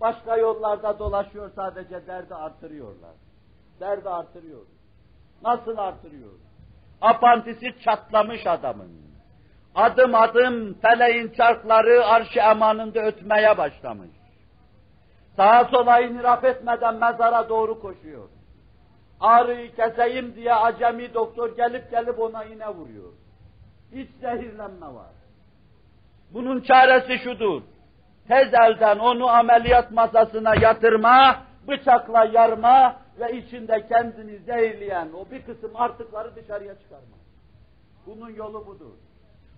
başka 0.00 0.36
yollarda 0.36 0.98
dolaşıyor 0.98 1.50
sadece 1.56 2.06
derdi 2.06 2.34
artırıyorlar. 2.34 3.14
Derdi 3.80 4.08
artırıyor. 4.08 4.62
Nasıl 5.42 5.76
artırıyor? 5.78 6.32
apantisi 7.00 7.74
çatlamış 7.84 8.46
adamın. 8.46 9.06
Adım 9.74 10.14
adım 10.14 10.74
feleğin 10.74 11.28
çarkları 11.28 12.06
arş-ı 12.06 12.38
emanında 12.40 13.00
ötmeye 13.00 13.58
başlamış. 13.58 14.10
Sağa 15.36 15.64
sola 15.64 16.00
inirap 16.00 16.44
etmeden 16.44 16.94
mezara 16.94 17.48
doğru 17.48 17.80
koşuyor. 17.80 18.28
Ağrıyı 19.20 19.74
keseyim 19.76 20.34
diye 20.34 20.54
acemi 20.54 21.14
doktor 21.14 21.56
gelip 21.56 21.90
gelip 21.90 22.18
ona 22.18 22.44
iğne 22.44 22.68
vuruyor. 22.68 23.12
İç 23.92 24.10
zehirlenme 24.20 24.86
var. 24.86 25.10
Bunun 26.30 26.60
çaresi 26.60 27.18
şudur. 27.18 27.62
Tez 28.28 28.54
elden 28.54 28.98
onu 28.98 29.28
ameliyat 29.28 29.90
masasına 29.90 30.54
yatırma, 30.54 31.42
bıçakla 31.68 32.24
yarma, 32.24 32.96
ve 33.20 33.38
içinde 33.38 33.86
kendini 33.88 34.38
zehirleyen 34.38 35.08
o 35.12 35.30
bir 35.30 35.42
kısım 35.42 35.70
artıkları 35.74 36.36
dışarıya 36.36 36.74
çıkarmak. 36.78 37.20
Bunun 38.06 38.30
yolu 38.30 38.66
budur. 38.66 38.92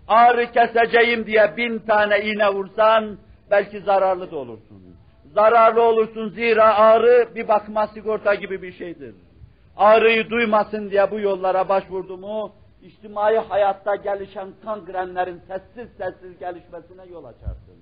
Ağrı 0.08 0.52
keseceğim 0.52 1.26
diye 1.26 1.56
bin 1.56 1.78
tane 1.78 2.20
iğne 2.20 2.48
vursan 2.48 3.18
belki 3.50 3.80
zararlı 3.80 4.30
da 4.30 4.36
olursun. 4.36 4.96
Zararlı 5.34 5.82
olursun 5.82 6.28
zira 6.28 6.74
ağrı 6.74 7.28
bir 7.34 7.48
bakma 7.48 7.86
sigorta 7.86 8.34
gibi 8.34 8.62
bir 8.62 8.72
şeydir. 8.72 9.14
Ağrıyı 9.78 10.30
duymasın 10.30 10.90
diye 10.90 11.10
bu 11.10 11.20
yollara 11.20 11.68
başvurdu 11.68 12.18
mu, 12.18 12.52
içtimai 12.82 13.38
hayatta 13.38 13.96
gelişen 13.96 14.48
kangrenlerin 14.64 15.40
sessiz 15.48 15.96
sessiz 15.96 16.38
gelişmesine 16.38 17.04
yol 17.10 17.24
açarsın. 17.24 17.78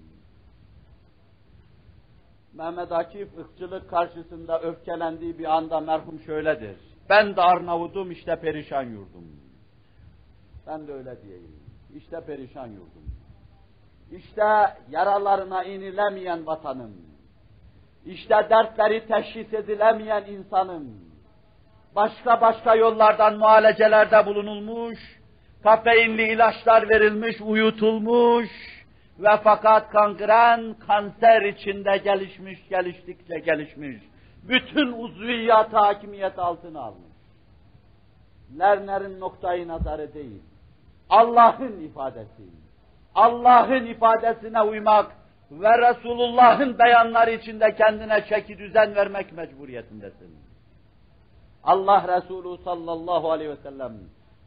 Mehmet 2.55 2.93
Akif 2.93 3.39
ırkçılık 3.39 3.91
karşısında 3.91 4.61
öfkelendiği 4.61 5.39
bir 5.39 5.57
anda 5.57 5.81
merhum 5.81 6.21
şöyledir. 6.21 6.77
Ben 7.09 7.37
de 7.37 7.43
Arnavudum 7.43 8.11
işte 8.11 8.37
perişan 8.41 8.83
yurdum. 8.83 9.25
Ben 10.67 10.89
de 10.89 10.93
öyle 10.93 11.23
diyeyim. 11.23 11.61
İşte 11.95 12.21
perişan 12.21 12.67
yurdum. 12.67 13.07
İşte 14.11 14.45
yaralarına 14.91 15.65
inilemeyen 15.65 16.47
vatanım. 16.47 16.93
İşte 18.07 18.35
dertleri 18.51 19.07
teşhis 19.07 19.55
edilemeyen 19.55 20.25
insanım. 20.25 21.06
Başka 21.97 22.41
başka 22.41 22.75
yollardan 22.75 23.39
muhalecelerde 23.39 24.27
bulunulmuş, 24.27 24.99
kafeinli 25.63 26.33
ilaçlar 26.33 26.89
verilmiş, 26.89 27.41
uyutulmuş, 27.41 28.49
ve 29.19 29.37
fakat 29.45 29.91
kangren 29.91 30.75
kanser 30.87 31.43
içinde 31.43 31.97
gelişmiş, 31.97 32.69
geliştikçe 32.69 33.39
gelişmiş. 33.39 33.97
Bütün 34.43 34.93
uzviyat 34.93 35.73
hakimiyet 35.73 36.39
altına 36.39 36.81
almış. 36.81 37.17
Lerner'in 38.59 39.21
noktayı 39.21 39.69
nazarı 39.69 40.15
değil. 40.15 40.43
Allah'ın 41.11 41.81
ifadesi. 41.81 42.43
Allah'ın 43.15 43.87
ifadesine 43.87 44.63
uymak 44.63 45.13
ve 45.51 45.79
Resulullah'ın 45.79 46.79
beyanları 46.79 47.31
içinde 47.31 47.75
kendine 47.75 48.25
çeki 48.29 48.59
düzen 48.59 48.95
vermek 48.95 49.33
mecburiyetindesin. 49.33 50.46
Allah 51.67 52.17
Resulü 52.17 52.63
sallallahu 52.63 53.31
aleyhi 53.31 53.51
ve 53.51 53.57
sellem 53.57 53.93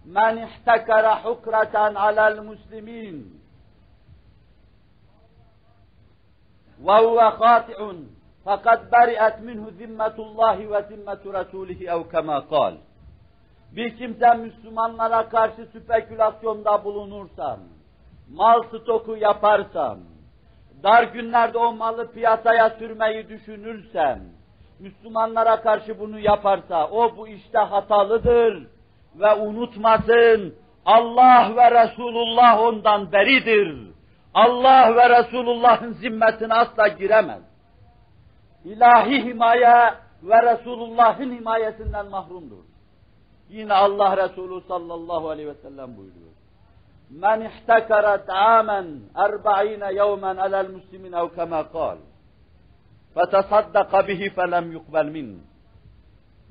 men 0.05 0.38
ihtekara 0.38 1.26
hukreten 1.26 1.95
alel 1.95 2.43
muslimin 2.43 3.41
ve 6.80 6.91
huve 6.91 7.30
khati'un 7.39 8.09
fakat 8.43 8.91
beri'et 8.91 9.39
minhu 9.39 9.72
zimmetullahi 9.72 10.72
ve 10.72 10.82
zimmetu 10.89 11.34
resulihi 11.34 11.86
ev 11.88 12.09
kema 12.11 12.47
kal. 12.47 12.74
Bir 13.72 13.97
kimse 13.97 14.34
Müslümanlara 14.34 15.30
karşı 15.30 15.65
spekülasyonda 15.65 16.84
bulunursam, 16.84 17.59
mal 18.30 18.63
stoku 18.63 19.15
yaparsam, 19.15 19.99
dar 20.84 21.03
günlerde 21.03 21.57
o 21.57 21.74
malı 21.74 22.11
piyasaya 22.11 22.70
sürmeyi 22.70 23.30
düşünürsem, 23.30 24.39
Müslümanlara 24.80 25.62
karşı 25.62 26.00
bunu 26.00 26.20
yaparsa, 26.20 26.88
o 26.88 27.18
bu 27.18 27.28
işte 27.28 27.58
hatalıdır 27.58 28.68
ve 29.16 29.34
unutmasın, 29.34 30.56
Allah 30.86 31.52
ve 31.56 31.84
Resulullah 31.84 32.60
ondan 32.60 33.12
beridir. 33.12 33.90
Allah 34.34 34.96
ve 34.96 35.10
Resulullah'ın 35.10 35.94
zimmetine 35.94 36.54
asla 36.54 36.88
giremez. 36.88 37.42
İlahi 38.66 39.24
himaye 39.24 39.94
ve 40.24 40.54
Resulullah'ın 40.54 41.32
himayesinden 41.32 42.08
mahrumdur. 42.08 42.64
Yine 43.50 43.74
Allah 43.74 44.18
Resulü 44.18 44.62
sallallahu 44.68 45.30
aleyhi 45.30 45.50
ve 45.50 45.54
sellem 45.54 45.98
buyuruyor. 45.98 46.30
Men 47.10 47.42
ihtekara 47.42 48.26
ta'amen 48.26 48.86
erba'ine 49.16 49.94
yevmen 49.94 50.38
alel 50.38 50.70
muslimin 50.70 51.14
ev 51.14 51.36
kema 51.36 51.72
kal. 51.72 51.98
Fetesaddaka 53.20 54.07
bihi 54.07 54.30
felem 54.30 54.72
yukbel 54.72 55.05
min. 55.05 55.43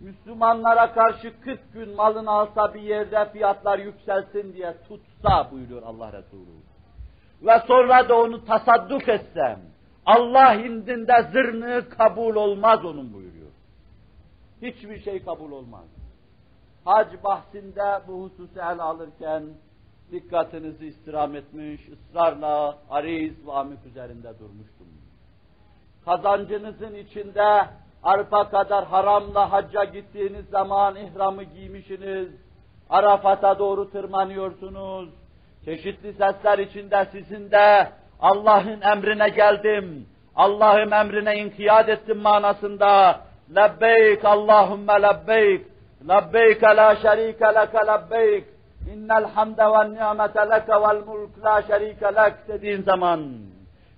Müslümanlara 0.00 0.92
karşı 0.92 1.40
40 1.40 1.72
gün 1.72 1.96
malını 1.96 2.30
alsa 2.30 2.74
bir 2.74 2.80
yerde 2.80 3.32
fiyatlar 3.32 3.78
yükselsin 3.78 4.52
diye 4.52 4.74
tutsa 4.88 5.50
buyuruyor 5.50 5.82
Allah 5.82 6.12
Resulü. 6.12 6.50
Ve 7.42 7.62
sonra 7.66 8.08
da 8.08 8.18
onu 8.18 8.44
tasadduk 8.44 9.08
etsem, 9.08 9.60
Allah 10.06 10.54
indinde 10.54 11.28
zırnığı 11.32 11.88
kabul 11.88 12.34
olmaz 12.34 12.84
onun 12.84 13.14
buyuruyor. 13.14 13.50
Hiçbir 14.62 15.00
şey 15.00 15.24
kabul 15.24 15.52
olmaz. 15.52 15.86
Hac 16.84 17.08
bahsinde 17.24 18.00
bu 18.08 18.22
hususu 18.22 18.58
ele 18.58 18.82
alırken 18.82 19.42
dikkatinizi 20.12 20.86
istirham 20.86 21.36
etmiş, 21.36 21.80
ısrarla 21.88 22.78
ariz 22.90 23.46
ve 23.46 23.52
amik 23.52 23.86
üzerinde 23.86 24.38
durmuştum. 24.38 24.97
Kazancınızın 26.08 26.94
içinde 26.94 27.64
arpa 28.02 28.50
kadar 28.50 28.84
haramla 28.84 29.52
hacca 29.52 29.84
gittiğiniz 29.84 30.46
zaman 30.46 30.96
ihramı 30.96 31.42
giymişsiniz, 31.42 32.28
Arafat'a 32.90 33.58
doğru 33.58 33.90
tırmanıyorsunuz, 33.90 35.08
çeşitli 35.64 36.12
sesler 36.12 36.58
içinde 36.58 37.06
sizin 37.12 37.50
de 37.50 37.88
Allah'ın 38.20 38.80
emrine 38.80 39.28
geldim, 39.28 40.06
Allah'ın 40.36 40.90
emrine 40.90 41.36
inkiyat 41.36 41.88
ettim 41.88 42.18
manasında, 42.18 43.20
lebbeyk 43.56 44.24
Allahümme 44.24 45.02
lebbeyk, 45.02 45.66
lebbeyk 46.08 46.64
la 46.64 46.96
şerike 46.96 47.46
leke 47.46 47.78
lebbeyk, 47.86 48.44
innel 48.94 49.24
hamde 49.24 49.64
ve 49.64 49.90
nimete 49.90 50.40
leke 50.40 50.72
vel 50.72 51.02
mulk 51.06 51.44
la 51.44 52.32
dediğin 52.48 52.82
zaman, 52.82 53.30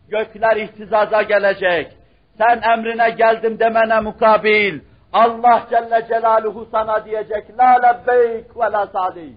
gökler 0.09 0.57
ihtizaza 0.57 1.23
gelecek, 1.23 2.00
sen 2.41 2.63
emrine 2.73 3.11
geldim 3.11 3.59
demene 3.59 4.01
mukabil, 4.01 4.81
Allah 5.13 5.67
Celle 5.71 6.07
Celaluhu 6.09 6.69
sana 6.71 7.05
diyecek, 7.05 7.59
la 7.59 7.71
lebbeyk 7.73 8.57
ve 8.57 8.73
la 8.73 8.87
sadeyk. 8.87 9.37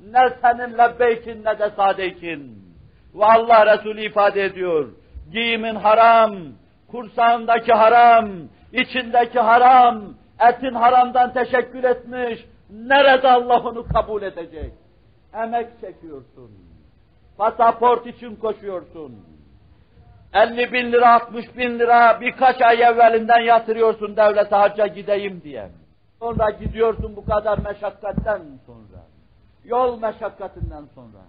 Ne 0.00 0.30
senin 0.42 0.78
lebbeykin 0.78 1.44
ne 1.44 1.58
de 1.58 1.70
sadeykin. 1.76 2.60
Ve 3.14 3.24
Allah 3.24 3.74
Resulü 3.74 4.00
ifade 4.00 4.44
ediyor, 4.44 4.88
giyimin 5.32 5.74
haram, 5.74 6.32
kursağındaki 6.90 7.72
haram, 7.72 8.28
içindeki 8.72 9.40
haram, 9.40 10.02
etin 10.48 10.74
haramdan 10.74 11.32
teşekkür 11.32 11.84
etmiş, 11.84 12.44
nerede 12.70 13.30
Allah 13.30 13.60
onu 13.60 13.86
kabul 13.88 14.22
edecek? 14.22 14.72
Emek 15.34 15.80
çekiyorsun, 15.80 16.50
pasaport 17.38 18.06
için 18.06 18.36
koşuyorsun, 18.36 19.29
50 20.34 20.72
bin 20.72 20.92
lira, 20.92 21.14
60 21.14 21.56
bin 21.56 21.78
lira 21.78 22.20
birkaç 22.20 22.62
ay 22.62 22.82
evvelinden 22.82 23.40
yatırıyorsun 23.40 24.16
devlete 24.16 24.56
hacca 24.56 24.86
gideyim 24.86 25.40
diye. 25.44 25.70
Sonra 26.18 26.50
gidiyorsun 26.50 27.16
bu 27.16 27.24
kadar 27.24 27.58
meşakkatten 27.58 28.42
sonra. 28.66 29.02
Yol 29.64 30.00
meşakkatinden 30.00 30.84
sonra. 30.94 31.22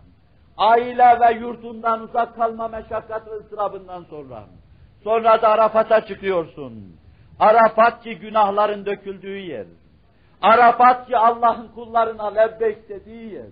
Aile 0.58 1.20
ve 1.20 1.34
yurdundan 1.40 2.02
uzak 2.02 2.36
kalma 2.36 2.68
meşakkat 2.68 3.28
ve 3.28 3.32
ıstırabından 3.32 4.04
sonra. 4.04 4.44
Sonra 5.04 5.42
da 5.42 5.50
Arafat'a 5.50 6.06
çıkıyorsun. 6.06 6.96
Arafat 7.40 8.04
ki 8.04 8.20
günahların 8.20 8.86
döküldüğü 8.86 9.38
yer. 9.38 9.66
Arafat 10.42 11.08
ki 11.08 11.18
Allah'ın 11.18 11.68
kullarına 11.68 12.28
lebbek 12.34 12.90
dediği 12.90 13.34
yer. 13.34 13.50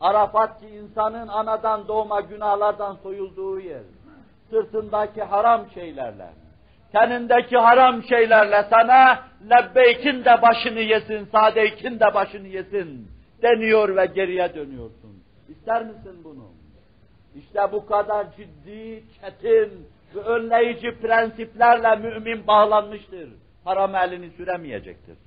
Arafat 0.00 0.60
ki 0.60 0.68
insanın 0.68 1.28
anadan 1.28 1.88
doğma 1.88 2.20
günahlardan 2.20 2.96
soyulduğu 3.02 3.60
yer 3.60 3.82
sırtındaki 4.50 5.22
haram 5.22 5.66
şeylerle, 5.74 6.28
tenindeki 6.92 7.56
haram 7.56 8.02
şeylerle 8.02 8.66
sana 8.70 9.24
lebbeykin 9.50 10.24
de 10.24 10.42
başını 10.42 10.80
yesin, 10.80 11.28
sadeykin 11.32 12.00
de 12.00 12.14
başını 12.14 12.48
yesin 12.48 13.08
deniyor 13.42 13.96
ve 13.96 14.06
geriye 14.06 14.54
dönüyorsun. 14.54 15.22
İster 15.48 15.84
misin 15.84 16.24
bunu? 16.24 16.48
İşte 17.36 17.72
bu 17.72 17.86
kadar 17.86 18.26
ciddi, 18.36 19.04
çetin 19.20 19.86
ve 20.14 20.20
önleyici 20.20 21.00
prensiplerle 21.00 21.96
mümin 21.96 22.46
bağlanmıştır. 22.46 23.28
Haram 23.64 23.94
elini 23.94 24.30
süremeyecektir. 24.30 25.18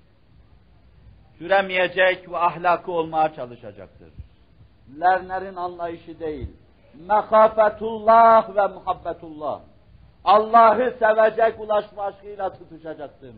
Süremeyecek 1.38 2.32
ve 2.32 2.38
ahlakı 2.38 2.92
olmaya 2.92 3.34
çalışacaktır. 3.34 4.10
Lerner'in 5.00 5.56
anlayışı 5.56 6.20
değil 6.20 6.50
mekafetullah 6.94 8.56
ve 8.56 8.68
muhabbetullah. 8.68 9.60
Allah'ı 10.24 10.96
sevecek, 11.00 11.60
ulaşma 11.60 12.04
aşkıyla 12.04 12.54
tutuşacaksın. 12.54 13.36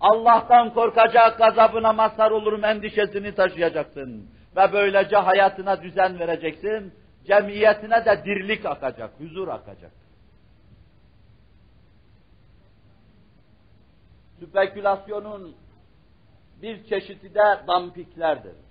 Allah'tan 0.00 0.74
korkacak, 0.74 1.38
gazabına 1.38 1.92
mazhar 1.92 2.30
olurum 2.30 2.64
endişesini 2.64 3.34
taşıyacaksın. 3.34 4.30
Ve 4.56 4.72
böylece 4.72 5.16
hayatına 5.16 5.82
düzen 5.82 6.18
vereceksin. 6.18 6.94
Cemiyetine 7.26 8.04
de 8.04 8.22
dirlik 8.24 8.66
akacak, 8.66 9.10
huzur 9.20 9.48
akacak. 9.48 9.92
Spekülasyonun 14.42 15.54
bir 16.62 16.84
çeşidi 16.84 17.34
de 17.34 17.60
dampiklerdir. 17.66 18.63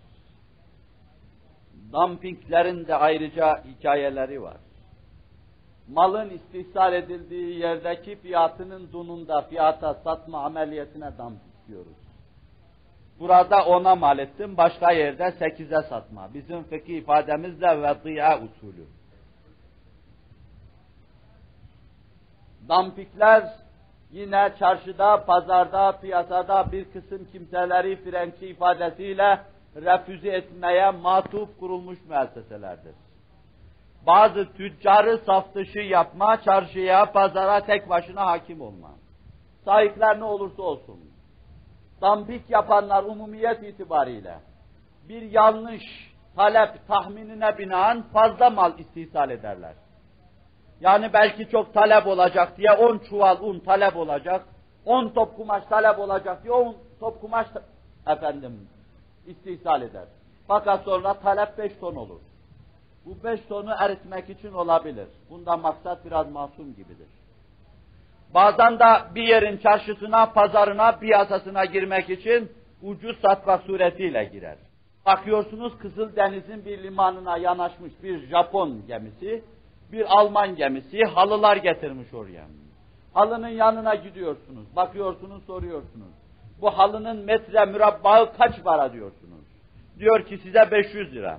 Dumpinglerin 1.93 2.87
de 2.87 2.95
ayrıca 2.95 3.63
hikayeleri 3.63 4.41
var. 4.41 4.57
Malın 5.87 6.29
istihsal 6.29 6.93
edildiği 6.93 7.59
yerdeki 7.59 8.15
fiyatının 8.15 8.91
dununda 8.93 9.41
fiyata 9.41 9.93
satma 9.93 10.43
ameliyetine 10.43 11.17
dumping 11.17 11.67
diyoruz. 11.67 11.97
Burada 13.19 13.65
ona 13.65 13.95
mal 13.95 14.19
ettim, 14.19 14.57
başka 14.57 14.91
yerde 14.91 15.31
sekize 15.31 15.81
satma. 15.89 16.33
Bizim 16.33 16.63
fıkıh 16.63 16.93
ifademizle 16.93 17.81
vediye 17.81 18.35
usulü. 18.35 18.85
Dampikler 22.69 23.43
yine 24.11 24.53
çarşıda, 24.59 25.25
pazarda, 25.25 25.99
piyasada 26.01 26.71
bir 26.71 26.91
kısım 26.91 27.27
kimseleri 27.31 27.95
Frençi 27.95 28.47
ifadesiyle 28.47 29.39
refüze 29.76 30.30
etmeye 30.30 30.91
matuf 30.91 31.59
kurulmuş 31.59 31.99
müesseselerdir. 32.09 32.95
Bazı 34.07 34.53
tüccarı 34.53 35.17
saf 35.26 35.55
dışı 35.55 35.80
yapma, 35.80 36.41
çarşıya, 36.41 37.11
pazara 37.11 37.65
tek 37.65 37.89
başına 37.89 38.26
hakim 38.26 38.61
olma. 38.61 38.91
Sahipler 39.65 40.19
ne 40.19 40.24
olursa 40.24 40.61
olsun. 40.61 40.99
Dampik 42.01 42.49
yapanlar 42.49 43.03
umumiyet 43.03 43.63
itibariyle 43.63 44.36
bir 45.09 45.21
yanlış 45.21 45.84
talep 46.36 46.88
tahminine 46.88 47.57
binaen 47.57 48.01
fazla 48.01 48.49
mal 48.49 48.80
istihsal 48.80 49.30
ederler. 49.30 49.74
Yani 50.82 51.13
belki 51.13 51.49
çok 51.49 51.74
talep 51.74 52.07
olacak 52.07 52.57
diye 52.57 52.71
on 52.71 52.97
çuval 52.97 53.38
un 53.41 53.59
talep 53.59 53.97
olacak, 53.97 54.45
on 54.86 55.09
top 55.09 55.36
kumaş 55.36 55.63
talep 55.65 55.99
olacak 55.99 56.43
diye 56.43 56.53
on 56.53 56.76
top 56.99 57.21
kumaş 57.21 57.47
efendim 58.07 58.69
istihsal 59.28 59.82
eder. 59.82 60.05
Fakat 60.47 60.84
sonra 60.84 61.13
talep 61.13 61.57
beş 61.57 61.71
ton 61.80 61.95
olur. 61.95 62.19
Bu 63.05 63.24
beş 63.24 63.39
tonu 63.49 63.71
eritmek 63.80 64.30
için 64.30 64.53
olabilir. 64.53 65.07
Bunda 65.30 65.57
maksat 65.57 66.05
biraz 66.05 66.32
masum 66.32 66.76
gibidir. 66.76 67.07
Bazen 68.34 68.80
de 68.80 68.86
bir 69.15 69.24
yerin 69.24 69.57
çarşısına, 69.57 70.26
pazarına, 70.26 70.91
piyasasına 70.91 71.65
girmek 71.65 72.09
için 72.09 72.51
ucuz 72.82 73.19
satmak 73.21 73.63
suretiyle 73.63 74.24
girer. 74.24 74.57
Bakıyorsunuz 75.05 75.78
Kızıldeniz'in 75.78 76.65
bir 76.65 76.84
limanına 76.84 77.38
yanaşmış 77.38 77.93
bir 78.03 78.28
Japon 78.28 78.88
gemisi, 78.88 79.43
bir 79.91 80.05
Alman 80.19 80.55
gemisi 80.55 81.03
halılar 81.03 81.57
getirmiş 81.57 82.13
oraya. 82.13 82.45
Halının 83.13 83.47
yanına 83.47 83.95
gidiyorsunuz, 83.95 84.76
bakıyorsunuz, 84.76 85.45
soruyorsunuz. 85.45 86.22
Bu 86.64 86.78
halının 86.78 87.18
metre 87.18 87.66
mürabbağı 87.66 88.38
kaç 88.38 88.64
para 88.64 88.93
diyorsunuz. 88.93 89.45
Diyor 89.99 90.26
ki 90.26 90.38
size 90.38 90.72
500 90.72 91.16
lira. 91.16 91.38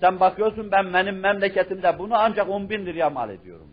Sen 0.00 0.20
bakıyorsun 0.20 0.72
ben 0.72 0.94
benim 0.94 1.20
memleketimde 1.20 1.98
bunu 1.98 2.14
ancak 2.14 2.48
10 2.50 2.70
bin 2.70 2.86
liraya 2.86 3.10
mal 3.10 3.30
ediyorum. 3.30 3.68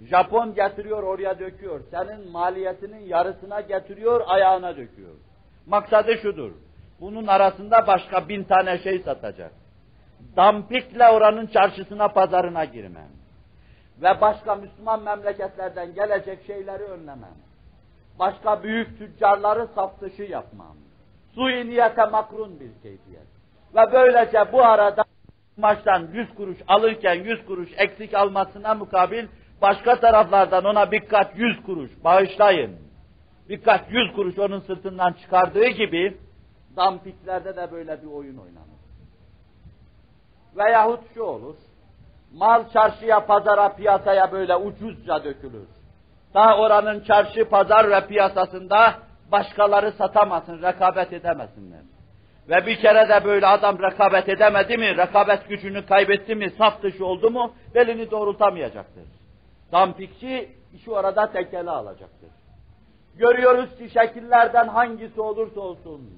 Japon 0.00 0.54
getiriyor 0.54 1.02
oraya 1.02 1.38
döküyor. 1.38 1.80
Senin 1.90 2.30
maliyetinin 2.30 3.06
yarısına 3.06 3.60
getiriyor 3.60 4.20
ayağına 4.26 4.76
döküyor. 4.76 5.14
Maksadı 5.66 6.18
şudur. 6.22 6.52
Bunun 7.00 7.26
arasında 7.26 7.86
başka 7.86 8.28
bin 8.28 8.44
tane 8.44 8.78
şey 8.78 8.98
satacak. 8.98 9.52
Dampikle 10.36 11.08
oranın 11.08 11.46
çarşısına 11.46 12.08
pazarına 12.08 12.64
girmem. 12.64 13.10
Ve 14.02 14.20
başka 14.20 14.54
Müslüman 14.54 15.02
memleketlerden 15.02 15.94
gelecek 15.94 16.46
şeyleri 16.46 16.82
önlemem. 16.82 17.47
Başka 18.18 18.62
büyük 18.62 18.98
tüccarları 18.98 19.66
saftışı 19.74 20.22
yapmam. 20.22 20.76
Sui 21.34 21.70
niyete 21.70 22.04
makrun 22.06 22.60
bir 22.60 22.82
keyfiyet. 22.82 23.26
Ve 23.74 23.92
böylece 23.92 24.52
bu 24.52 24.64
arada 24.64 25.04
maçtan 25.56 26.08
100 26.12 26.34
kuruş 26.34 26.58
alırken 26.68 27.14
100 27.14 27.46
kuruş 27.46 27.68
eksik 27.76 28.14
almasına 28.14 28.74
mukabil 28.74 29.26
başka 29.62 30.00
taraflardan 30.00 30.64
ona 30.64 30.92
birkaç 30.92 31.26
100 31.36 31.62
kuruş 31.62 31.90
bağışlayın. 32.04 32.76
Birkaç 33.48 33.80
100 33.90 34.12
kuruş 34.16 34.38
onun 34.38 34.60
sırtından 34.60 35.12
çıkardığı 35.12 35.68
gibi 35.68 36.18
dampiklerde 36.76 37.56
de 37.56 37.72
böyle 37.72 38.02
bir 38.02 38.06
oyun 38.06 38.36
oynanır. 38.36 38.78
Veyahut 40.56 41.00
şu 41.14 41.22
olur, 41.22 41.56
mal 42.34 42.70
çarşıya, 42.72 43.26
pazara, 43.26 43.76
piyasaya 43.76 44.32
böyle 44.32 44.56
ucuzca 44.56 45.24
dökülür. 45.24 45.68
Ta 46.32 46.58
oranın 46.58 47.00
çarşı, 47.00 47.48
pazar 47.48 47.90
ve 47.90 48.06
piyasasında 48.06 48.94
başkaları 49.32 49.92
satamasın, 49.92 50.62
rekabet 50.62 51.12
edemesinler. 51.12 51.80
Ve 52.48 52.66
bir 52.66 52.80
kere 52.80 53.08
de 53.08 53.24
böyle 53.24 53.46
adam 53.46 53.82
rekabet 53.82 54.28
edemedi 54.28 54.78
mi, 54.78 54.96
rekabet 54.96 55.48
gücünü 55.48 55.86
kaybetti 55.86 56.34
mi, 56.34 56.50
saf 56.50 56.82
dışı 56.82 57.06
oldu 57.06 57.30
mu, 57.30 57.52
belini 57.74 58.10
doğrultamayacaktır. 58.10 59.04
Dampikçi 59.72 60.48
işi 60.74 60.90
orada 60.90 61.32
tekeli 61.32 61.70
alacaktır. 61.70 62.30
Görüyoruz 63.16 63.78
ki 63.78 63.90
şekillerden 63.90 64.68
hangisi 64.68 65.20
olursa 65.20 65.60
olsun, 65.60 66.10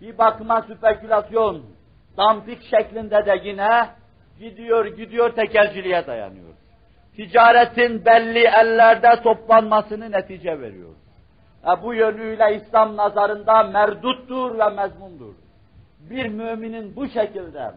bir 0.00 0.18
bakıma 0.18 0.62
spekülasyon, 0.62 1.62
dampik 2.16 2.62
şeklinde 2.62 3.26
de 3.26 3.40
yine 3.44 3.88
gidiyor 4.38 4.86
gidiyor 4.86 5.30
tekelciliğe 5.32 6.06
dayanıyor. 6.06 6.55
Ticaretin 7.16 8.04
belli 8.04 8.44
ellerde 8.44 9.22
toplanmasını 9.22 10.12
netice 10.12 10.60
veriyor. 10.60 10.94
E 11.64 11.82
bu 11.82 11.94
yönüyle 11.94 12.56
İslam 12.56 12.96
nazarında 12.96 13.62
merduttur 13.62 14.58
ve 14.58 14.68
mezmundur. 14.68 15.34
Bir 16.10 16.28
müminin 16.28 16.96
bu 16.96 17.08
şekilde 17.08 17.70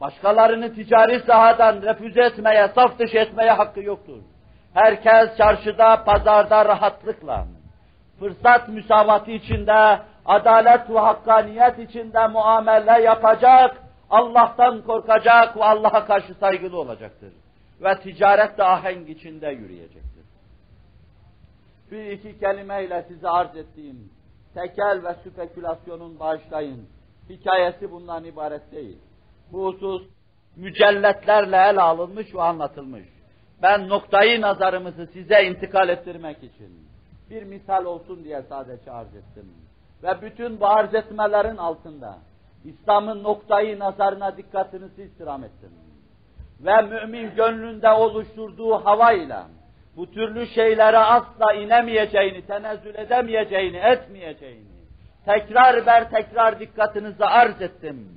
başkalarını 0.00 0.74
ticari 0.74 1.20
sahadan 1.20 1.82
refüze 1.82 2.22
etmeye, 2.22 2.68
saf 2.68 2.98
dışı 2.98 3.18
etmeye 3.18 3.50
hakkı 3.50 3.80
yoktur. 3.80 4.18
Herkes 4.74 5.36
çarşıda, 5.36 6.04
pazarda 6.04 6.64
rahatlıkla, 6.64 7.46
fırsat 8.18 8.68
müsavatı 8.68 9.30
içinde, 9.30 9.98
adalet 10.26 10.90
ve 10.90 10.98
hakkaniyet 10.98 11.78
içinde 11.78 12.26
muamele 12.26 13.02
yapacak, 13.02 13.76
Allah'tan 14.10 14.82
korkacak 14.82 15.56
ve 15.56 15.64
Allah'a 15.64 16.06
karşı 16.06 16.34
saygılı 16.34 16.78
olacaktır. 16.78 17.32
Ve 17.80 18.00
ticaret 18.00 18.58
de 18.58 18.64
ahenk 18.64 19.08
içinde 19.08 19.48
yürüyecektir. 19.48 20.24
Bir 21.90 22.10
iki 22.10 22.38
kelimeyle 22.38 23.04
size 23.08 23.28
arz 23.28 23.56
ettiğim 23.56 24.10
tekel 24.54 25.00
ve 25.04 25.14
spekülasyonun 25.14 26.20
bağışlayın. 26.20 26.88
Hikayesi 27.28 27.90
bundan 27.90 28.24
ibaret 28.24 28.72
değil. 28.72 28.98
Bu 29.52 29.66
husus 29.66 30.02
mücelletlerle 30.56 31.56
ele 31.56 31.80
alınmış 31.80 32.34
ve 32.34 32.42
anlatılmış. 32.42 33.08
Ben 33.62 33.88
noktayı 33.88 34.40
nazarımızı 34.40 35.06
size 35.06 35.44
intikal 35.44 35.88
ettirmek 35.88 36.36
için 36.42 36.88
bir 37.30 37.42
misal 37.42 37.84
olsun 37.84 38.24
diye 38.24 38.42
sadece 38.48 38.90
arz 38.90 39.16
ettim. 39.16 39.54
Ve 40.02 40.22
bütün 40.22 40.60
bu 40.60 40.66
arz 40.66 40.94
etmelerin 40.94 41.56
altında 41.56 42.18
İslam'ın 42.64 43.22
noktayı 43.22 43.78
nazarına 43.78 44.36
dikkatinizi 44.36 45.02
istirham 45.02 45.44
ettim. 45.44 45.70
Ve 46.60 46.82
mümin 46.82 47.34
gönlünde 47.34 47.90
oluşturduğu 47.90 48.74
havayla 48.74 49.46
bu 49.96 50.10
türlü 50.10 50.46
şeylere 50.46 50.98
asla 50.98 51.52
inemeyeceğini, 51.52 52.46
tenezzül 52.46 52.94
edemeyeceğini, 52.94 53.76
etmeyeceğini 53.76 54.74
tekrar 55.24 55.86
ber 55.86 56.10
tekrar 56.10 56.60
dikkatinizi 56.60 57.24
arz 57.24 57.62
ettim. 57.62 58.08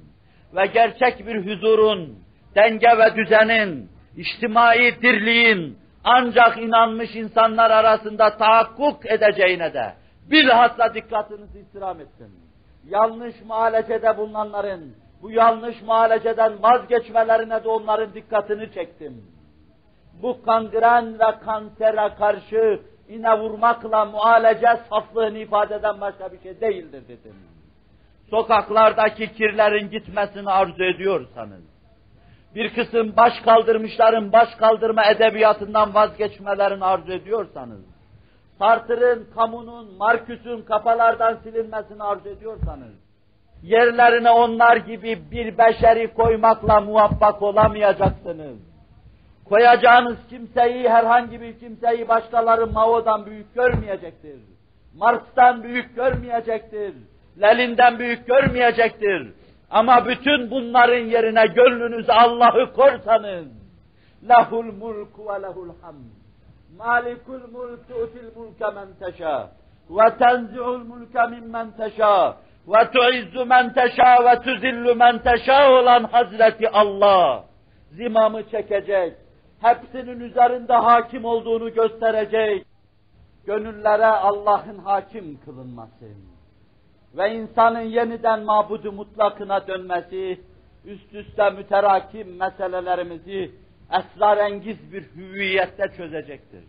Ve 0.55 0.65
gerçek 0.65 1.27
bir 1.27 1.45
huzurun, 1.45 2.19
denge 2.55 2.97
ve 2.97 3.15
düzenin, 3.15 3.89
içtimai 4.17 5.01
dirliğin 5.01 5.77
ancak 6.03 6.57
inanmış 6.57 7.15
insanlar 7.15 7.71
arasında 7.71 8.37
tahakkuk 8.37 9.05
edeceğine 9.05 9.73
de 9.73 9.93
bilhassa 10.31 10.93
dikkatinizi 10.93 11.59
istirham 11.59 12.01
ettim 12.01 12.31
yanlış 12.89 13.35
muhalecede 13.47 14.17
bulunanların, 14.17 14.95
bu 15.21 15.31
yanlış 15.31 15.81
muhaleceden 15.81 16.63
vazgeçmelerine 16.63 17.63
de 17.63 17.69
onların 17.69 18.13
dikkatini 18.13 18.73
çektim. 18.73 19.25
Bu 20.21 20.41
kangren 20.41 21.19
ve 21.19 21.39
kansere 21.45 22.15
karşı 22.17 22.81
ine 23.09 23.39
vurmakla 23.39 24.05
muhalece 24.05 24.67
saflığını 24.89 25.37
ifade 25.37 25.75
eden 25.75 26.01
başka 26.01 26.33
bir 26.33 26.39
şey 26.39 26.61
değildir 26.61 27.03
dedim. 27.07 27.35
Sokaklardaki 28.29 29.33
kirlerin 29.33 29.89
gitmesini 29.89 30.49
arzu 30.49 30.83
ediyorsanız, 30.83 31.63
bir 32.55 32.73
kısım 32.73 33.15
baş 33.17 33.33
kaldırmışların 33.45 34.31
baş 34.31 34.55
kaldırma 34.55 35.05
edebiyatından 35.05 35.93
vazgeçmelerini 35.93 36.85
arzu 36.85 37.11
ediyorsanız, 37.11 37.81
Sartre'ın, 38.59 39.27
kamunun, 39.35 39.97
Marcus'un 39.97 40.61
kafalardan 40.61 41.35
silinmesini 41.43 42.03
arzu 42.03 42.29
ediyorsanız, 42.29 43.06
yerlerine 43.63 44.31
onlar 44.31 44.77
gibi 44.77 45.31
bir 45.31 45.57
beşeri 45.57 46.13
koymakla 46.13 46.81
muvaffak 46.81 47.41
olamayacaksınız. 47.41 48.57
Koyacağınız 49.45 50.17
kimseyi, 50.29 50.89
herhangi 50.89 51.41
bir 51.41 51.59
kimseyi 51.59 52.07
başkaları 52.07 52.67
Mao'dan 52.67 53.25
büyük 53.25 53.55
görmeyecektir. 53.55 54.39
Marx'tan 54.97 55.63
büyük 55.63 55.95
görmeyecektir. 55.95 56.93
Lenin'den 57.41 57.99
büyük 57.99 58.27
görmeyecektir. 58.27 59.33
Ama 59.69 60.05
bütün 60.07 60.51
bunların 60.51 61.05
yerine 61.05 61.45
gönlünüzü 61.47 62.11
Allah'ı 62.11 62.73
korsanız, 62.73 63.47
lehul 64.29 64.63
mulku 64.63 65.27
ve 65.27 65.41
lehul 65.41 65.69
hamd. 65.81 66.05
Malikul 66.77 67.51
mulku 67.51 67.93
util 68.03 68.29
mulke 68.35 68.65
men 68.75 68.87
teşâ. 68.99 69.49
Ve 69.89 70.17
tenzi'ul 70.17 70.83
mulke 70.83 71.27
mimmen 71.27 71.71
teşâ 71.71 72.37
ve 72.67 72.91
tuizzu 72.91 73.45
men 73.45 73.73
teşâ 73.73 74.25
ve 74.25 74.41
tuzillu 74.41 74.95
men 74.95 75.19
teşâ 75.19 75.71
olan 75.71 76.03
Hazreti 76.03 76.69
Allah 76.69 77.43
zimamı 77.91 78.49
çekecek, 78.49 79.13
hepsinin 79.61 80.19
üzerinde 80.19 80.73
hakim 80.73 81.25
olduğunu 81.25 81.73
gösterecek, 81.73 82.65
gönüllere 83.45 84.05
Allah'ın 84.05 84.77
hakim 84.77 85.39
kılınması 85.45 86.05
ve 87.17 87.35
insanın 87.35 87.79
yeniden 87.79 88.43
mabudu 88.43 88.91
mutlakına 88.91 89.67
dönmesi, 89.67 90.41
üst 90.85 91.13
üste 91.13 91.49
müterakim 91.49 92.37
meselelerimizi 92.37 93.51
esrarengiz 93.91 94.93
bir 94.93 95.03
hüviyette 95.15 95.87
çözecektir. 95.97 96.63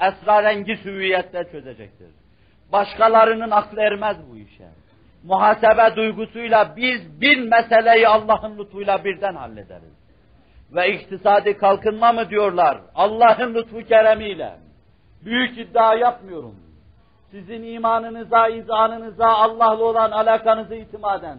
Esrarengiz 0.00 0.84
hüviyette 0.84 1.44
çözecektir. 1.52 2.08
Başkalarının 2.72 3.50
aklı 3.50 3.80
ermez 3.80 4.16
bu 4.30 4.36
işe. 4.36 4.68
Muhasebe 5.24 5.96
duygusuyla 5.96 6.76
biz 6.76 7.20
bin 7.20 7.48
meseleyi 7.48 8.08
Allah'ın 8.08 8.58
lütfuyla 8.58 9.04
birden 9.04 9.34
hallederiz. 9.34 9.98
Ve 10.72 10.92
iktisadi 10.94 11.56
kalkınma 11.56 12.12
mı 12.12 12.30
diyorlar? 12.30 12.80
Allah'ın 12.94 13.54
lütfu 13.54 13.78
keremiyle. 13.78 14.52
Büyük 15.24 15.58
iddia 15.58 15.94
yapmıyorum. 15.94 16.54
Sizin 17.30 17.62
imanınıza, 17.62 18.48
izanınıza, 18.48 19.28
Allah'la 19.28 19.84
olan 19.84 20.10
alakanızı 20.10 20.74
itimaden 20.74 21.38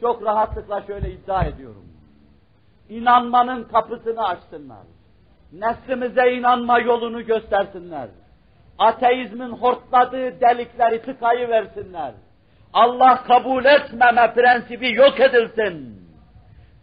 çok 0.00 0.22
rahatlıkla 0.22 0.82
şöyle 0.86 1.12
iddia 1.12 1.44
ediyorum 1.44 1.86
inanmanın 2.88 3.64
kapısını 3.64 4.24
açsınlar. 4.28 4.84
Neslimize 5.52 6.32
inanma 6.32 6.78
yolunu 6.78 7.26
göstersinler. 7.26 8.08
Ateizmin 8.78 9.50
hortladığı 9.50 10.40
delikleri 10.40 11.02
tıkayı 11.02 11.48
versinler. 11.48 12.12
Allah 12.76 13.22
kabul 13.22 13.64
etmeme 13.64 14.34
prensibi 14.34 14.92
yok 14.92 15.20
edilsin. 15.20 16.02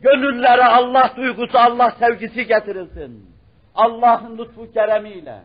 Gönüllere 0.02 0.66
Allah 0.66 1.14
duygusu, 1.18 1.58
Allah 1.58 1.92
sevgisi 2.00 2.48
getirilsin. 2.48 3.30
Allah'ın 3.76 4.38
lütfu 4.38 4.72
keremiyle 4.74 5.42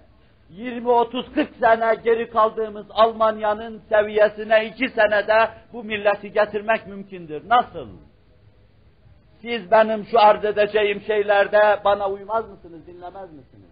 20-30-40 0.52 1.46
sene 1.60 1.94
geri 2.04 2.30
kaldığımız 2.30 2.86
Almanya'nın 2.90 3.82
seviyesine 3.88 4.66
iki 4.66 4.88
senede 4.88 5.48
bu 5.72 5.84
milleti 5.84 6.32
getirmek 6.32 6.86
mümkündür. 6.86 7.48
Nasıl? 7.48 7.88
Siz 9.40 9.70
benim 9.70 10.06
şu 10.06 10.20
arz 10.20 10.44
edeceğim 10.44 11.02
şeylerde 11.06 11.80
bana 11.84 12.10
uymaz 12.10 12.48
mısınız, 12.50 12.86
dinlemez 12.86 13.32
misiniz? 13.32 13.70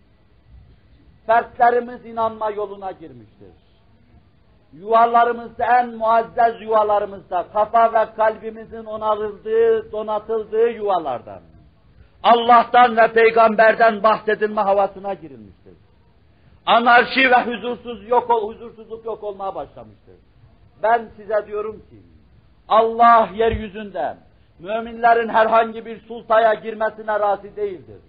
Fertlerimiz 1.27 2.07
inanma 2.07 2.51
yoluna 2.51 2.91
girmiştir. 2.91 3.66
Yuvalarımızda 4.81 5.64
en 5.64 5.95
muazzez 5.95 6.61
yuvalarımızda, 6.61 7.47
kafa 7.53 7.93
ve 7.93 8.14
kalbimizin 8.16 8.85
onarıldığı, 8.85 9.93
donatıldığı 9.93 10.70
yuvalardan, 10.70 11.41
Allah'tan 12.22 12.97
ve 12.97 13.12
peygamberden 13.12 14.03
bahsedilme 14.03 14.61
havasına 14.61 15.14
girilmiştir. 15.14 15.74
Anarşi 16.66 17.31
ve 17.31 17.45
huzursuz 17.45 18.09
yok, 18.09 18.31
huzursuzluk 18.31 19.05
yok 19.05 19.24
olmaya 19.24 19.55
başlamıştır. 19.55 20.14
Ben 20.83 21.09
size 21.16 21.47
diyorum 21.47 21.77
ki, 21.77 22.03
Allah 22.68 23.29
yeryüzünde 23.35 24.16
müminlerin 24.59 25.29
herhangi 25.29 25.87
bir 25.87 26.01
sultaya 26.01 26.55
girmesine 26.55 27.20
razı 27.20 27.57
değildir. 27.57 28.01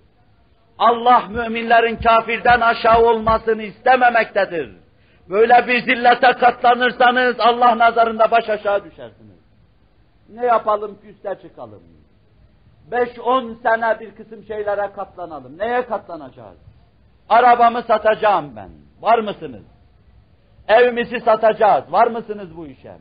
Allah 0.79 1.23
müminlerin 1.29 1.95
kafirden 1.95 2.61
aşağı 2.61 3.01
olmasını 3.01 3.63
istememektedir. 3.63 4.86
Böyle 5.29 5.67
bir 5.67 5.81
zillete 5.81 6.31
katlanırsanız 6.31 7.35
Allah 7.39 7.77
nazarında 7.77 8.31
baş 8.31 8.49
aşağı 8.49 8.83
düşersiniz. 8.83 9.37
Ne 10.29 10.45
yapalım 10.45 11.01
ki 11.01 11.07
üste 11.07 11.35
çıkalım? 11.41 11.83
Beş 12.91 13.19
on 13.19 13.53
sene 13.63 13.99
bir 13.99 14.15
kısım 14.15 14.43
şeylere 14.43 14.91
katlanalım. 14.95 15.57
Neye 15.57 15.85
katlanacağız? 15.85 16.57
Arabamı 17.29 17.81
satacağım 17.81 18.55
ben. 18.55 18.69
Var 19.01 19.19
mısınız? 19.19 19.63
Evimizi 20.67 21.19
satacağız. 21.19 21.91
Var 21.91 22.07
mısınız 22.07 22.57
bu 22.57 22.67
işe? 22.67 22.95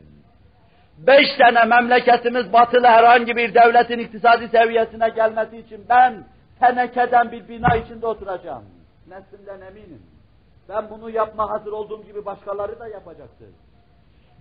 Beş 0.99 1.27
sene 1.39 1.65
memleketimiz 1.65 2.53
batılı 2.53 2.87
herhangi 2.87 3.37
bir 3.37 3.55
devletin 3.55 3.99
iktisadi 3.99 4.49
seviyesine 4.49 5.09
gelmesi 5.09 5.59
için 5.59 5.87
ben 5.89 6.25
tenekeden 6.61 7.33
bir 7.33 7.49
bina 7.49 7.77
içinde 7.77 8.07
oturacağım. 8.07 8.65
Neslimden 9.09 9.61
eminim. 9.67 10.03
Ben 10.69 10.91
bunu 10.91 11.11
yapma 11.11 11.51
hazır 11.51 11.73
olduğum 11.73 12.05
gibi 12.05 12.27
başkaları 12.27 12.81
da 12.81 12.89
yapacaktır. 12.89 13.49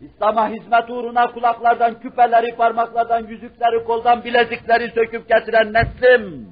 İslam'a 0.02 0.50
hizmet 0.50 0.90
uğruna 0.90 1.32
kulaklardan 1.32 2.00
küpeleri, 2.00 2.56
parmaklardan 2.56 3.28
yüzükleri, 3.28 3.84
koldan 3.84 4.24
bilezikleri 4.24 4.92
söküp 4.92 5.30
getiren 5.30 5.74
neslim, 5.74 6.50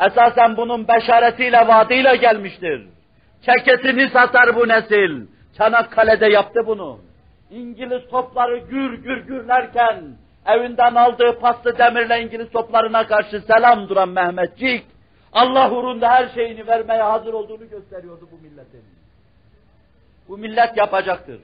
esasen 0.00 0.56
bunun 0.56 0.88
beşaretiyle, 0.88 1.68
vaadiyle 1.68 2.16
gelmiştir. 2.16 2.88
Ceketini 3.42 4.08
satar 4.08 4.56
bu 4.56 4.68
nesil. 4.68 5.26
Çanakkale'de 5.56 6.26
yaptı 6.26 6.66
bunu. 6.66 6.98
İngiliz 7.50 8.10
topları 8.10 8.58
gür 8.58 8.92
gür 8.92 9.26
gürlerken, 9.26 10.04
evinden 10.46 10.94
aldığı 10.94 11.38
paslı 11.40 11.78
demirle 11.78 12.22
İngiliz 12.22 12.50
toplarına 12.50 13.06
karşı 13.06 13.40
selam 13.40 13.88
duran 13.88 14.08
Mehmetçik, 14.08 14.86
Allah 15.32 15.70
uğrunda 15.70 16.08
her 16.08 16.28
şeyini 16.28 16.66
vermeye 16.66 17.02
hazır 17.02 17.32
olduğunu 17.32 17.68
gösteriyordu 17.68 18.28
bu 18.32 18.36
milletin. 18.42 18.99
Bu 20.30 20.38
millet 20.38 20.76
yapacaktır. 20.76 21.40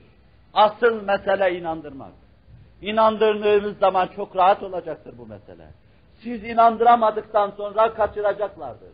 Asıl 0.53 1.03
mesele 1.03 1.59
inandırmak. 1.59 2.11
İnandırdığınız 2.81 3.77
zaman 3.77 4.09
çok 4.15 4.35
rahat 4.35 4.63
olacaktır 4.63 5.13
bu 5.17 5.25
mesele. 5.25 5.67
Siz 6.23 6.43
inandıramadıktan 6.43 7.51
sonra 7.57 7.93
kaçıracaklardır. 7.93 8.89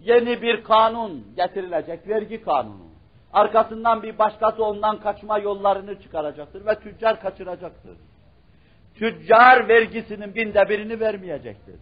Yeni 0.00 0.42
bir 0.42 0.64
kanun 0.64 1.24
getirilecek, 1.36 2.08
vergi 2.08 2.44
kanunu. 2.44 2.86
Arkasından 3.32 4.02
bir 4.02 4.18
başkası 4.18 4.64
ondan 4.64 5.00
kaçma 5.00 5.38
yollarını 5.38 6.02
çıkaracaktır 6.02 6.66
ve 6.66 6.74
tüccar 6.74 7.20
kaçıracaktır. 7.20 7.96
Tüccar 8.94 9.68
vergisinin 9.68 10.34
binde 10.34 10.68
birini 10.68 11.00
vermeyecektir. 11.00 11.76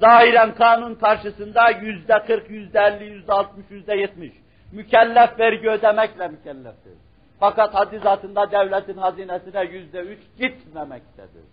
Zahiren 0.00 0.54
kanun 0.54 0.94
karşısında 0.94 1.70
yüzde 1.70 2.22
kırk, 2.26 2.50
yüzde 2.50 2.78
elli, 2.78 3.04
yüzde 3.04 3.32
altmış, 3.32 3.66
yüzde 3.70 3.94
yetmiş 3.94 4.32
mükellef 4.72 5.38
vergi 5.38 5.70
ödemekle 5.70 6.28
mükelleftir. 6.28 6.92
Fakat 7.40 7.74
hadizatında 7.74 8.50
devletin 8.50 8.96
hazinesine 8.96 9.64
yüzde 9.64 10.00
üç 10.00 10.20
gitmemektedir. 10.38 11.44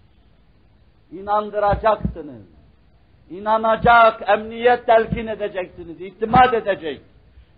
İnandıracaksınız. 1.12 2.46
İnanacak, 3.30 4.30
emniyet 4.30 4.86
telkin 4.86 5.28
edeceksiniz, 5.28 6.02
itimat 6.02 6.54
edecek. 6.54 7.02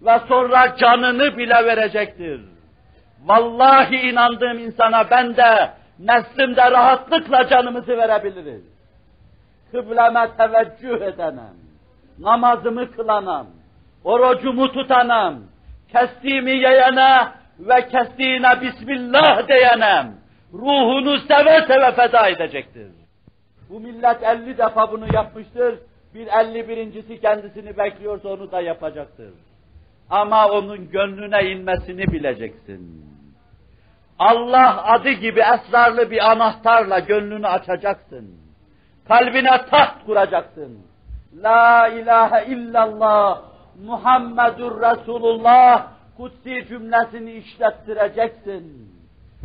Ve 0.01 0.19
sonra 0.27 0.75
canını 0.77 1.37
bile 1.37 1.65
verecektir. 1.65 2.41
Vallahi 3.25 3.95
inandığım 3.95 4.59
insana 4.59 5.09
ben 5.11 5.37
de, 5.37 5.71
neslimde 5.99 6.71
rahatlıkla 6.71 7.47
canımızı 7.47 7.97
verebiliriz. 7.97 8.63
Kıbleme 9.71 10.27
teveccüh 10.37 11.01
edenem, 11.01 11.53
namazımı 12.19 12.91
kılanam, 12.91 13.47
orucumu 14.07 14.71
tutanam, 14.71 15.35
kestiğimi 15.91 16.51
yiyene 16.51 17.27
ve 17.59 17.87
kestiğine 17.87 18.61
Bismillah 18.61 19.47
diyenem, 19.47 20.15
ruhunu 20.53 21.19
seve 21.19 21.65
seve 21.67 21.91
feda 21.91 22.27
edecektir. 22.27 22.91
Bu 23.69 23.79
millet 23.79 24.23
elli 24.23 24.57
defa 24.57 24.91
bunu 24.91 25.05
yapmıştır, 25.13 25.75
bir 26.13 26.27
elli 26.27 26.69
birincisi 26.69 27.21
kendisini 27.21 27.77
bekliyorsa 27.77 28.29
onu 28.29 28.51
da 28.51 28.61
yapacaktır. 28.61 29.33
Ama 30.09 30.47
onun 30.47 30.89
gönlüne 30.89 31.51
inmesini 31.51 32.07
bileceksin. 32.07 33.05
Allah 34.19 34.83
adı 34.93 35.09
gibi 35.09 35.39
esrarlı 35.39 36.11
bir 36.11 36.31
anahtarla 36.31 36.99
gönlünü 36.99 37.47
açacaksın. 37.47 38.35
Kalbine 39.07 39.65
taht 39.71 40.05
kuracaksın. 40.05 40.79
La 41.43 41.87
ilahe 41.87 42.45
illallah 42.45 43.41
Muhammedur 43.85 44.81
Resulullah 44.81 45.87
kutsi 46.17 46.67
cümlesini 46.67 47.31
işlettireceksin. 47.31 48.93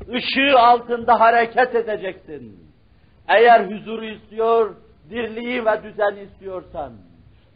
Işığı 0.08 0.58
altında 0.58 1.20
hareket 1.20 1.74
edeceksin. 1.74 2.72
Eğer 3.28 3.70
huzuru 3.70 4.04
istiyor, 4.04 4.74
dirliği 5.10 5.64
ve 5.64 5.82
düzeni 5.82 6.20
istiyorsan, 6.20 6.92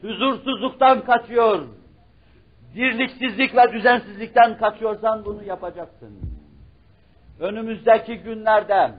huzursuzluktan 0.03 1.05
kaçıyor, 1.05 1.62
dirliksizlik 2.74 3.57
ve 3.57 3.72
düzensizlikten 3.72 4.59
kaçıyorsan 4.59 5.24
bunu 5.24 5.43
yapacaksın. 5.45 6.18
Önümüzdeki 7.41 8.18
günlerde 8.18 8.91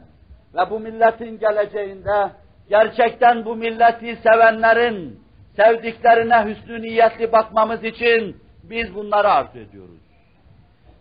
ve 0.55 0.69
bu 0.69 0.79
milletin 0.79 1.39
geleceğinde 1.39 2.31
gerçekten 2.69 3.45
bu 3.45 3.55
milleti 3.55 4.15
sevenlerin 4.15 5.26
sevdiklerine 5.57 6.45
hüsnü 6.45 6.81
niyetli 6.81 7.31
bakmamız 7.31 7.83
için 7.83 8.41
biz 8.63 8.95
bunları 8.95 9.29
arzu 9.31 9.59
ediyoruz. 9.59 10.01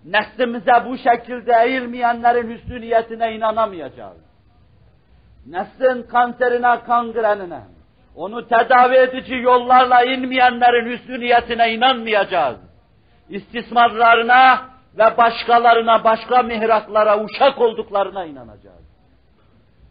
Neslimize 0.05 0.73
bu 0.87 0.99
şekilde 0.99 1.53
eğilmeyenlerin 1.65 2.51
hüsnü 2.51 2.81
niyetine 2.81 3.35
inanamayacağız. 3.35 4.19
Neslin 5.47 6.03
kanserine, 6.03 6.81
kangrenine, 6.87 7.61
onu 8.17 8.49
tedavi 8.49 8.95
edici 8.95 9.35
yollarla 9.35 10.05
inmeyenlerin 10.05 10.91
hüsnü 10.91 11.21
niyetine 11.21 11.73
inanmayacağız. 11.73 12.57
İstismarlarına 13.29 14.61
ve 14.99 15.17
başkalarına, 15.17 16.05
başka 16.05 16.43
mihraklara 16.43 17.25
uşak 17.25 17.61
olduklarına 17.61 18.25
inanacağız. 18.25 18.87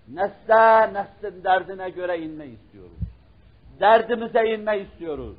Nesle, 0.07 0.93
neslin 0.93 1.43
derdine 1.43 1.89
göre 1.89 2.17
inme 2.17 2.45
istiyoruz 2.45 2.94
derdimize 3.79 4.45
inme 4.45 4.79
istiyoruz. 4.79 5.35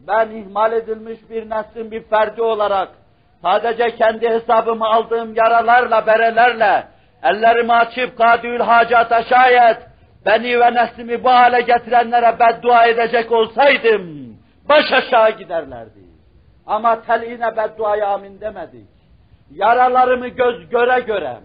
Ben 0.00 0.30
ihmal 0.30 0.72
edilmiş 0.72 1.18
bir 1.30 1.50
neslin 1.50 1.90
bir 1.90 2.02
ferdi 2.02 2.42
olarak 2.42 2.88
sadece 3.42 3.96
kendi 3.96 4.28
hesabımı 4.28 4.86
aldığım 4.86 5.34
yaralarla, 5.34 6.06
berelerle 6.06 6.86
ellerimi 7.22 7.72
açıp 7.72 8.18
kadül 8.18 8.60
hacata 8.60 9.22
şayet 9.22 9.78
beni 10.26 10.60
ve 10.60 10.74
neslimi 10.74 11.24
bu 11.24 11.30
hale 11.30 11.60
getirenlere 11.60 12.36
beddua 12.40 12.86
edecek 12.86 13.32
olsaydım 13.32 14.26
baş 14.68 14.92
aşağı 14.92 15.30
giderlerdi. 15.30 16.00
Ama 16.66 17.02
teline 17.02 17.56
bedduaya 17.56 18.08
amin 18.08 18.40
demedik. 18.40 18.88
Yaralarımı 19.50 20.28
göz 20.28 20.68
göre 20.68 21.00
göre, 21.00 21.36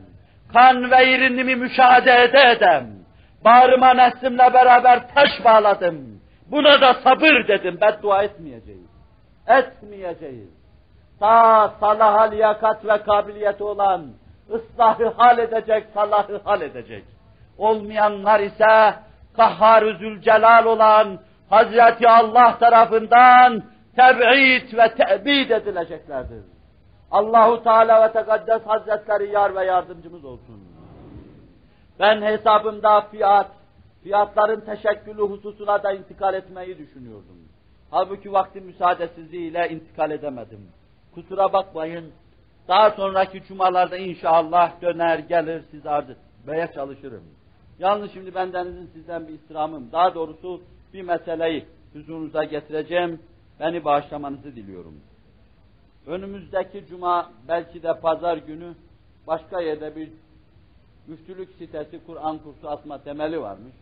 kan 0.53 0.91
ve 0.91 1.11
irinimi 1.11 1.55
müşahede 1.55 2.23
ede 2.23 2.51
edem, 2.51 2.88
bağrıma 3.45 3.93
neslimle 3.93 4.53
beraber 4.53 5.13
taş 5.15 5.45
bağladım. 5.45 6.20
Buna 6.52 6.82
da 6.82 6.93
sabır 6.93 7.47
dedim, 7.47 7.78
beddua 7.82 8.24
etmeyeceğiz. 8.24 8.89
Etmeyeceğiz. 9.47 10.49
Ta 11.20 11.74
salaha 11.80 12.22
liyakat 12.22 12.86
ve 12.86 12.97
kabiliyeti 13.04 13.64
olan, 13.64 14.06
ıslahı 14.54 15.08
hal 15.08 15.38
edecek, 15.38 15.88
salahı 15.93 16.41
hal 16.43 16.62
edecek. 16.62 17.04
Olmayanlar 17.58 18.39
ise 18.39 18.93
kahhar 19.36 19.84
zülcelal 19.84 20.66
olan 20.66 21.20
Hazreti 21.49 22.10
Allah 22.10 22.58
tarafından 22.58 23.64
teb'id 23.95 24.78
ve 24.78 24.95
te'bid 24.95 25.49
edileceklerdir. 25.49 26.43
Allahu 27.12 27.64
Teala 27.64 28.04
ve 28.04 28.12
Tekaddes 28.12 28.62
Hazretleri 28.66 29.32
yar 29.32 29.56
ve 29.56 29.66
yardımcımız 29.66 30.26
olsun. 30.26 30.64
Ben 31.99 32.22
hesabımda 32.22 33.02
fiyat, 33.02 33.47
fiyatların 34.04 34.62
teşekkülü 34.62 35.22
hususuna 35.22 35.84
da 35.84 35.91
intikal 35.91 36.34
etmeyi 36.34 36.78
düşünüyordum. 36.78 37.38
Halbuki 37.91 38.34
vakti 38.34 38.62
müsaadesizliğiyle 38.62 39.70
intikal 39.70 40.12
edemedim. 40.12 40.68
Kusura 41.16 41.54
bakmayın. 41.54 42.12
Daha 42.68 42.91
sonraki 42.91 43.43
cumalarda 43.43 43.97
inşallah 43.97 44.82
döner 44.82 45.20
gelir 45.20 45.64
siz 45.72 45.86
arz 45.86 46.10
etmeye 46.10 46.72
çalışırım. 46.76 47.24
Yalnız 47.80 48.12
şimdi 48.14 48.36
bendenizin 48.36 48.89
sizden 48.93 49.28
bir 49.28 49.34
istirhamım. 49.34 49.91
Daha 49.91 50.16
doğrusu 50.16 50.62
bir 50.93 51.02
meseleyi 51.02 51.66
huzurunuza 51.93 52.43
getireceğim. 52.43 53.20
Beni 53.60 53.86
bağışlamanızı 53.86 54.56
diliyorum. 54.56 54.95
Önümüzdeki 56.08 56.86
cuma 56.89 57.32
belki 57.47 57.84
de 57.84 57.99
pazar 57.99 58.38
günü 58.38 58.74
başka 59.28 59.62
yerde 59.62 59.95
bir 59.95 60.10
müftülük 61.08 61.49
sitesi 61.58 62.06
Kur'an 62.06 62.38
kursu 62.38 62.70
asma 62.70 63.04
temeli 63.04 63.41
varmış. 63.41 63.74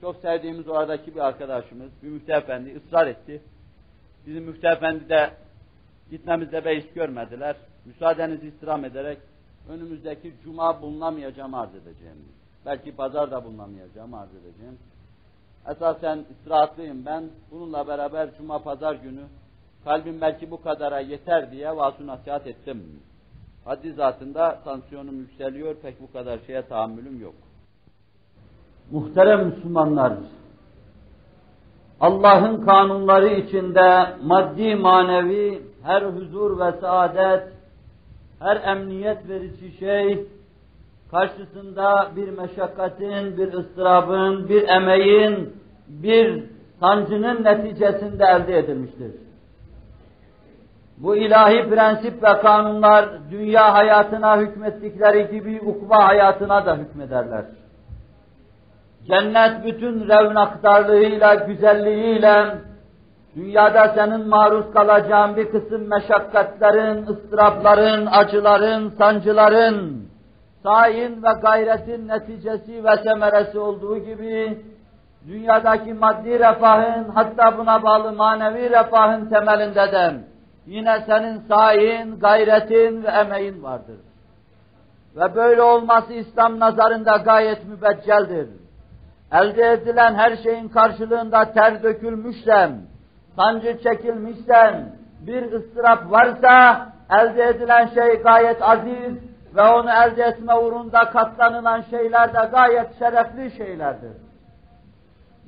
Çok 0.00 0.16
sevdiğimiz 0.16 0.68
oradaki 0.68 1.14
bir 1.14 1.20
arkadaşımız, 1.20 1.90
bir 2.02 2.08
müftü 2.08 2.32
efendi 2.32 2.76
ısrar 2.76 3.06
etti. 3.06 3.42
Bizim 4.26 4.44
müftü 4.44 4.66
efendi 4.66 5.08
de 5.08 5.30
gitmemizde 6.10 6.64
beis 6.64 6.92
görmediler. 6.94 7.56
Müsaadenizi 7.84 8.46
istirham 8.46 8.84
ederek 8.84 9.18
önümüzdeki 9.68 10.34
cuma 10.44 10.82
bulunamayacağım 10.82 11.54
arz 11.54 11.74
edeceğim. 11.74 12.16
Belki 12.66 12.96
pazar 12.96 13.30
da 13.30 13.44
bulunamayacağım 13.44 14.14
arz 14.14 14.30
edeceğim. 14.34 14.78
Esasen 15.68 16.24
istirahatlıyım 16.30 17.06
ben. 17.06 17.24
Bununla 17.50 17.88
beraber 17.88 18.28
cuma 18.38 18.58
pazar 18.58 18.94
günü 18.94 19.22
kalbim 19.84 20.20
belki 20.20 20.50
bu 20.50 20.62
kadara 20.62 21.00
yeter 21.00 21.52
diye 21.52 21.76
vasu 21.76 22.06
nasihat 22.06 22.46
ettim. 22.46 23.02
Haddi 23.64 23.92
zatında 23.92 24.60
tansiyonum 24.64 25.18
yükseliyor, 25.18 25.74
pek 25.74 26.00
bu 26.00 26.12
kadar 26.12 26.38
şeye 26.46 26.66
tahammülüm 26.66 27.20
yok. 27.20 27.34
Muhterem 28.90 29.46
Müslümanlar, 29.46 30.12
Allah'ın 32.00 32.64
kanunları 32.64 33.28
içinde 33.28 34.06
maddi 34.24 34.74
manevi 34.74 35.62
her 35.82 36.02
huzur 36.02 36.60
ve 36.60 36.72
saadet, 36.80 37.42
her 38.40 38.56
emniyet 38.56 39.28
verici 39.28 39.78
şey, 39.78 40.26
karşısında 41.10 42.10
bir 42.16 42.28
meşakkatin, 42.28 43.36
bir 43.36 43.52
ıstırabın, 43.52 44.48
bir 44.48 44.68
emeğin, 44.68 45.54
bir 45.88 46.44
sancının 46.80 47.44
neticesinde 47.44 48.24
elde 48.24 48.58
edilmiştir. 48.58 49.12
Bu 50.98 51.16
ilahi 51.16 51.68
prensip 51.68 52.22
ve 52.22 52.40
kanunlar 52.40 53.08
dünya 53.30 53.74
hayatına 53.74 54.38
hükmettikleri 54.38 55.30
gibi 55.30 55.60
ukva 55.60 56.08
hayatına 56.08 56.66
da 56.66 56.76
hükmederler. 56.76 57.44
Cennet 59.08 59.64
bütün 59.64 60.08
revnaktarlığıyla, 60.08 61.34
güzelliğiyle, 61.34 62.58
dünyada 63.36 63.92
senin 63.94 64.28
maruz 64.28 64.72
kalacağın 64.72 65.36
bir 65.36 65.50
kısım 65.50 65.88
meşakkatlerin, 65.88 67.06
ıstırapların, 67.06 68.06
acıların, 68.06 68.90
sancıların, 68.98 70.06
sayin 70.62 71.22
ve 71.22 71.28
gayretin 71.42 72.08
neticesi 72.08 72.84
ve 72.84 72.96
semeresi 73.04 73.58
olduğu 73.58 73.98
gibi, 73.98 74.58
dünyadaki 75.28 75.94
maddi 75.94 76.38
refahın, 76.38 77.08
hatta 77.14 77.58
buna 77.58 77.82
bağlı 77.82 78.12
manevi 78.12 78.70
refahın 78.70 79.28
temelinde 79.28 79.92
de, 79.92 80.14
yine 80.66 81.00
senin 81.06 81.38
sayin, 81.48 82.18
gayretin 82.20 83.04
ve 83.04 83.08
emeğin 83.08 83.62
vardır. 83.62 83.96
Ve 85.16 85.34
böyle 85.34 85.62
olması 85.62 86.12
İslam 86.12 86.60
nazarında 86.60 87.16
gayet 87.16 87.64
mübecceldir. 87.64 88.65
Elde 89.32 89.72
edilen 89.72 90.14
her 90.14 90.36
şeyin 90.36 90.68
karşılığında 90.68 91.52
ter 91.52 91.82
dökülmüşsem, 91.82 92.80
sancı 93.36 93.78
çekilmişsen, 93.82 94.92
bir 95.20 95.52
ıstırap 95.52 96.10
varsa, 96.10 96.86
elde 97.10 97.44
edilen 97.44 97.86
şey 97.86 98.22
gayet 98.22 98.62
aziz 98.62 99.16
ve 99.56 99.62
onu 99.62 99.90
elde 99.90 100.22
etme 100.22 100.54
uğrunda 100.54 101.10
katlanılan 101.10 101.80
şeyler 101.80 102.34
de 102.34 102.48
gayet 102.52 102.98
şerefli 102.98 103.56
şeylerdir. 103.56 104.12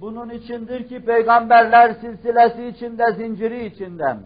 Bunun 0.01 0.31
içindir 0.31 0.89
ki 0.89 1.05
peygamberler 1.05 1.93
silsilesi 1.93 2.67
içinde, 2.67 3.13
zinciri 3.13 3.65
içinden, 3.65 4.19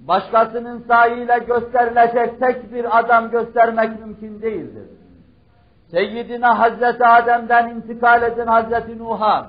başkasının 0.00 0.84
sahiyle 0.88 1.38
gösterilecek 1.38 2.40
tek 2.40 2.72
bir 2.72 2.98
adam 2.98 3.30
göstermek 3.30 4.00
mümkün 4.00 4.42
değildir. 4.42 4.88
Seyyidina 5.90 6.58
Hazreti 6.58 7.06
Adem'den 7.06 7.68
intikal 7.68 8.22
eden 8.22 8.46
Hazreti 8.46 8.98
Nuh'a, 8.98 9.46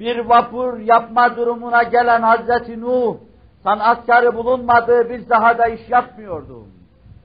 bir 0.00 0.18
vapur 0.18 0.78
yapma 0.78 1.36
durumuna 1.36 1.82
gelen 1.82 2.22
Hazreti 2.22 2.80
Nuh, 2.80 3.16
sanatkarı 3.62 4.34
bulunmadığı 4.34 5.10
bir 5.10 5.26
sahada 5.26 5.66
iş 5.66 5.90
yapmıyordu. 5.90 6.64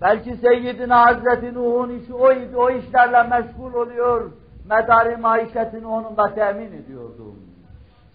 Belki 0.02 0.38
Seyyidina 0.38 1.06
Hazreti 1.06 1.54
Nuh'un 1.54 1.90
işi 1.90 2.14
oydu, 2.14 2.58
o 2.58 2.70
işlerle 2.70 3.24
meşgul 3.24 3.74
oluyor, 3.74 4.32
medari 4.70 5.18
maişetini 5.18 5.88
onunla 5.88 6.36
temin 6.36 6.72
ediyordu. 6.72 7.36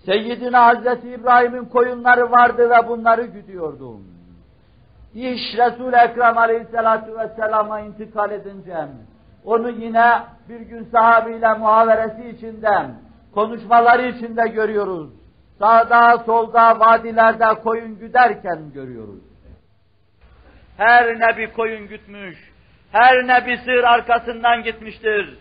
Seyyidina 0.05 0.67
Hazreti 0.67 1.09
İbrahim'in 1.11 1.65
koyunları 1.65 2.31
vardı 2.31 2.71
ve 2.71 2.89
bunları 2.89 3.25
güdüyordu. 3.25 4.01
İş 5.15 5.41
Resul-i 5.59 5.97
Ekrem 5.97 6.39
Aleyhisselatü 6.39 7.19
Vesselam'a 7.19 7.81
intikal 7.81 8.31
edince, 8.31 8.87
onu 9.47 9.71
yine 9.71 10.23
bir 10.49 10.61
gün 10.61 10.85
sahabiyle 10.85 11.55
muhaveresi 11.55 12.29
içinden, 12.29 12.95
konuşmaları 13.35 14.07
içinde 14.07 14.49
görüyoruz. 14.49 15.11
Sağda, 15.59 16.19
solda, 16.27 16.81
vadilerde 16.81 17.61
koyun 17.61 17.99
güderken 17.99 18.73
görüyoruz. 18.75 19.23
Her 20.77 21.21
nebi 21.21 21.53
koyun 21.53 21.89
gütmüş, 21.89 22.37
her 22.93 23.27
nebi 23.27 23.59
sığır 23.65 23.85
arkasından 23.85 24.63
gitmiştir. 24.63 25.39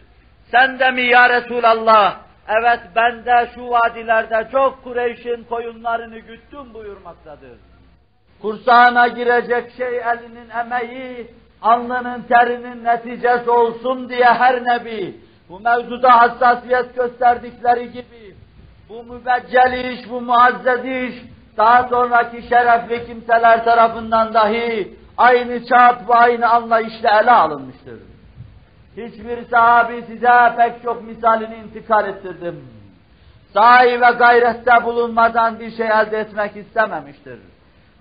Sen 0.51 0.79
de 0.79 0.91
mi 0.91 1.01
ya 1.01 1.29
Resulallah? 1.29 2.17
Evet 2.47 2.79
ben 2.95 3.25
de 3.25 3.49
şu 3.55 3.69
vadilerde 3.69 4.47
çok 4.51 4.83
Kureyş'in 4.83 5.43
koyunlarını 5.43 6.19
güttüm 6.19 6.73
buyurmaktadır. 6.73 7.57
Kursağına 8.41 9.07
girecek 9.07 9.71
şey 9.77 9.97
elinin 9.97 10.49
emeği, 10.49 11.27
alnının 11.65 12.21
terinin 12.21 12.83
neticesi 12.83 13.49
olsun 13.49 14.09
diye 14.09 14.25
her 14.25 14.63
nebi 14.63 15.15
bu 15.49 15.59
mevzuda 15.59 16.17
hassasiyet 16.19 16.95
gösterdikleri 16.95 17.91
gibi 17.91 18.35
bu 18.89 19.03
mübeccel 19.03 19.73
iş, 19.73 20.09
bu 20.09 20.21
muazzez 20.21 20.85
iş 20.85 21.15
daha 21.57 21.83
sonraki 21.83 22.41
şerefli 22.41 23.05
kimseler 23.05 23.65
tarafından 23.65 24.33
dahi 24.33 24.97
aynı 25.17 25.65
çap 25.65 26.09
ve 26.09 26.13
aynı 26.13 26.49
anlayışla 26.49 27.21
ele 27.21 27.31
alınmıştır. 27.31 27.99
Hiçbir 28.97 29.45
sahabi 29.49 30.03
size 30.07 30.53
pek 30.57 30.83
çok 30.83 31.03
misalini 31.03 31.55
intikal 31.55 32.07
ettirdim. 32.07 32.65
Sahi 33.53 34.01
ve 34.01 34.11
gayrette 34.19 34.83
bulunmadan 34.83 35.59
bir 35.59 35.71
şey 35.71 35.87
elde 35.87 36.17
etmek 36.17 36.55
istememiştir. 36.55 37.39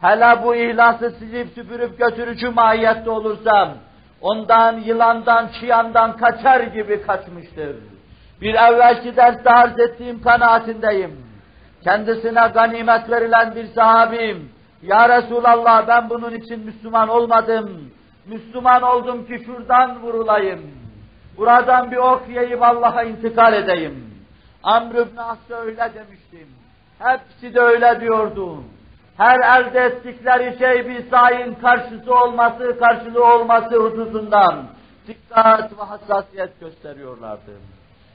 Hele 0.01 0.43
bu 0.43 0.55
ihlası 0.55 1.11
silip 1.11 1.49
süpürüp 1.55 1.99
götürücü 1.99 2.51
mahiyette 2.51 3.11
olursam, 3.11 3.69
ondan, 4.21 4.79
yılandan, 4.79 5.49
çıyandan 5.61 6.17
kaçar 6.17 6.61
gibi 6.61 7.03
kaçmıştır. 7.03 7.77
Bir 8.41 8.55
evvelki 8.55 9.17
derste 9.17 9.51
arz 9.51 9.81
ettiğim 9.81 10.23
kanaatindeyim. 10.23 11.25
Kendisine 11.85 12.51
ganimet 12.55 13.11
verilen 13.11 13.55
bir 13.55 13.67
sahabim, 13.67 14.53
Ya 14.83 15.09
Resulallah 15.09 15.89
ben 15.89 16.11
bunun 16.11 16.35
için 16.35 16.61
Müslüman 16.61 17.09
olmadım. 17.09 17.91
Müslüman 18.27 18.83
oldum 18.83 19.27
ki 19.27 19.43
şuradan 19.47 20.03
vurulayım. 20.03 20.61
Buradan 21.37 21.91
bir 21.91 21.97
ok 21.97 22.23
yiyip 22.29 22.63
Allah'a 22.63 23.03
intikal 23.03 23.53
edeyim. 23.53 24.15
Amr 24.63 24.95
ibn 24.95 25.17
As'da 25.17 25.61
öyle 25.61 25.91
demiştim. 25.95 26.49
Hepsi 26.99 27.55
de 27.55 27.61
öyle 27.61 28.01
diyordu 28.01 28.65
her 29.17 29.61
elde 29.61 29.81
ettikleri 29.81 30.59
şey 30.59 30.89
bir 30.89 31.11
sayin 31.11 31.55
karşısı 31.55 32.15
olması, 32.15 32.79
karşılığı 32.79 33.35
olması 33.35 33.77
hususundan 33.77 34.65
dikkat 35.09 35.79
ve 35.79 35.83
hassasiyet 35.83 36.61
gösteriyorlardı. 36.61 37.53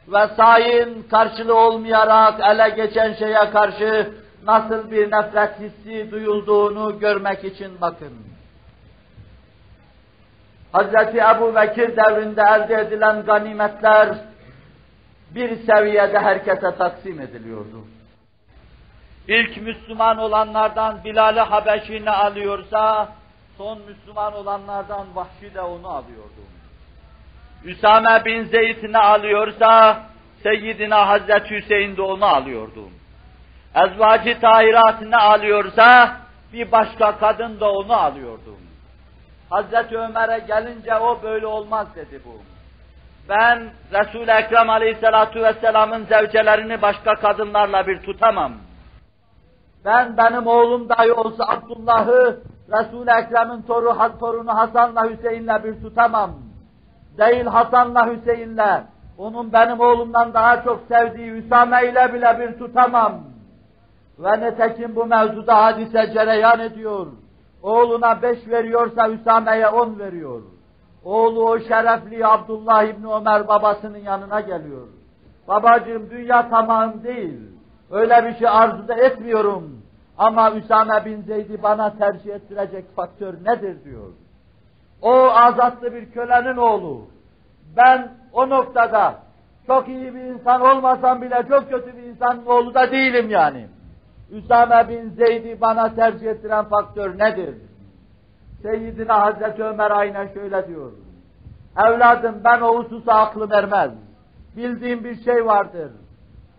Ve 0.08 0.28
sayin 0.38 1.08
karşılığı 1.12 1.56
olmayarak 1.56 2.40
ele 2.40 2.70
geçen 2.70 3.14
şeye 3.14 3.50
karşı 3.52 4.14
nasıl 4.44 4.92
bir 4.92 5.12
nefret 5.12 5.60
hissi 5.60 6.12
duyulduğunu 6.12 7.00
görmek 7.00 7.44
için 7.44 7.82
bakın. 7.82 8.14
Hz. 10.74 11.16
Ebu 11.16 11.56
Bekir 11.56 11.98
devrinde 11.98 12.42
elde 12.42 12.82
edilen 12.82 13.26
ganimetler 13.26 14.10
bir 15.36 15.66
seviyede 15.66 16.20
herkese 16.20 16.76
taksim 16.78 17.22
ediliyordu 17.22 17.84
ilk 19.30 19.58
Müslüman 19.58 20.18
olanlardan 20.18 21.04
Bilal-i 21.04 21.40
Habeşi 21.40 22.06
ne 22.06 22.12
alıyorsa, 22.12 23.10
son 23.58 23.82
Müslüman 23.82 24.34
olanlardan 24.34 25.16
Vahşi 25.16 25.54
de 25.54 25.62
onu 25.62 25.88
alıyordu. 25.88 26.42
Üsame 27.64 28.26
bin 28.26 28.44
Zeyd 28.44 28.94
ne 28.94 28.98
alıyorsa 28.98 30.00
Seyyidina 30.44 31.08
Hazreti 31.08 31.56
Hüseyin 31.56 31.98
de 31.98 32.02
onu 32.02 32.26
alıyordu. 32.26 32.90
Ezvacı 33.76 34.40
tahirat 34.40 35.02
ne 35.02 35.18
alıyorsa 35.18 36.18
bir 36.54 36.72
başka 36.72 37.18
kadın 37.18 37.60
da 37.60 37.72
onu 37.72 37.94
alıyordu. 37.94 38.56
Hazreti 39.50 39.98
Ömer'e 39.98 40.40
gelince 40.40 40.96
o 40.96 41.24
böyle 41.24 41.48
olmaz 41.48 41.88
dedi 41.96 42.22
bu. 42.26 42.42
Ben 43.30 43.70
Resul-i 43.94 44.32
Ekrem 44.32 44.70
Aleyhisselatü 44.70 45.44
Vesselam'ın 45.44 46.06
zevcelerini 46.06 46.82
başka 46.82 47.16
kadınlarla 47.16 47.88
bir 47.88 48.02
tutamam. 48.02 48.69
Ben 49.86 50.18
benim 50.18 50.48
oğlum 50.48 50.90
dahi 50.90 51.14
olsa 51.14 51.44
Abdullah'ı 51.48 52.40
Resul-i 52.72 53.10
Ekrem'in 53.10 53.62
toru, 53.62 54.20
torunu 54.20 54.58
Hasan'la 54.58 55.10
Hüseyin'le 55.10 55.64
bir 55.64 55.82
tutamam. 55.82 56.32
Değil 57.18 57.46
Hasan'la 57.46 58.14
Hüseyin'le, 58.14 58.84
onun 59.18 59.54
benim 59.54 59.80
oğlumdan 59.80 60.34
daha 60.34 60.64
çok 60.64 60.84
sevdiği 60.88 61.32
Üsame 61.32 61.90
ile 61.90 62.14
bile 62.14 62.40
bir 62.40 62.60
tutamam. 62.60 63.14
Ve 64.20 64.42
netekim 64.42 64.96
bu 64.96 65.06
mevzuda 65.06 65.64
hadise 65.64 66.12
cereyan 66.14 66.60
ediyor. 66.60 67.08
Oğluna 67.64 68.22
beş 68.22 68.48
veriyorsa 68.48 69.10
Üsame'ye 69.10 69.68
on 69.68 70.00
veriyor. 70.00 70.42
Oğlu 71.04 71.50
o 71.50 71.60
şerefli 71.60 72.28
Abdullah 72.28 72.84
İbni 72.84 73.14
Ömer 73.14 73.48
babasının 73.48 73.98
yanına 73.98 74.40
geliyor. 74.40 74.88
Babacığım 75.48 76.10
dünya 76.10 76.50
tamam 76.50 77.04
değil. 77.04 77.40
Öyle 77.92 78.26
bir 78.26 78.36
şey 78.36 78.48
arzuda 78.48 78.96
etmiyorum. 78.96 79.82
Ama 80.18 80.52
Üsame 80.52 81.06
bin 81.06 81.22
Zeyd'i 81.22 81.64
bana 81.64 81.98
tercih 81.98 82.34
ettirecek 82.34 82.96
faktör 82.96 83.34
nedir 83.34 83.84
diyor. 83.84 84.08
O 85.02 85.12
azatlı 85.30 85.94
bir 85.94 86.12
kölenin 86.12 86.58
oğlu. 86.58 87.02
Ben 87.78 88.12
o 88.34 88.50
noktada 88.50 89.16
çok 89.68 89.88
iyi 89.88 90.16
bir 90.16 90.22
insan 90.22 90.62
olmasam 90.62 91.22
bile 91.22 91.44
çok 91.50 91.70
kötü 91.70 91.98
bir 91.98 92.04
insanın 92.04 92.46
oğlu 92.46 92.74
da 92.74 92.92
değilim 92.92 93.30
yani. 93.30 93.68
Üsame 94.32 94.90
bin 94.90 95.10
Zeyd'i 95.10 95.62
bana 95.62 95.96
tercih 95.96 96.28
ettiren 96.28 96.66
faktör 96.66 97.20
nedir? 97.20 97.56
Seyyidina 98.62 99.22
Hazreti 99.22 99.64
Ömer 99.64 99.92
aynen 99.92 100.28
şöyle 100.34 100.68
diyor. 100.68 100.92
Evladım 101.78 102.42
ben 102.44 102.62
o 102.62 102.78
hususa 102.78 103.14
aklım 103.14 103.54
ermez. 103.54 103.92
Bildiğim 104.58 105.04
bir 105.04 105.24
şey 105.24 105.46
vardır. 105.46 105.92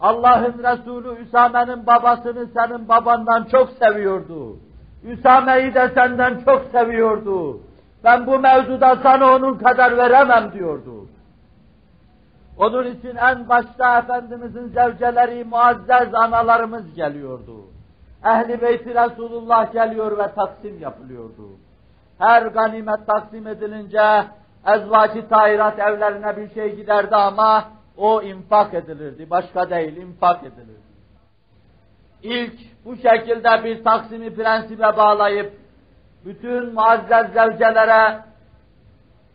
Allah'ın 0.01 0.59
Resulü 0.59 1.22
Üsame'nin 1.22 1.86
babasını 1.86 2.47
senin 2.47 2.89
babandan 2.89 3.44
çok 3.44 3.70
seviyordu. 3.70 4.56
Üsame'yi 5.05 5.74
de 5.74 5.90
senden 5.94 6.40
çok 6.44 6.64
seviyordu. 6.72 7.60
Ben 8.05 8.27
bu 8.27 8.39
mevzuda 8.39 8.97
sana 9.02 9.35
onun 9.35 9.55
kadar 9.55 9.97
veremem 9.97 10.52
diyordu. 10.52 11.06
Onun 12.59 12.86
için 12.86 13.16
en 13.16 13.48
başta 13.48 13.98
Efendimizin 13.98 14.68
zevceleri 14.68 15.44
muazzez 15.44 16.14
analarımız 16.14 16.94
geliyordu. 16.94 17.64
Ehli 18.24 18.62
beyti 18.62 18.94
Resulullah 18.94 19.72
geliyor 19.72 20.18
ve 20.18 20.35
taksim 20.35 20.81
yapılıyordu. 20.81 21.48
Her 22.18 22.43
ganimet 22.43 23.06
taksim 23.06 23.47
edilince 23.47 24.24
ezvacı 24.66 25.28
tahirat 25.28 25.78
evlerine 25.78 26.36
bir 26.36 26.55
şey 26.55 26.77
giderdi 26.77 27.16
ama 27.16 27.64
o 28.01 28.22
infak 28.22 28.74
edilirdi. 28.74 29.31
Başka 29.31 29.70
değil, 29.70 29.97
infak 29.97 30.44
edilirdi. 30.44 30.90
İlk 32.22 32.85
bu 32.85 32.97
şekilde 32.97 33.64
bir 33.64 33.85
taksimi 33.85 34.35
prensibe 34.35 34.97
bağlayıp 34.97 35.52
bütün 36.24 36.74
muazzez 36.74 37.32
zevcelere 37.32 38.18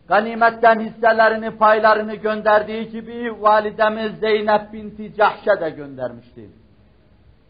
ganimetten 0.07 0.79
hisselerini, 0.79 1.51
paylarını 1.51 2.15
gönderdiği 2.15 2.89
gibi 2.89 3.41
validemiz 3.41 4.19
Zeynep 4.19 4.73
binti 4.73 5.15
Cahşe 5.15 5.61
de 5.61 5.69
göndermişti. 5.69 6.49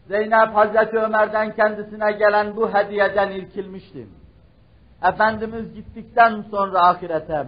Zeynep 0.08 0.54
Hazreti 0.54 0.98
Ömer'den 0.98 1.56
kendisine 1.56 2.12
gelen 2.12 2.56
bu 2.56 2.74
hediyeden 2.74 3.30
irkilmişti. 3.30 4.06
Efendimiz 5.02 5.74
gittikten 5.74 6.44
sonra 6.50 6.88
ahirete 6.88 7.46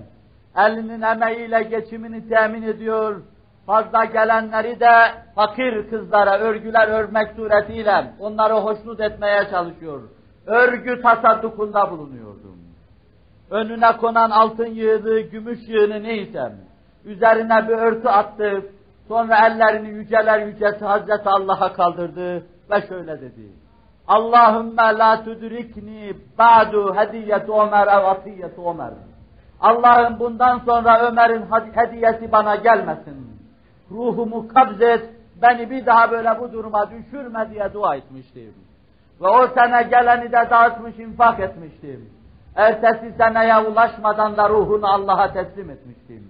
elinin 0.57 1.03
emeğiyle 1.03 1.62
geçimini 1.62 2.28
temin 2.28 2.62
ediyor, 2.62 3.23
fazla 3.69 4.05
gelenleri 4.05 4.81
de 4.81 4.93
fakir 5.35 5.90
kızlara 5.90 6.39
örgüler 6.39 6.89
örmek 6.89 7.32
suretiyle 7.36 8.12
onları 8.20 8.55
hoşnut 8.55 9.01
etmeye 9.01 9.51
çalışıyor. 9.51 10.03
Örgü 10.47 11.03
tasaddukunda 11.03 11.90
bulunuyordu. 11.90 12.55
Önüne 13.51 13.97
konan 13.97 14.31
altın 14.31 14.66
yığını, 14.66 15.20
gümüş 15.20 15.59
yığını 15.69 16.03
neyse, 16.03 16.53
üzerine 17.05 17.69
bir 17.69 17.74
örtü 17.74 18.09
attı, 18.09 18.62
sonra 19.09 19.47
ellerini 19.47 19.89
yüceler 19.89 20.47
yücesi 20.47 20.85
Hazreti 20.85 21.28
Allah'a 21.28 21.73
kaldırdı 21.73 22.43
ve 22.70 22.86
şöyle 22.89 23.20
dedi. 23.20 23.53
Allahümme 24.09 24.99
la 24.99 25.24
tudrikni 25.24 26.15
ba'du 26.39 26.95
hediyet 26.97 27.49
Ömer 27.49 27.86
ev 27.86 28.05
atiyet 28.05 28.59
Ömer. 28.59 28.90
Allah'ım 29.61 30.19
bundan 30.19 30.59
sonra 30.59 31.01
Ömer'in 31.09 31.45
hediyesi 31.74 32.32
bana 32.32 32.57
gelmesin. 32.57 33.38
Ruhumu 33.90 34.48
kabzet, 34.48 35.10
beni 35.43 35.70
bir 35.70 35.86
daha 35.86 36.10
böyle 36.10 36.40
bu 36.40 36.52
duruma 36.52 36.90
düşürme 36.90 37.51
diye 37.51 37.73
dua 37.74 37.97
etmiştim. 37.97 38.55
Ve 39.20 39.28
o 39.28 39.47
sene 39.47 39.82
geleni 39.82 40.32
de 40.32 40.47
dağıtmış, 40.51 40.98
infak 40.98 41.40
etmiştim. 41.40 42.10
Ertesi 42.56 43.15
seneye 43.19 43.59
ulaşmadan 43.59 44.36
da 44.36 44.48
ruhunu 44.48 44.86
Allah'a 44.86 45.32
teslim 45.32 45.70
etmiştim. 45.70 46.28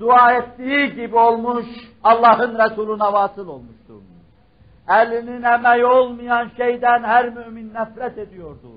Dua 0.00 0.32
ettiği 0.32 0.94
gibi 0.94 1.16
olmuş, 1.16 1.66
Allah'ın 2.04 2.58
Resuluna 2.58 3.12
vasıl 3.12 3.48
olmuştum. 3.48 4.02
Elinin 4.88 5.42
emeği 5.42 5.86
olmayan 5.86 6.50
şeyden 6.56 7.02
her 7.02 7.28
mümin 7.28 7.74
nefret 7.74 8.18
ediyordu. 8.18 8.68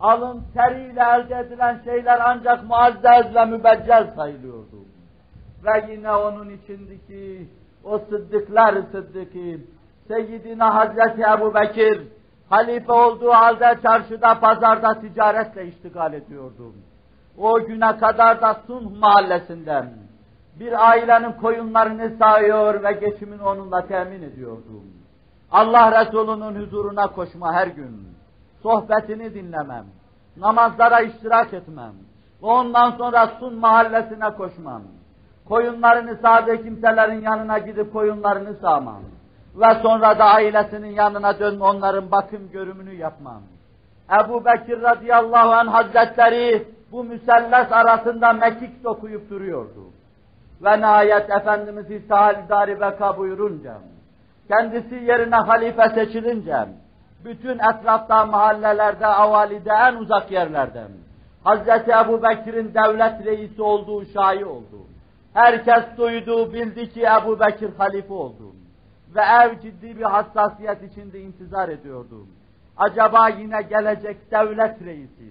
Alın 0.00 0.42
teriyle 0.54 1.00
elde 1.00 1.38
edilen 1.38 1.80
şeyler 1.84 2.20
ancak 2.24 2.64
muazzez 2.64 3.34
ve 3.34 3.44
mübeccel 3.44 4.10
sayılıyordu. 4.16 4.79
Ve 5.64 5.92
yine 5.92 6.12
onun 6.12 6.50
içindeki 6.50 7.48
o 7.84 7.98
sıddıklar 7.98 8.74
sıddıkı, 8.92 9.60
Seyyidina 10.08 10.74
Hazreti 10.74 11.22
Ebu 11.22 11.54
Bekir, 11.54 12.02
halife 12.48 12.92
olduğu 12.92 13.30
halde 13.30 13.78
çarşıda, 13.82 14.40
pazarda 14.40 15.00
ticaretle 15.00 15.66
iştigal 15.66 16.12
ediyordu. 16.12 16.72
O 17.38 17.60
güne 17.66 17.98
kadar 17.98 18.42
da 18.42 18.60
Sunh 18.66 18.98
mahallesinden 18.98 19.92
bir 20.60 20.90
ailenin 20.90 21.32
koyunlarını 21.32 22.16
sağıyor 22.18 22.82
ve 22.82 22.92
geçimini 22.92 23.42
onunla 23.42 23.86
temin 23.86 24.22
ediyordu. 24.22 24.82
Allah 25.50 26.00
Resulü'nün 26.00 26.66
huzuruna 26.66 27.06
koşma 27.06 27.52
her 27.52 27.66
gün, 27.66 28.08
sohbetini 28.62 29.34
dinlemem, 29.34 29.84
namazlara 30.36 31.00
iştirak 31.00 31.54
etmem 31.54 31.92
ondan 32.42 32.90
sonra 32.90 33.26
Sun 33.26 33.54
mahallesine 33.54 34.30
koşmam. 34.30 34.82
Koyunlarını 35.50 36.16
sağdığı 36.22 36.62
kimselerin 36.62 37.22
yanına 37.22 37.58
gidip 37.58 37.92
koyunlarını 37.92 38.54
sağmam. 38.54 39.02
Ve 39.54 39.74
sonra 39.82 40.18
da 40.18 40.24
ailesinin 40.24 40.90
yanına 40.90 41.38
dönme 41.38 41.64
onların 41.64 42.10
bakım 42.10 42.50
görümünü 42.52 42.94
yapmam. 42.94 43.42
Ebu 44.20 44.44
Bekir 44.44 44.82
radıyallahu 44.82 45.52
anh 45.52 45.72
hazretleri 45.72 46.66
bu 46.92 47.04
müselles 47.04 47.72
arasında 47.72 48.32
mekik 48.32 48.84
dokuyup 48.84 49.30
duruyordu. 49.30 49.84
Ve 50.64 50.78
nihayet 50.78 51.30
Efendimiz 51.30 51.90
idari 51.90 52.80
beka 52.80 53.18
buyurunca, 53.18 53.74
kendisi 54.48 54.94
yerine 54.94 55.36
halife 55.36 55.88
seçilince, 55.94 56.56
bütün 57.24 57.58
etrafta 57.58 58.26
mahallelerde, 58.26 59.06
avalide 59.06 59.70
en 59.70 59.94
uzak 59.94 60.30
yerlerden, 60.30 60.88
Hazreti 61.44 61.90
Ebu 61.90 62.22
Bekir'in 62.22 62.74
devlet 62.74 63.26
reisi 63.26 63.62
olduğu 63.62 64.04
şayi 64.04 64.44
oldu. 64.44 64.89
Herkes 65.34 65.84
duydu, 65.96 66.52
bildi 66.52 66.90
ki 66.90 67.02
Ebu 67.02 67.40
Bekir 67.40 67.70
halife 67.78 68.12
oldu. 68.12 68.52
Ve 69.14 69.20
ev 69.20 69.60
ciddi 69.60 69.98
bir 69.98 70.02
hassasiyet 70.02 70.92
içinde 70.92 71.20
intizar 71.20 71.68
ediyordu. 71.68 72.26
Acaba 72.76 73.28
yine 73.28 73.62
gelecek 73.62 74.30
devlet 74.30 74.82
reisi 74.82 75.30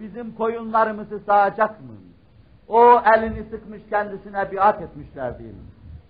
bizim 0.00 0.34
koyunlarımızı 0.34 1.18
sağacak 1.18 1.80
mı? 1.80 1.96
O 2.68 3.00
elini 3.16 3.44
sıkmış 3.50 3.82
kendisine 3.90 4.52
biat 4.52 4.82
etmişlerdi. 4.82 5.54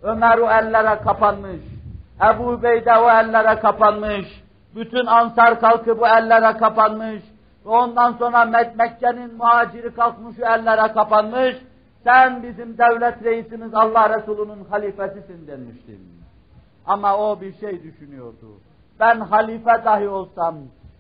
Ömer 0.03 0.39
o 0.39 0.51
ellere 0.51 0.99
kapanmış. 1.03 1.61
Ebu 2.23 2.63
Beyde 2.63 2.97
o 2.97 3.11
ellere 3.11 3.61
kapanmış. 3.61 4.43
Bütün 4.75 5.07
ansar 5.07 5.61
kalkıp 5.61 6.01
bu 6.01 6.07
ellere 6.07 6.59
kapanmış. 6.59 7.23
Ondan 7.65 8.13
sonra 8.13 8.45
Mekke'nin 8.77 9.35
muhaciri 9.35 9.95
kalkmış 9.95 10.37
o 10.39 10.45
ellere 10.45 10.93
kapanmış. 10.93 11.57
Sen 12.07 12.43
bizim 12.43 12.79
devlet 12.79 13.25
reisimiz 13.25 13.75
Allah 13.75 14.19
Resulü'nün 14.19 14.65
halifesisin 14.65 15.47
denmiştim. 15.47 16.01
Ama 16.87 17.17
o 17.17 17.41
bir 17.41 17.53
şey 17.53 17.83
düşünüyordu. 17.83 18.61
Ben 19.01 19.21
halife 19.21 19.85
dahi 19.85 20.09
olsam, 20.09 20.55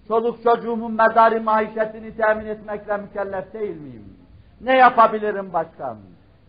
çoluk 0.09 0.43
çocuğumun 0.43 0.93
medari 0.93 1.41
maişetini 1.41 2.16
temin 2.16 2.47
etmekle 2.47 2.97
mükellef 2.97 3.53
değil 3.53 3.81
miyim? 3.81 4.16
Ne 4.61 4.77
yapabilirim 4.77 5.53
başkan? 5.53 5.97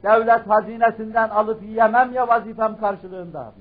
Devlet 0.04 0.50
hazinesinden 0.50 1.30
alıp 1.30 1.64
yiyemem 1.64 2.14
ya 2.14 2.28
vazifem 2.28 2.78
karşılığında. 2.80 3.54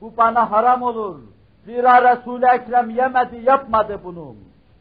Bu 0.00 0.16
bana 0.16 0.50
haram 0.50 0.82
olur. 0.82 1.20
Zira 1.64 2.12
Resul-i 2.12 2.46
Ekrem 2.46 2.90
yemedi, 2.90 3.36
yapmadı 3.36 4.00
bunu. 4.04 4.34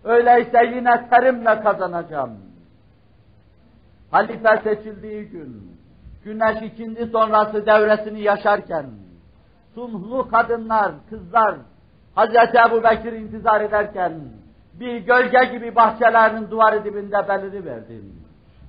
Öyleyse 0.04 0.66
yine 0.76 1.10
terimle 1.10 1.62
kazanacağım. 1.62 2.53
Halife 4.14 4.62
seçildiği 4.64 5.30
gün, 5.30 5.78
güneş 6.24 6.62
ikindi 6.62 7.06
sonrası 7.06 7.66
devresini 7.66 8.22
yaşarken, 8.22 8.86
sunhlu 9.76 10.30
kadınlar, 10.30 10.92
kızlar, 11.10 11.56
Hazreti 12.16 12.58
Ebu 12.68 12.84
Bekir 12.84 13.14
intizar 13.14 13.62
ederken, 13.62 14.14
bir 14.74 14.98
gölge 14.98 15.44
gibi 15.52 15.76
bahçelerinin 15.76 16.52
duvarı 16.52 16.84
dibinde 16.84 17.28
beliri 17.28 17.66
verdim. 17.66 18.16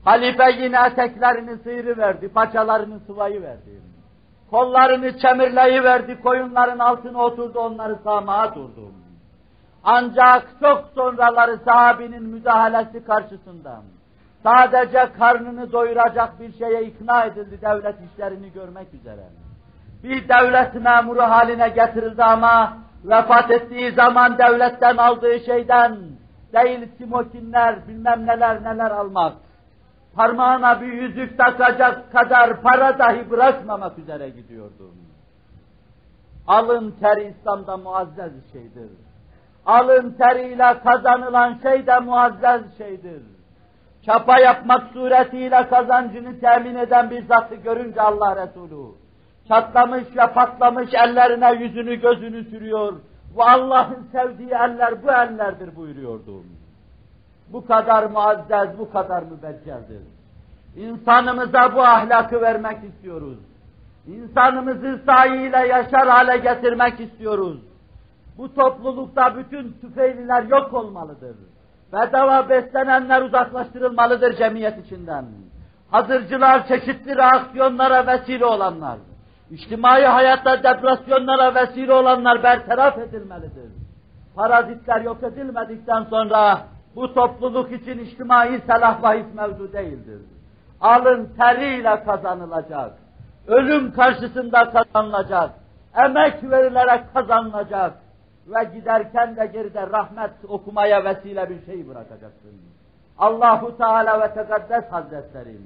Halife 0.04 0.52
yine 0.62 0.86
eteklerini 0.86 1.58
sıyırı 1.58 1.98
verdi, 1.98 2.28
paçalarını 2.28 3.00
sıvayı 3.00 3.42
verdi. 3.42 3.80
Kollarını 4.50 5.18
çemirleyi 5.18 5.84
verdi, 5.84 6.20
koyunların 6.22 6.78
altına 6.78 7.24
oturdu, 7.24 7.58
onları 7.58 7.96
sağmaya 8.04 8.54
durdum. 8.54 8.94
Ancak 9.84 10.46
çok 10.60 10.84
sonraları 10.94 11.58
sahabinin 11.64 12.22
müdahalesi 12.22 13.04
karşısında 13.04 13.82
sadece 14.44 15.12
karnını 15.18 15.72
doyuracak 15.72 16.40
bir 16.40 16.52
şeye 16.52 16.84
ikna 16.84 17.24
edildi 17.24 17.60
devlet 17.62 17.96
işlerini 18.12 18.52
görmek 18.52 18.94
üzere. 18.94 19.24
Bir 20.02 20.28
devlet 20.28 20.74
memuru 20.74 21.22
haline 21.22 21.68
getirildi 21.68 22.24
ama 22.24 22.78
vefat 23.04 23.50
ettiği 23.50 23.92
zaman 23.92 24.38
devletten 24.38 24.96
aldığı 24.96 25.40
şeyden 25.40 25.96
değil 26.52 26.88
simokinler 26.98 27.88
bilmem 27.88 28.26
neler 28.26 28.64
neler 28.64 28.90
almak 28.90 29.32
parmağına 30.14 30.80
bir 30.80 30.92
yüzük 30.92 31.38
takacak 31.38 32.12
kadar 32.12 32.62
para 32.62 32.98
dahi 32.98 33.30
bırakmamak 33.30 33.98
üzere 33.98 34.28
gidiyordum. 34.28 34.94
Alın 36.46 36.90
teri 36.90 37.34
İslam'da 37.38 37.76
muazzez 37.76 38.32
şeydir. 38.52 38.90
Alın 39.66 40.10
teriyle 40.10 40.80
kazanılan 40.84 41.58
şey 41.62 41.86
de 41.86 41.98
muazzez 41.98 42.78
şeydir. 42.78 43.22
Çapa 44.06 44.40
yapmak 44.40 44.92
suretiyle 44.92 45.68
kazancını 45.68 46.40
temin 46.40 46.74
eden 46.74 47.10
bir 47.10 47.26
zatı 47.26 47.54
görünce 47.54 48.00
Allah 48.00 48.46
Resulü, 48.46 48.94
çatlamış 49.48 50.04
ve 50.16 50.32
patlamış 50.32 50.94
ellerine 50.94 51.52
yüzünü 51.52 51.94
gözünü 51.94 52.44
sürüyor. 52.44 52.92
Bu 53.36 53.42
Allah'ın 53.44 54.08
sevdiği 54.12 54.50
eller 54.50 55.02
bu 55.02 55.10
ellerdir 55.10 55.76
buyuruyordum. 55.76 56.44
Bu 57.48 57.66
kadar 57.66 58.04
muazzez, 58.10 58.78
bu 58.78 58.92
kadar 58.92 59.22
mübecceldir. 59.22 60.02
İnsanımıza 60.76 61.74
bu 61.74 61.82
ahlakı 61.82 62.40
vermek 62.40 62.84
istiyoruz. 62.84 63.38
İnsanımızı 64.06 65.00
sahiyle 65.06 65.56
yaşar 65.56 66.08
hale 66.08 66.36
getirmek 66.36 67.00
istiyoruz. 67.00 67.58
Bu 68.38 68.54
toplulukta 68.54 69.36
bütün 69.36 69.72
tüfeililer 69.72 70.42
yok 70.42 70.74
olmalıdır. 70.74 71.36
Bedava 71.94 72.48
beslenenler 72.48 73.22
uzaklaştırılmalıdır 73.22 74.36
cemiyet 74.36 74.86
içinden. 74.86 75.24
Hazırcılar 75.90 76.66
çeşitli 76.66 77.16
reaksiyonlara 77.16 78.06
vesile 78.06 78.46
olanlar, 78.46 78.98
içtimai 79.50 80.04
hayatta 80.04 80.62
depresyonlara 80.62 81.54
vesile 81.54 81.92
olanlar 81.92 82.42
bertaraf 82.42 82.98
edilmelidir. 82.98 83.70
Parazitler 84.36 85.00
yok 85.00 85.22
edilmedikten 85.22 86.04
sonra 86.04 86.58
bu 86.96 87.14
topluluk 87.14 87.72
için 87.72 87.98
içtimai 87.98 88.60
selah 88.66 89.02
bahis 89.02 89.34
mevzu 89.34 89.72
değildir. 89.72 90.20
Alın 90.80 91.28
teriyle 91.38 92.04
kazanılacak. 92.04 92.92
Ölüm 93.46 93.92
karşısında 93.92 94.70
kazanılacak. 94.70 95.50
Emek 95.96 96.50
verilerek 96.50 97.14
kazanılacak. 97.14 97.92
Ve 98.46 98.64
giderken 98.64 99.36
de 99.36 99.46
geride 99.46 99.86
rahmet 99.86 100.30
okumaya 100.48 101.04
vesile 101.04 101.50
bir 101.50 101.66
şey 101.66 101.88
bırakacaksın. 101.88 102.52
Allahu 103.18 103.76
Teala 103.76 104.20
ve 104.20 104.34
Tekaddes 104.34 104.92
Hazretleri, 104.92 105.58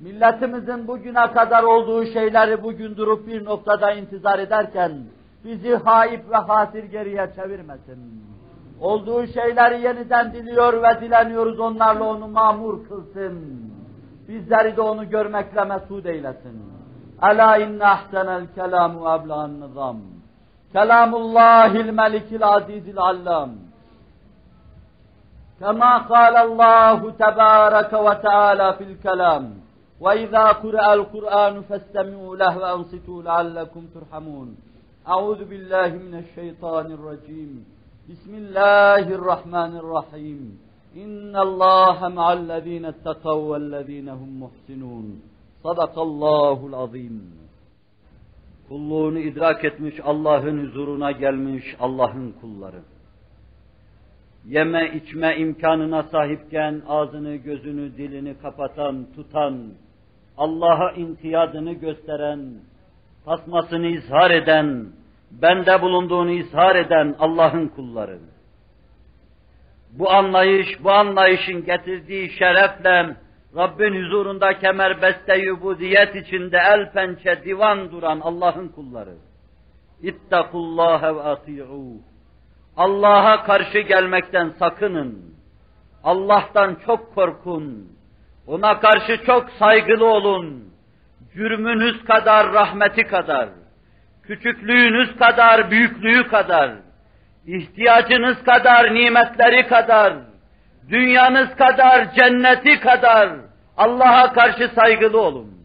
milletimizin 0.00 0.88
bugüne 0.88 1.32
kadar 1.32 1.62
olduğu 1.62 2.04
şeyleri 2.04 2.62
bugün 2.62 2.96
durup 2.96 3.26
bir 3.26 3.44
noktada 3.44 3.92
intizar 3.92 4.38
ederken, 4.38 4.92
bizi 5.44 5.74
haip 5.74 6.30
ve 6.30 6.36
hasir 6.36 6.84
geriye 6.84 7.32
çevirmesin. 7.36 8.26
Olduğu 8.80 9.26
şeyleri 9.26 9.82
yeniden 9.82 10.32
diliyor 10.32 10.82
ve 10.82 11.00
dileniyoruz 11.00 11.60
onlarla 11.60 12.04
onu 12.04 12.28
mamur 12.28 12.88
kılsın. 12.88 13.66
Bizleri 14.28 14.76
de 14.76 14.80
onu 14.80 15.10
görmekle 15.10 15.64
mesud 15.64 16.04
eylesin. 16.04 16.62
Ela 17.22 17.56
inne 17.56 17.86
ahsenel 17.86 18.46
kelamu 18.54 19.00
ebla'n 19.00 19.60
nizam. 19.60 20.15
Kelamullahil 20.76 21.92
melikil 22.00 22.44
azizil 22.44 23.00
allam. 23.00 23.50
كما 25.60 25.98
قال 25.98 26.36
الله 26.36 27.10
تبارك 27.10 27.92
وتعالى 27.92 28.72
في 28.78 28.84
الكلام 28.84 29.44
وإذا 30.00 30.46
قرأ 30.52 30.94
القرآن 30.94 31.62
فاستمعوا 31.62 32.36
له 32.36 32.58
وأنصتوا 32.58 33.22
لعلكم 33.22 33.82
ترحمون 33.94 34.48
أعوذ 35.08 35.44
بالله 35.44 35.88
من 35.88 36.14
الشيطان 36.14 36.86
الرجيم 36.92 37.64
بسم 38.10 38.34
الله 38.34 39.04
الرحمن 39.18 39.72
الرحيم 39.76 40.58
إن 40.96 41.36
الله 41.36 42.08
مع 42.08 42.32
الذين 42.32 42.84
اتقوا 42.84 43.50
والذين 43.52 44.08
هم 44.08 44.42
محسنون 44.42 45.20
صدق 45.64 45.98
الله 45.98 46.66
العظيم 46.66 47.45
kulluğunu 48.68 49.18
idrak 49.18 49.64
etmiş, 49.64 49.94
Allah'ın 50.04 50.66
huzuruna 50.66 51.10
gelmiş 51.10 51.76
Allah'ın 51.80 52.32
kulları. 52.40 52.80
Yeme 54.46 54.92
içme 54.94 55.36
imkanına 55.36 56.02
sahipken 56.02 56.82
ağzını, 56.88 57.36
gözünü, 57.36 57.96
dilini 57.96 58.38
kapatan, 58.38 59.06
tutan, 59.16 59.72
Allah'a 60.36 60.92
inkiyadını 60.92 61.72
gösteren, 61.72 62.40
tasmasını 63.24 63.86
izhar 63.86 64.30
eden, 64.30 64.86
bende 65.30 65.82
bulunduğunu 65.82 66.30
izhar 66.30 66.76
eden 66.76 67.14
Allah'ın 67.18 67.68
kulları. 67.68 68.18
Bu 69.92 70.10
anlayış, 70.10 70.84
bu 70.84 70.90
anlayışın 70.90 71.64
getirdiği 71.64 72.30
şerefle 72.30 73.16
Rabbin 73.56 74.04
huzurunda 74.04 74.58
kemer 74.58 75.02
beste 75.02 75.52
ubudiyet 75.52 76.16
içinde 76.16 76.58
el 76.58 76.92
pençe 76.92 77.44
divan 77.44 77.90
duran 77.90 78.20
Allah'ın 78.20 78.68
kulları. 78.68 79.14
İttakullâhe 80.02 81.16
ve 81.16 81.20
ati'û. 81.20 81.98
Allah'a 82.76 83.42
karşı 83.42 83.78
gelmekten 83.78 84.52
sakının. 84.58 85.34
Allah'tan 86.04 86.76
çok 86.86 87.14
korkun. 87.14 87.88
Ona 88.46 88.80
karşı 88.80 89.24
çok 89.26 89.50
saygılı 89.50 90.06
olun. 90.06 90.64
Cürmünüz 91.34 92.04
kadar 92.04 92.52
rahmeti 92.52 93.02
kadar, 93.02 93.48
küçüklüğünüz 94.22 95.16
kadar 95.16 95.70
büyüklüğü 95.70 96.28
kadar, 96.28 96.72
ihtiyacınız 97.46 98.44
kadar 98.44 98.94
nimetleri 98.94 99.66
kadar, 99.66 100.14
dünyanız 100.88 101.56
kadar 101.56 102.12
cenneti 102.12 102.80
kadar 102.80 103.45
Allah'a 103.76 104.32
karşı 104.32 104.68
saygılı 104.74 105.20
olun. 105.20 105.56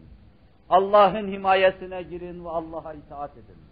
Allah'ın 0.70 1.28
himayesine 1.28 2.02
girin 2.02 2.44
ve 2.44 2.48
Allah'a 2.48 2.92
itaat 2.92 3.30
edin. 3.32 3.62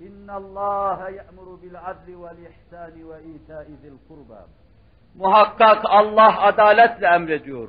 İnna 0.00 0.34
Allah 0.34 1.10
ya'muru 1.10 1.62
bil 1.62 1.74
adli 1.84 2.22
vel 2.22 2.36
ihsani 2.38 3.08
ve 3.08 3.24
ita'i 3.24 3.90
kurba. 4.08 4.46
Muhakkak 5.14 5.84
Allah 5.84 6.42
adaletle 6.42 7.06
emrediyor. 7.06 7.68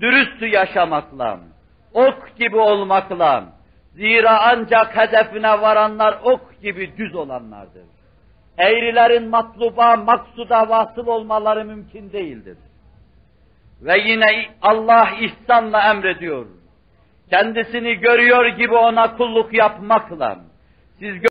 Dürüstü 0.00 0.46
yaşamakla, 0.46 1.38
ok 1.94 2.36
gibi 2.38 2.56
olmakla. 2.56 3.44
Zira 3.94 4.40
ancak 4.42 4.96
hedefine 4.96 5.60
varanlar 5.60 6.18
ok 6.22 6.62
gibi 6.62 6.96
düz 6.96 7.14
olanlardır. 7.14 7.84
Eğrilerin 8.58 9.28
matluba, 9.28 9.96
maksuda 9.96 10.68
vasıl 10.68 11.06
olmaları 11.06 11.64
mümkün 11.64 12.12
değildir. 12.12 12.58
Ve 13.82 13.98
yine 13.98 14.46
Allah 14.62 15.10
ihsanla 15.20 15.90
emrediyor. 15.90 16.46
Kendisini 17.30 17.94
görüyor 17.94 18.46
gibi 18.46 18.74
ona 18.74 19.16
kulluk 19.16 19.54
yapmakla. 19.54 20.38
Siz 20.98 21.20